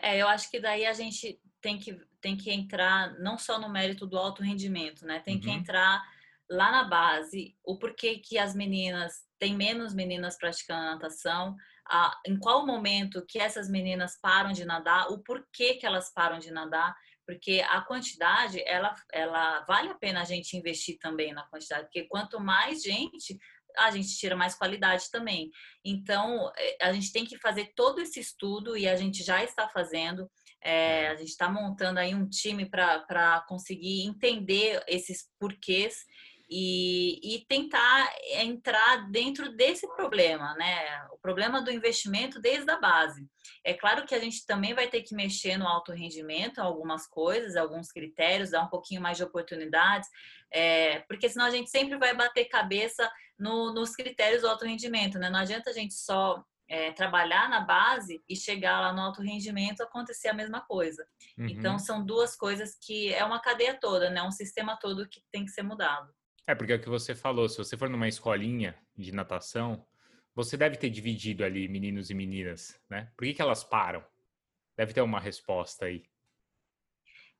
É, 0.00 0.18
eu 0.18 0.28
acho 0.28 0.50
que 0.50 0.60
daí 0.60 0.86
a 0.86 0.92
gente 0.92 1.40
tem 1.60 1.78
que, 1.78 1.98
tem 2.20 2.36
que 2.36 2.50
entrar 2.50 3.14
não 3.18 3.38
só 3.38 3.58
no 3.58 3.68
mérito 3.68 4.06
do 4.06 4.18
alto 4.18 4.42
rendimento, 4.42 5.06
né? 5.06 5.20
Tem 5.20 5.36
uhum. 5.36 5.40
que 5.40 5.50
entrar 5.50 6.02
lá 6.50 6.70
na 6.70 6.84
base, 6.84 7.56
o 7.64 7.78
porquê 7.78 8.18
que 8.18 8.38
as 8.38 8.54
meninas, 8.54 9.24
tem 9.38 9.54
menos 9.54 9.94
meninas 9.94 10.36
praticando 10.36 10.84
natação, 10.84 11.56
a, 11.88 12.18
em 12.26 12.38
qual 12.38 12.66
momento 12.66 13.24
que 13.26 13.38
essas 13.38 13.68
meninas 13.68 14.18
param 14.20 14.52
de 14.52 14.64
nadar, 14.64 15.10
o 15.10 15.22
porquê 15.22 15.74
que 15.74 15.86
elas 15.86 16.12
param 16.12 16.38
de 16.38 16.50
nadar, 16.50 16.94
porque 17.26 17.64
a 17.68 17.80
quantidade, 17.80 18.62
ela, 18.66 18.94
ela 19.12 19.60
vale 19.60 19.88
a 19.88 19.94
pena 19.94 20.20
a 20.20 20.24
gente 20.24 20.56
investir 20.56 20.98
também 20.98 21.32
na 21.32 21.46
quantidade, 21.46 21.84
porque 21.84 22.04
quanto 22.04 22.38
mais 22.38 22.82
gente, 22.82 23.38
a 23.76 23.90
gente 23.90 24.16
tira 24.16 24.36
mais 24.36 24.54
qualidade 24.54 25.10
também. 25.10 25.50
Então, 25.84 26.50
eh, 26.56 26.76
a 26.80 26.92
gente 26.92 27.12
tem 27.12 27.24
que 27.24 27.38
fazer 27.38 27.72
todo 27.74 28.00
esse 28.00 28.20
estudo 28.20 28.76
e 28.76 28.88
a 28.88 28.96
gente 28.96 29.22
já 29.22 29.42
está 29.42 29.68
fazendo. 29.68 30.30
É, 30.62 31.08
a 31.08 31.14
gente 31.16 31.28
está 31.28 31.48
montando 31.48 32.00
aí 32.00 32.14
um 32.14 32.28
time 32.28 32.64
para 32.64 33.44
conseguir 33.46 34.06
entender 34.06 34.82
esses 34.88 35.28
porquês 35.38 36.06
e, 36.48 37.36
e, 37.36 37.44
tentar 37.46 38.12
entrar 38.34 39.10
dentro 39.10 39.50
desse 39.56 39.88
problema, 39.96 40.54
né? 40.54 41.04
O 41.10 41.18
problema 41.18 41.62
do 41.62 41.70
investimento 41.70 42.40
desde 42.40 42.70
a 42.70 42.78
base. 42.78 43.26
É 43.64 43.72
claro 43.72 44.06
que 44.06 44.14
a 44.14 44.18
gente 44.18 44.44
também 44.46 44.74
vai 44.74 44.86
ter 44.88 45.02
que 45.02 45.14
mexer 45.14 45.56
no 45.56 45.66
alto 45.66 45.92
rendimento, 45.92 46.60
algumas 46.60 47.06
coisas, 47.06 47.56
alguns 47.56 47.90
critérios, 47.90 48.50
dar 48.50 48.62
um 48.62 48.68
pouquinho 48.68 49.00
mais 49.00 49.16
de 49.16 49.24
oportunidades, 49.24 50.08
é, 50.50 51.00
porque 51.00 51.28
senão 51.28 51.46
a 51.46 51.50
gente 51.50 51.70
sempre 51.70 51.98
vai 51.98 52.14
bater 52.14 52.44
cabeça 52.44 53.10
no, 53.38 53.72
nos 53.72 53.94
critérios 53.94 54.42
do 54.42 54.48
alto 54.48 54.64
rendimento, 54.64 55.18
né? 55.18 55.28
Não 55.28 55.40
adianta 55.40 55.70
a 55.70 55.72
gente 55.72 55.94
só 55.94 56.44
é, 56.68 56.92
trabalhar 56.92 57.48
na 57.48 57.60
base 57.60 58.22
e 58.28 58.36
chegar 58.36 58.80
lá 58.80 58.92
no 58.92 59.00
alto 59.00 59.22
rendimento 59.22 59.82
acontecer 59.82 60.28
a 60.28 60.34
mesma 60.34 60.60
coisa. 60.60 61.06
Uhum. 61.36 61.48
Então 61.48 61.78
são 61.78 62.04
duas 62.04 62.36
coisas 62.36 62.76
que 62.80 63.12
é 63.12 63.24
uma 63.24 63.40
cadeia 63.40 63.78
toda, 63.78 64.10
né? 64.10 64.22
Um 64.22 64.30
sistema 64.30 64.76
todo 64.76 65.08
que 65.08 65.22
tem 65.30 65.44
que 65.44 65.50
ser 65.50 65.62
mudado. 65.62 66.12
É, 66.46 66.54
porque 66.54 66.72
é 66.72 66.76
o 66.76 66.80
que 66.80 66.88
você 66.88 67.14
falou, 67.14 67.48
se 67.48 67.56
você 67.56 67.76
for 67.76 67.88
numa 67.88 68.08
escolinha 68.08 68.76
de 68.96 69.12
natação, 69.12 69.86
você 70.34 70.56
deve 70.56 70.76
ter 70.76 70.90
dividido 70.90 71.44
ali 71.44 71.68
meninos 71.68 72.10
e 72.10 72.14
meninas, 72.14 72.78
né? 72.88 73.10
Por 73.16 73.24
que, 73.24 73.34
que 73.34 73.42
elas 73.42 73.64
param? 73.64 74.04
Deve 74.76 74.92
ter 74.92 75.00
uma 75.00 75.20
resposta 75.20 75.86
aí. 75.86 76.04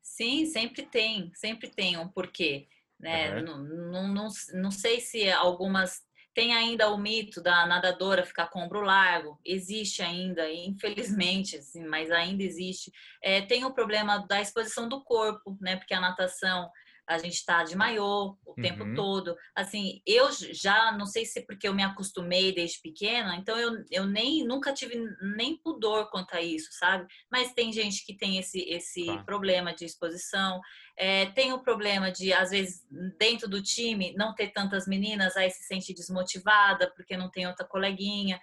Sim, 0.01 0.47
sempre 0.47 0.83
tem, 0.83 1.33
sempre 1.35 1.69
tem 1.69 1.97
um 1.99 2.09
porquê. 2.09 2.69
Né? 2.99 3.35
Uhum. 3.35 3.43
Não, 3.91 4.09
não, 4.09 4.29
não, 4.55 4.71
sei 4.71 5.01
se 5.01 5.31
algumas 5.31 6.03
tem 6.35 6.53
ainda 6.53 6.91
o 6.91 6.99
mito 6.99 7.41
da 7.41 7.65
nadadora 7.65 8.27
ficar 8.27 8.49
com 8.49 8.65
ombro 8.65 8.81
largo, 8.81 9.39
existe 9.45 10.03
ainda, 10.03 10.51
infelizmente, 10.53 11.57
assim, 11.57 11.87
mas 11.87 12.11
ainda 12.11 12.43
existe. 12.43 12.91
É, 13.23 13.41
tem 13.43 13.65
o 13.65 13.73
problema 13.73 14.19
da 14.27 14.41
exposição 14.41 14.89
do 14.89 15.03
corpo, 15.03 15.57
né? 15.61 15.77
Porque 15.77 15.95
a 15.95 16.01
natação 16.01 16.69
a 17.07 17.19
gente 17.19 17.35
está 17.35 17.63
de 17.63 17.77
maiô 17.77 18.37
o 18.45 18.51
uhum. 18.51 18.63
tempo 18.63 18.95
todo. 18.95 19.37
Assim, 19.55 20.01
eu 20.07 20.29
já 20.33 20.93
não 20.93 21.07
sei 21.07 21.27
se 21.27 21.41
é 21.41 21.43
porque 21.43 21.69
eu 21.69 21.75
me 21.75 21.83
acostumei 21.83 22.53
desde 22.55 22.81
pequena, 22.81 23.37
então 23.37 23.59
eu, 23.59 23.85
eu 23.91 24.07
nem 24.07 24.45
nunca 24.45 24.73
tive 24.73 24.97
nem 25.37 25.57
pudor 25.59 26.11
quanto 26.11 26.35
a 26.35 26.41
isso, 26.41 26.69
sabe? 26.73 27.07
Mas 27.31 27.53
tem 27.53 27.73
gente 27.73 28.05
que 28.05 28.17
tem 28.17 28.39
esse, 28.39 28.61
esse 28.69 29.07
tá. 29.07 29.23
problema 29.25 29.75
de 29.75 29.85
exposição. 29.85 30.61
É, 30.97 31.27
tem 31.27 31.53
o 31.53 31.63
problema 31.63 32.11
de, 32.11 32.33
às 32.33 32.51
vezes, 32.51 32.87
dentro 33.19 33.49
do 33.49 33.63
time, 33.63 34.15
não 34.17 34.35
ter 34.35 34.49
tantas 34.53 34.87
meninas, 34.87 35.37
aí 35.37 35.51
se 35.51 35.65
sente 35.65 35.93
desmotivada 35.93 36.91
porque 36.97 37.17
não 37.17 37.31
tem 37.31 37.47
outra 37.47 37.67
coleguinha. 37.67 38.41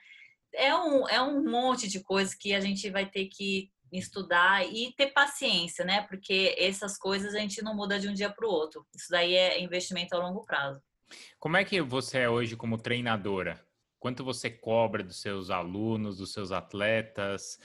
É 0.53 0.75
um, 0.75 1.07
é 1.07 1.21
um 1.21 1.43
monte 1.43 1.87
de 1.87 2.01
coisas 2.03 2.35
que 2.35 2.53
a 2.53 2.59
gente 2.59 2.89
vai 2.89 3.09
ter 3.09 3.27
que 3.27 3.71
estudar 3.91 4.65
e 4.65 4.93
ter 4.95 5.07
paciência, 5.07 5.83
né? 5.83 6.01
Porque 6.03 6.55
essas 6.57 6.97
coisas 6.97 7.35
a 7.35 7.39
gente 7.39 7.61
não 7.61 7.75
muda 7.75 7.99
de 7.99 8.07
um 8.07 8.13
dia 8.13 8.29
para 8.29 8.47
o 8.47 8.51
outro. 8.51 8.85
Isso 8.95 9.07
daí 9.09 9.35
é 9.35 9.61
investimento 9.61 10.15
a 10.15 10.19
longo 10.19 10.45
prazo. 10.45 10.81
Como 11.39 11.57
é 11.57 11.63
que 11.63 11.81
você 11.81 12.19
é 12.19 12.29
hoje 12.29 12.55
como 12.55 12.77
treinadora? 12.77 13.59
Quanto 13.99 14.23
você 14.23 14.49
cobra 14.49 15.03
dos 15.03 15.21
seus 15.21 15.49
alunos, 15.49 16.17
dos 16.17 16.33
seus 16.33 16.51
atletas? 16.51 17.59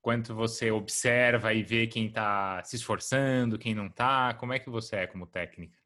Quanto 0.00 0.34
você 0.34 0.70
observa 0.70 1.54
e 1.54 1.62
vê 1.62 1.86
quem 1.86 2.06
está 2.06 2.62
se 2.64 2.76
esforçando, 2.76 3.58
quem 3.58 3.74
não 3.74 3.86
está? 3.86 4.34
Como 4.34 4.52
é 4.52 4.58
que 4.58 4.68
você 4.68 4.96
é 4.96 5.06
como 5.06 5.26
técnica? 5.26 5.81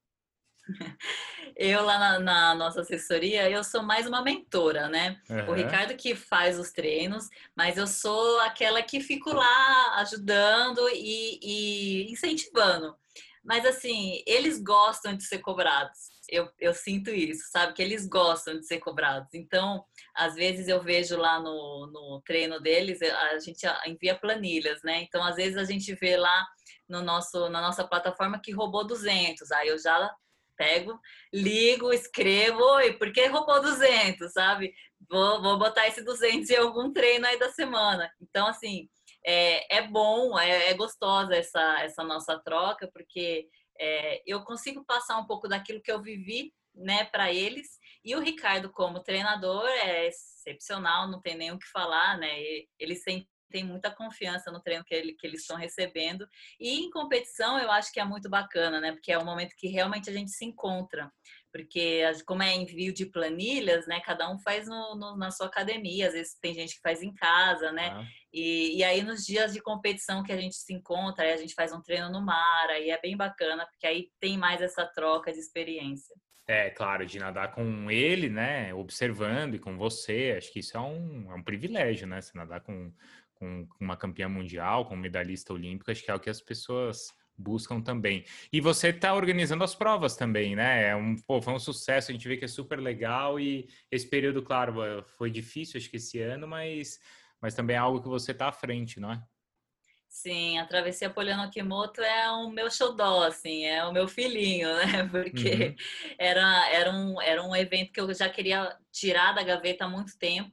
Eu 1.59 1.83
lá 1.87 1.99
na, 1.99 2.19
na, 2.19 2.55
nossa 2.55 2.83
assessoria, 2.83 3.49
eu 3.49 3.65
sou 3.65 3.83
mais 3.83 4.07
uma 4.07 4.21
mentora, 4.23 4.89
né? 4.89 5.19
Uhum. 5.31 5.49
O 5.49 5.53
Ricardo 5.55 5.97
que 5.97 6.15
faz 6.15 6.59
os 6.59 6.71
treinos, 6.71 7.31
mas 7.57 7.79
eu 7.79 7.87
sou 7.87 8.41
aquela 8.41 8.83
que 8.83 9.01
fico 9.01 9.33
lá 9.33 9.95
ajudando 10.01 10.87
e, 10.91 11.39
e 11.43 12.13
incentivando. 12.13 12.95
Mas 13.43 13.65
assim, 13.65 14.23
eles 14.27 14.61
gostam 14.61 15.17
de 15.17 15.25
ser 15.25 15.39
cobrados. 15.39 16.11
Eu, 16.29 16.51
eu, 16.59 16.75
sinto 16.75 17.09
isso, 17.11 17.49
sabe? 17.51 17.73
Que 17.73 17.83
eles 17.83 18.07
gostam 18.07 18.59
de 18.59 18.67
ser 18.67 18.79
cobrados. 18.81 19.33
Então, 19.33 19.85
às 20.15 20.35
vezes 20.35 20.67
eu 20.69 20.83
vejo 20.83 21.17
lá 21.17 21.41
no, 21.41 21.87
no 21.87 22.21
treino 22.27 22.61
deles, 22.61 23.01
a 23.01 23.39
gente 23.39 23.65
envia 23.87 24.19
planilhas, 24.19 24.83
né? 24.83 25.03
Então, 25.03 25.25
às 25.25 25.37
vezes 25.37 25.57
a 25.57 25.65
gente 25.65 25.95
vê 25.95 26.17
lá 26.17 26.47
no 26.89 27.01
nosso, 27.03 27.49
na 27.49 27.63
nossa 27.63 27.87
plataforma 27.87 28.41
que 28.41 28.53
roubou 28.53 28.85
200. 28.85 29.51
Aí 29.53 29.69
eu 29.69 29.79
já 29.79 30.13
pego, 30.57 30.99
ligo, 31.33 31.93
escrevo, 31.93 32.81
e 32.81 32.93
por 32.95 33.13
que 33.13 33.27
roubou 33.27 33.61
200, 33.61 34.33
sabe? 34.33 34.75
Vou, 35.09 35.43
vou 35.43 35.59
botar 35.59 35.87
esse 35.87 36.03
200 36.03 36.51
em 36.51 36.57
algum 36.57 36.93
treino 36.93 37.27
aí 37.27 37.39
da 37.39 37.51
semana. 37.51 38.11
Então, 38.21 38.47
assim, 38.47 38.89
é, 39.25 39.79
é 39.79 39.83
bom, 39.83 40.39
é, 40.39 40.71
é 40.71 40.75
gostosa 40.75 41.35
essa, 41.35 41.81
essa 41.81 42.05
nossa 42.05 42.39
troca, 42.39 42.89
porque 42.93 43.49
é, 43.79 44.23
eu 44.27 44.43
consigo 44.45 44.85
passar 44.85 45.19
um 45.19 45.27
pouco 45.27 45.49
daquilo 45.49 45.83
que 45.83 45.93
eu 45.93 46.03
vivi 46.03 46.53
né, 46.75 47.05
para 47.05 47.33
eles. 47.33 47.79
E 48.05 48.15
o 48.15 48.21
Ricardo, 48.21 48.71
como 48.71 49.03
treinador, 49.03 49.67
é 49.67 50.07
excepcional, 50.07 51.09
não 51.09 51.21
tem 51.21 51.37
nem 51.37 51.53
o 51.53 51.59
que 51.59 51.67
falar, 51.71 52.19
né? 52.19 52.29
Ele 52.79 52.95
sempre 52.95 53.29
tem 53.51 53.65
muita 53.65 53.91
confiança 53.91 54.51
no 54.51 54.61
treino 54.61 54.85
que, 54.85 54.95
ele, 54.95 55.13
que 55.15 55.27
eles 55.27 55.41
estão 55.41 55.57
recebendo. 55.57 56.27
E 56.59 56.81
em 56.81 56.91
competição, 56.91 57.59
eu 57.59 57.71
acho 57.71 57.93
que 57.93 58.01
é 58.01 58.05
muito 58.05 58.29
bacana, 58.29 58.81
né? 58.81 58.93
Porque 58.93 59.13
é 59.13 59.19
o 59.19 59.25
momento 59.25 59.55
que 59.57 59.69
realmente 59.69 60.11
a 60.11 60.13
gente 60.13 60.31
se 60.31 60.45
encontra. 60.45 61.11
Porque, 61.53 62.03
como 62.27 62.43
é 62.43 62.55
envio 62.55 62.93
de 62.93 63.07
planilhas, 63.07 63.87
né? 63.87 64.01
Cada 64.01 64.31
um 64.31 64.39
faz 64.39 64.69
no, 64.69 64.95
no, 64.95 65.17
na 65.17 65.31
sua 65.31 65.47
academia, 65.47 66.09
às 66.09 66.13
vezes 66.13 66.39
tem 66.41 66.53
gente 66.53 66.75
que 66.75 66.81
faz 66.81 67.03
em 67.03 67.15
casa, 67.15 67.73
né? 67.73 67.89
Ah. 67.95 68.05
E, 68.33 68.77
e 68.77 68.85
aí, 68.85 69.03
nos 69.03 69.25
dias 69.25 69.53
de 69.53 69.61
competição 69.61 70.23
que 70.23 70.33
a 70.33 70.37
gente 70.37 70.57
se 70.57 70.73
encontra, 70.75 71.25
aí 71.25 71.33
a 71.33 71.37
gente 71.37 71.55
faz 71.55 71.73
um 71.73 71.81
treino 71.81 72.11
no 72.11 72.21
mar, 72.21 72.69
aí 72.69 72.91
é 72.91 73.01
bem 73.01 73.17
bacana, 73.17 73.67
porque 73.67 73.87
aí 73.87 74.11
tem 74.21 74.37
mais 74.37 74.61
essa 74.61 74.85
troca 74.85 75.33
de 75.33 75.39
experiência. 75.39 76.15
É, 76.49 76.71
claro, 76.71 77.05
de 77.05 77.19
nadar 77.19 77.53
com 77.53 77.91
ele, 77.91 78.29
né? 78.29 78.73
Observando 78.73 79.57
e 79.57 79.59
com 79.59 79.77
você, 79.77 80.35
acho 80.39 80.53
que 80.53 80.61
isso 80.61 80.77
é 80.77 80.81
um, 80.81 81.33
é 81.33 81.35
um 81.35 81.43
privilégio, 81.43 82.07
né? 82.07 82.21
Você 82.21 82.39
nadar 82.39 82.61
com, 82.61 82.93
com 83.37 83.69
uma 83.81 83.97
campeã 83.97 84.29
mundial, 84.29 84.87
com 84.87 84.97
medalhista 84.97 85.53
olímpico, 85.53 85.91
acho 85.91 86.03
que 86.03 86.11
é 86.11 86.15
o 86.15 86.21
que 86.21 86.31
as 86.31 86.41
pessoas 86.41 87.13
buscam 87.39 87.81
também. 87.81 88.25
E 88.53 88.61
você 88.61 88.89
está 88.89 89.15
organizando 89.15 89.63
as 89.63 89.75
provas 89.75 90.17
também, 90.17 90.57
né? 90.57 90.89
É 90.89 90.97
um, 90.97 91.17
pô, 91.17 91.41
foi 91.41 91.53
um 91.53 91.59
sucesso, 91.59 92.11
a 92.11 92.15
gente 92.15 92.27
vê 92.27 92.37
que 92.37 92.45
é 92.45 92.49
super 92.49 92.81
legal 92.81 93.39
e 93.39 93.69
esse 93.91 94.09
período, 94.09 94.43
claro, 94.43 94.75
foi 95.17 95.31
difícil, 95.31 95.79
acho 95.79 95.91
que 95.91 95.97
esse 95.97 96.19
ano, 96.21 96.49
mas, 96.49 96.99
mas 97.41 97.55
também 97.55 97.77
é 97.77 97.79
algo 97.79 98.03
que 98.03 98.09
você 98.09 98.33
está 98.33 98.49
à 98.49 98.53
frente, 98.53 98.99
não 98.99 99.13
é? 99.13 99.23
Sim, 100.09 100.59
a 100.59 100.65
Travessia 100.65 101.11
Poliano 101.11 101.51
Kimoto 101.51 102.01
é 102.01 102.31
o 102.31 102.49
meu 102.49 102.71
xodó, 102.71 103.25
assim, 103.25 103.65
é 103.65 103.85
o 103.85 103.93
meu 103.93 104.09
filhinho, 104.09 104.75
né? 104.75 105.07
Porque 105.13 105.51
uhum. 105.51 105.75
era, 106.19 106.71
era, 106.71 106.91
um, 106.91 107.21
era 107.21 107.43
um 107.43 107.55
evento 107.55 107.93
que 107.93 108.01
eu 108.01 108.15
já 108.15 108.27
queria 108.27 108.75
tirar 108.91 109.35
da 109.35 109.43
gaveta 109.43 109.85
há 109.85 109.89
muito 109.89 110.19
tempo. 110.19 110.51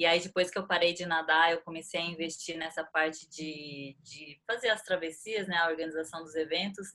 E 0.00 0.06
aí, 0.06 0.18
depois 0.18 0.50
que 0.50 0.56
eu 0.58 0.66
parei 0.66 0.94
de 0.94 1.04
nadar, 1.04 1.52
eu 1.52 1.60
comecei 1.60 2.00
a 2.00 2.04
investir 2.06 2.56
nessa 2.56 2.82
parte 2.82 3.28
de, 3.28 3.94
de 4.02 4.40
fazer 4.46 4.70
as 4.70 4.82
travessias, 4.82 5.46
né? 5.46 5.58
A 5.58 5.68
organização 5.68 6.22
dos 6.22 6.34
eventos. 6.34 6.88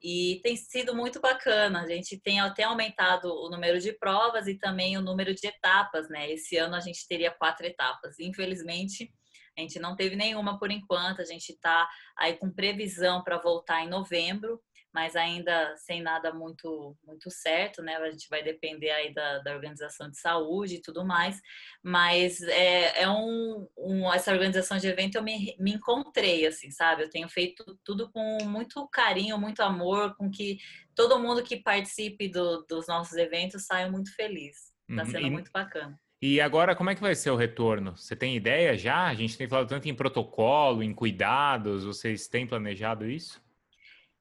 E 0.00 0.38
tem 0.44 0.54
sido 0.54 0.94
muito 0.94 1.20
bacana. 1.20 1.82
A 1.82 1.88
gente 1.88 2.20
tem 2.20 2.38
até 2.38 2.62
aumentado 2.62 3.24
o 3.34 3.50
número 3.50 3.80
de 3.80 3.92
provas 3.92 4.46
e 4.46 4.54
também 4.54 4.96
o 4.96 5.02
número 5.02 5.34
de 5.34 5.44
etapas, 5.44 6.08
né? 6.08 6.30
Esse 6.30 6.56
ano 6.56 6.76
a 6.76 6.80
gente 6.80 7.04
teria 7.08 7.32
quatro 7.32 7.66
etapas. 7.66 8.20
Infelizmente, 8.20 9.12
a 9.58 9.60
gente 9.60 9.80
não 9.80 9.96
teve 9.96 10.14
nenhuma 10.14 10.56
por 10.56 10.70
enquanto, 10.70 11.20
a 11.20 11.24
gente 11.24 11.50
está 11.50 11.88
aí 12.16 12.36
com 12.36 12.48
previsão 12.48 13.24
para 13.24 13.38
voltar 13.38 13.84
em 13.84 13.88
novembro, 13.88 14.62
mas 14.92 15.16
ainda 15.16 15.74
sem 15.76 16.02
nada 16.02 16.32
muito 16.32 16.96
muito 17.04 17.30
certo, 17.30 17.82
né? 17.82 17.96
A 17.96 18.10
gente 18.10 18.28
vai 18.28 18.42
depender 18.42 18.90
aí 18.90 19.12
da, 19.12 19.38
da 19.38 19.54
organização 19.54 20.10
de 20.10 20.18
saúde 20.18 20.76
e 20.76 20.82
tudo 20.82 21.04
mais, 21.04 21.40
mas 21.82 22.40
é, 22.42 23.02
é 23.02 23.08
um, 23.08 23.68
um, 23.76 24.12
essa 24.12 24.32
organização 24.32 24.78
de 24.78 24.86
evento 24.86 25.16
eu 25.16 25.22
me, 25.22 25.56
me 25.58 25.72
encontrei, 25.74 26.46
assim, 26.46 26.70
sabe? 26.70 27.02
Eu 27.02 27.10
tenho 27.10 27.28
feito 27.28 27.78
tudo 27.84 28.10
com 28.10 28.38
muito 28.44 28.86
carinho, 28.88 29.38
muito 29.38 29.62
amor, 29.62 30.14
com 30.16 30.30
que 30.30 30.58
todo 30.94 31.18
mundo 31.18 31.42
que 31.42 31.56
participe 31.56 32.28
do, 32.28 32.64
dos 32.68 32.86
nossos 32.86 33.16
eventos 33.16 33.66
saia 33.66 33.90
muito 33.90 34.14
feliz. 34.14 34.72
Está 34.88 35.04
uhum. 35.04 35.10
sendo 35.10 35.30
muito 35.30 35.50
bacana. 35.50 35.98
E 36.20 36.40
agora, 36.40 36.76
como 36.76 36.88
é 36.88 36.94
que 36.94 37.00
vai 37.00 37.16
ser 37.16 37.30
o 37.30 37.36
retorno? 37.36 37.96
Você 37.96 38.14
tem 38.14 38.36
ideia 38.36 38.78
já? 38.78 39.08
A 39.08 39.14
gente 39.14 39.36
tem 39.36 39.48
falado 39.48 39.68
tanto 39.68 39.88
em 39.88 39.94
protocolo, 39.94 40.80
em 40.80 40.94
cuidados, 40.94 41.84
vocês 41.84 42.28
têm 42.28 42.46
planejado 42.46 43.10
isso? 43.10 43.41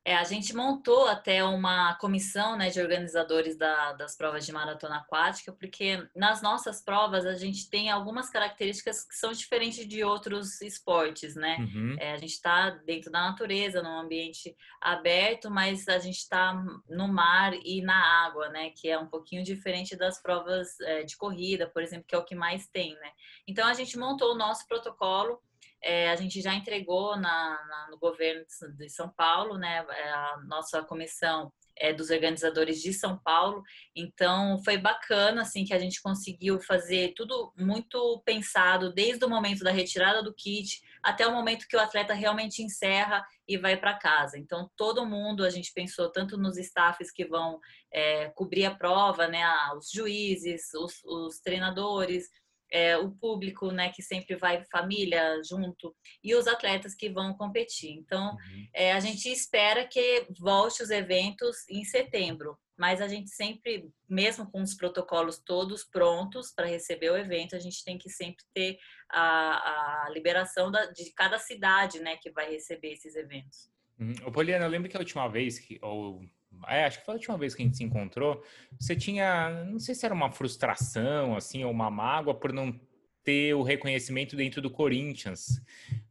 É, 0.03 0.15
a 0.15 0.23
gente 0.23 0.55
montou 0.55 1.07
até 1.07 1.43
uma 1.43 1.93
comissão 1.95 2.57
né, 2.57 2.71
de 2.71 2.81
organizadores 2.81 3.55
da, 3.55 3.93
das 3.93 4.15
provas 4.17 4.43
de 4.43 4.51
maratona 4.51 4.97
aquática, 4.97 5.51
porque 5.51 6.07
nas 6.15 6.41
nossas 6.41 6.81
provas 6.83 7.23
a 7.23 7.35
gente 7.35 7.69
tem 7.69 7.91
algumas 7.91 8.29
características 8.29 9.07
que 9.07 9.15
são 9.15 9.31
diferentes 9.31 9.87
de 9.87 10.03
outros 10.03 10.59
esportes, 10.61 11.35
né? 11.35 11.57
Uhum. 11.59 11.95
É, 11.99 12.13
a 12.13 12.17
gente 12.17 12.31
está 12.31 12.71
dentro 12.71 13.11
da 13.11 13.21
natureza, 13.21 13.83
num 13.83 13.99
ambiente 13.99 14.55
aberto, 14.81 15.51
mas 15.51 15.87
a 15.87 15.99
gente 15.99 16.17
está 16.17 16.53
no 16.89 17.07
mar 17.07 17.53
e 17.53 17.81
na 17.83 18.25
água, 18.25 18.49
né? 18.49 18.71
Que 18.71 18.89
é 18.89 18.97
um 18.97 19.07
pouquinho 19.07 19.43
diferente 19.43 19.95
das 19.95 20.19
provas 20.19 20.79
é, 20.81 21.03
de 21.03 21.15
corrida, 21.15 21.69
por 21.69 21.83
exemplo, 21.83 22.05
que 22.07 22.15
é 22.15 22.17
o 22.17 22.25
que 22.25 22.33
mais 22.33 22.67
tem, 22.67 22.95
né? 22.95 23.11
Então 23.47 23.67
a 23.67 23.73
gente 23.75 23.97
montou 23.99 24.31
o 24.31 24.37
nosso 24.37 24.67
protocolo 24.67 25.39
é, 25.83 26.09
a 26.09 26.15
gente 26.15 26.41
já 26.41 26.53
entregou 26.53 27.15
na, 27.15 27.65
na, 27.67 27.87
no 27.89 27.97
governo 27.97 28.45
de 28.77 28.89
São 28.89 29.09
Paulo, 29.09 29.57
né, 29.57 29.85
é, 29.89 30.09
a 30.09 30.37
nossa 30.47 30.83
comissão 30.83 31.51
é, 31.77 31.91
dos 31.91 32.11
organizadores 32.11 32.81
de 32.81 32.93
São 32.93 33.17
Paulo. 33.17 33.63
Então 33.95 34.61
foi 34.63 34.77
bacana 34.77 35.41
assim 35.41 35.65
que 35.65 35.73
a 35.73 35.79
gente 35.79 36.01
conseguiu 36.01 36.59
fazer 36.61 37.13
tudo 37.15 37.51
muito 37.57 38.21
pensado 38.23 38.93
desde 38.93 39.25
o 39.25 39.29
momento 39.29 39.63
da 39.63 39.71
retirada 39.71 40.21
do 40.21 40.33
kit 40.33 40.79
até 41.01 41.25
o 41.25 41.31
momento 41.31 41.67
que 41.67 41.75
o 41.75 41.79
atleta 41.79 42.13
realmente 42.13 42.61
encerra 42.61 43.25
e 43.47 43.57
vai 43.57 43.75
para 43.75 43.97
casa. 43.97 44.37
Então 44.37 44.69
todo 44.77 45.05
mundo 45.05 45.43
a 45.43 45.49
gente 45.49 45.73
pensou 45.73 46.11
tanto 46.11 46.37
nos 46.37 46.57
staffs 46.57 47.11
que 47.11 47.25
vão 47.25 47.59
é, 47.91 48.29
cobrir 48.29 48.65
a 48.65 48.75
prova, 48.75 49.27
né, 49.27 49.43
os 49.75 49.89
juízes, 49.91 50.71
os, 50.75 51.03
os 51.03 51.39
treinadores, 51.39 52.29
é, 52.71 52.97
o 52.97 53.11
público, 53.11 53.69
né, 53.71 53.91
que 53.91 54.01
sempre 54.01 54.35
vai 54.35 54.63
família 54.71 55.41
junto, 55.43 55.95
e 56.23 56.33
os 56.33 56.47
atletas 56.47 56.95
que 56.95 57.09
vão 57.09 57.33
competir. 57.33 57.91
Então, 57.91 58.31
uhum. 58.31 58.67
é, 58.73 58.93
a 58.93 58.99
gente 58.99 59.29
espera 59.29 59.85
que 59.85 60.25
volte 60.39 60.81
os 60.81 60.89
eventos 60.89 61.67
em 61.69 61.83
setembro, 61.83 62.57
mas 62.77 63.01
a 63.01 63.07
gente 63.07 63.29
sempre, 63.29 63.91
mesmo 64.09 64.49
com 64.49 64.61
os 64.61 64.73
protocolos 64.73 65.37
todos 65.37 65.83
prontos 65.83 66.51
para 66.51 66.65
receber 66.65 67.11
o 67.11 67.17
evento, 67.17 67.55
a 67.55 67.59
gente 67.59 67.83
tem 67.83 67.97
que 67.97 68.09
sempre 68.09 68.43
ter 68.53 68.79
a, 69.09 70.05
a 70.05 70.09
liberação 70.09 70.71
da, 70.71 70.85
de 70.85 71.11
cada 71.13 71.37
cidade, 71.37 71.99
né, 71.99 72.17
que 72.17 72.31
vai 72.31 72.49
receber 72.49 72.93
esses 72.93 73.15
eventos. 73.15 73.69
Uhum. 73.99 74.31
Poliana, 74.31 74.65
eu 74.65 74.69
lembro 74.69 74.89
que 74.89 74.97
a 74.97 74.99
última 74.99 75.27
vez 75.27 75.59
que, 75.59 75.77
ou 75.81 76.25
é, 76.67 76.85
acho 76.85 76.99
que 76.99 77.05
foi 77.05 77.13
a 77.13 77.17
última 77.17 77.37
vez 77.37 77.55
que 77.55 77.61
a 77.61 77.65
gente 77.65 77.77
se 77.77 77.83
encontrou, 77.83 78.43
você 78.79 78.95
tinha, 78.95 79.65
não 79.65 79.79
sei 79.79 79.95
se 79.95 80.05
era 80.05 80.13
uma 80.13 80.31
frustração, 80.31 81.35
assim, 81.35 81.63
ou 81.63 81.71
uma 81.71 81.89
mágoa 81.89 82.33
por 82.33 82.51
não 82.53 82.79
ter 83.23 83.53
o 83.53 83.61
reconhecimento 83.61 84.35
dentro 84.35 84.61
do 84.61 84.69
Corinthians. 84.69 85.61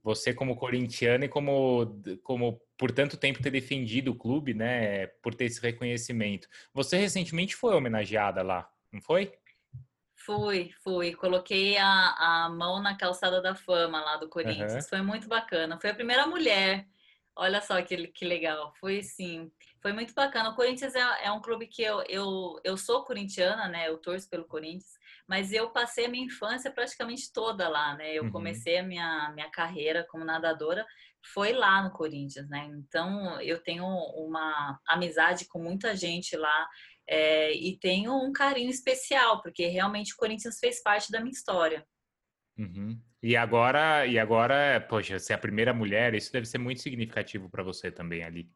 Você 0.03 0.33
como 0.33 0.57
corintiano 0.57 1.25
e 1.25 1.29
como, 1.29 2.01
como 2.23 2.61
por 2.77 2.91
tanto 2.91 3.17
tempo 3.17 3.43
ter 3.43 3.51
defendido 3.51 4.13
o 4.13 4.15
clube, 4.15 4.55
né, 4.55 5.07
por 5.23 5.35
ter 5.35 5.45
esse 5.47 5.61
reconhecimento. 5.61 6.49
Você 6.73 6.97
recentemente 6.97 7.57
foi 7.57 7.75
homenageada 7.75 8.43
lá, 8.43 8.71
não 8.93 9.01
foi? 9.01 9.33
Fui, 10.15 10.71
fui. 10.85 11.15
Coloquei 11.15 11.79
a, 11.79 12.45
a 12.45 12.49
mão 12.51 12.81
na 12.81 12.95
calçada 12.95 13.41
da 13.41 13.55
fama 13.55 14.01
lá 14.01 14.17
do 14.17 14.29
Corinthians. 14.29 14.75
Uhum. 14.75 14.83
Foi 14.83 15.03
muito 15.03 15.27
bacana. 15.27 15.79
Foi 15.81 15.91
a 15.91 15.95
primeira 15.95 16.27
mulher. 16.27 16.87
Olha 17.37 17.61
só 17.61 17.81
que, 17.83 18.09
que 18.09 18.25
legal. 18.25 18.73
Foi 18.79 19.03
sim 19.03 19.51
foi 19.83 19.93
muito 19.93 20.13
bacana. 20.15 20.51
O 20.51 20.55
Corinthians 20.55 20.95
é, 20.95 21.01
é, 21.25 21.33
um 21.33 21.41
clube 21.41 21.67
que 21.67 21.83
eu, 21.83 22.03
eu, 22.09 22.61
eu 22.63 22.77
sou 22.77 23.05
corintiana, 23.05 23.69
né? 23.69 23.89
Eu 23.89 23.99
torço 23.99 24.29
pelo 24.29 24.47
Corinthians, 24.47 24.93
mas 25.27 25.53
eu 25.53 25.71
passei 25.71 26.07
a 26.07 26.09
minha 26.09 26.27
infância 26.27 26.71
praticamente 26.71 27.33
toda 27.33 27.69
lá, 27.69 27.97
né? 27.97 28.15
Eu 28.15 28.25
uhum. 28.25 28.31
comecei 28.31 28.79
a 28.79 28.83
minha, 28.83 29.33
minha 29.35 29.51
carreira 29.51 30.07
como 30.11 30.25
nadadora, 30.25 30.87
foi 31.33 31.53
lá 31.53 31.83
no 31.83 31.93
Corinthians, 31.93 32.49
né? 32.49 32.67
Então 32.73 33.41
eu 33.41 33.63
tenho 33.63 33.85
uma 33.85 34.79
amizade 34.87 35.47
com 35.49 35.59
muita 35.59 35.97
gente 35.97 36.37
lá 36.37 36.69
é, 37.09 37.53
e 37.53 37.79
tenho 37.79 38.15
um 38.15 38.33
carinho 38.33 38.71
especial, 38.71 39.41
porque 39.43 39.67
realmente 39.67 40.13
o 40.13 40.17
Corinthians 40.17 40.59
fez 40.59 40.83
parte 40.83 41.11
da 41.11 41.21
minha 41.21 41.33
história. 41.33 41.87
Uhum. 42.59 43.01
E 43.23 43.37
agora, 43.37 44.07
e 44.07 44.19
agora, 44.19 44.81
poxa, 44.89 45.19
ser 45.19 45.35
a 45.35 45.39
primeira 45.39 45.75
mulher, 45.75 46.15
isso 46.15 46.33
deve 46.33 46.47
ser 46.47 46.59
muito 46.59 46.81
significativo 46.81 47.51
para 47.51 47.63
você 47.63 47.91
também 47.91 48.25
ali. 48.25 48.51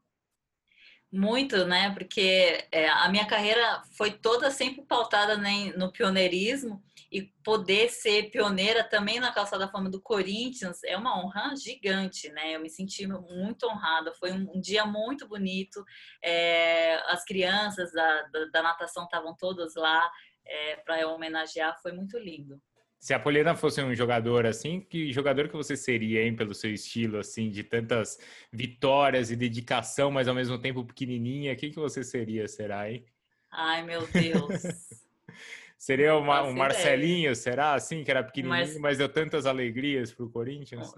Muito, 1.12 1.64
né? 1.66 1.94
Porque 1.94 2.66
é, 2.72 2.88
a 2.88 3.08
minha 3.08 3.26
carreira 3.26 3.82
foi 3.96 4.10
toda 4.10 4.50
sempre 4.50 4.82
pautada 4.82 5.36
né, 5.36 5.72
no 5.76 5.92
pioneirismo 5.92 6.82
e 7.12 7.22
poder 7.44 7.88
ser 7.88 8.30
pioneira 8.30 8.82
também 8.82 9.20
na 9.20 9.30
calçada 9.32 9.68
fama 9.68 9.88
do 9.88 10.00
Corinthians 10.00 10.82
é 10.82 10.96
uma 10.96 11.16
honra 11.16 11.54
gigante, 11.54 12.28
né? 12.30 12.56
Eu 12.56 12.60
me 12.60 12.68
senti 12.68 13.06
muito 13.06 13.68
honrada. 13.68 14.12
Foi 14.14 14.32
um, 14.32 14.50
um 14.56 14.60
dia 14.60 14.84
muito 14.84 15.28
bonito. 15.28 15.84
É, 16.20 16.96
as 17.12 17.22
crianças 17.24 17.92
da, 17.92 18.22
da, 18.22 18.44
da 18.46 18.62
natação 18.62 19.04
estavam 19.04 19.36
todas 19.36 19.76
lá 19.76 20.10
é, 20.44 20.76
para 20.76 21.06
homenagear. 21.06 21.80
Foi 21.80 21.92
muito 21.92 22.18
lindo. 22.18 22.60
Se 23.04 23.12
a 23.12 23.20
Poliana 23.20 23.54
fosse 23.54 23.82
um 23.82 23.94
jogador 23.94 24.46
assim, 24.46 24.80
que 24.80 25.12
jogador 25.12 25.46
que 25.46 25.54
você 25.54 25.76
seria, 25.76 26.22
hein, 26.22 26.34
pelo 26.34 26.54
seu 26.54 26.72
estilo, 26.72 27.18
assim, 27.18 27.50
de 27.50 27.62
tantas 27.62 28.18
vitórias 28.50 29.30
e 29.30 29.36
dedicação, 29.36 30.10
mas 30.10 30.26
ao 30.26 30.34
mesmo 30.34 30.58
tempo 30.58 30.82
pequenininha, 30.82 31.54
quem 31.54 31.70
que 31.70 31.78
você 31.78 32.02
seria, 32.02 32.48
será, 32.48 32.90
hein? 32.90 33.04
Ai, 33.52 33.82
meu 33.82 34.06
Deus. 34.06 34.62
Seria 35.76 36.16
uma, 36.16 36.44
um 36.44 36.54
Marcelinho, 36.54 37.18
ideia. 37.18 37.34
será 37.34 37.74
assim, 37.74 38.02
que 38.02 38.10
era 38.10 38.24
pequenininho, 38.24 38.80
mas 38.80 38.96
deu 38.96 39.08
tantas 39.10 39.44
alegrias 39.44 40.10
para 40.10 40.24
o 40.24 40.30
Corinthians? 40.30 40.94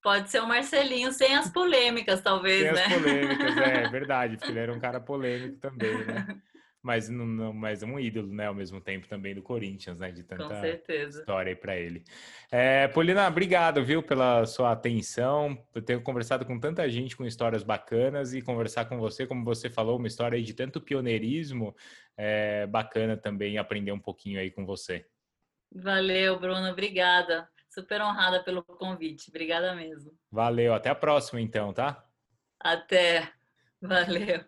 Pode 0.00 0.30
ser 0.30 0.40
o 0.40 0.46
Marcelinho 0.46 1.10
sem 1.10 1.34
as 1.34 1.50
polêmicas, 1.50 2.20
talvez, 2.20 2.62
sem 2.62 2.72
né? 2.72 2.84
Sem 2.84 2.94
as 2.94 3.02
polêmicas, 3.02 3.56
é, 3.56 3.82
é 3.82 3.88
verdade, 3.90 4.36
porque 4.36 4.52
ele 4.52 4.60
era 4.60 4.72
um 4.72 4.78
cara 4.78 5.00
polêmico 5.00 5.56
também, 5.56 5.98
né? 6.06 6.40
mas, 6.84 7.08
não, 7.08 7.26
não, 7.26 7.52
mas 7.54 7.82
um 7.82 7.98
ídolo, 7.98 8.30
né, 8.30 8.46
ao 8.46 8.54
mesmo 8.54 8.78
tempo 8.78 9.08
também 9.08 9.34
do 9.34 9.42
Corinthians, 9.42 9.98
né, 9.98 10.12
de 10.12 10.22
tanta 10.22 10.68
história 10.68 11.50
aí 11.50 11.56
para 11.56 11.74
ele. 11.74 12.04
É, 12.52 12.86
Polina, 12.88 13.26
obrigado, 13.26 13.82
viu, 13.82 14.02
pela 14.02 14.44
sua 14.44 14.72
atenção, 14.72 15.56
por 15.72 15.80
ter 15.80 16.02
conversado 16.02 16.44
com 16.44 16.60
tanta 16.60 16.86
gente 16.90 17.16
com 17.16 17.24
histórias 17.24 17.62
bacanas 17.62 18.34
e 18.34 18.42
conversar 18.42 18.84
com 18.84 18.98
você, 18.98 19.26
como 19.26 19.42
você 19.42 19.70
falou, 19.70 19.96
uma 19.96 20.06
história 20.06 20.40
de 20.42 20.52
tanto 20.52 20.78
pioneirismo, 20.78 21.74
é 22.18 22.66
bacana 22.66 23.16
também 23.16 23.56
aprender 23.56 23.92
um 23.92 23.98
pouquinho 23.98 24.38
aí 24.38 24.50
com 24.50 24.66
você. 24.66 25.06
Valeu, 25.74 26.38
Bruno, 26.38 26.68
obrigada. 26.68 27.48
Super 27.70 28.02
honrada 28.02 28.44
pelo 28.44 28.62
convite, 28.62 29.30
obrigada 29.30 29.74
mesmo. 29.74 30.12
Valeu, 30.30 30.74
até 30.74 30.90
a 30.90 30.94
próxima 30.94 31.40
então, 31.40 31.72
tá? 31.72 32.04
Até, 32.60 33.32
valeu. 33.80 34.44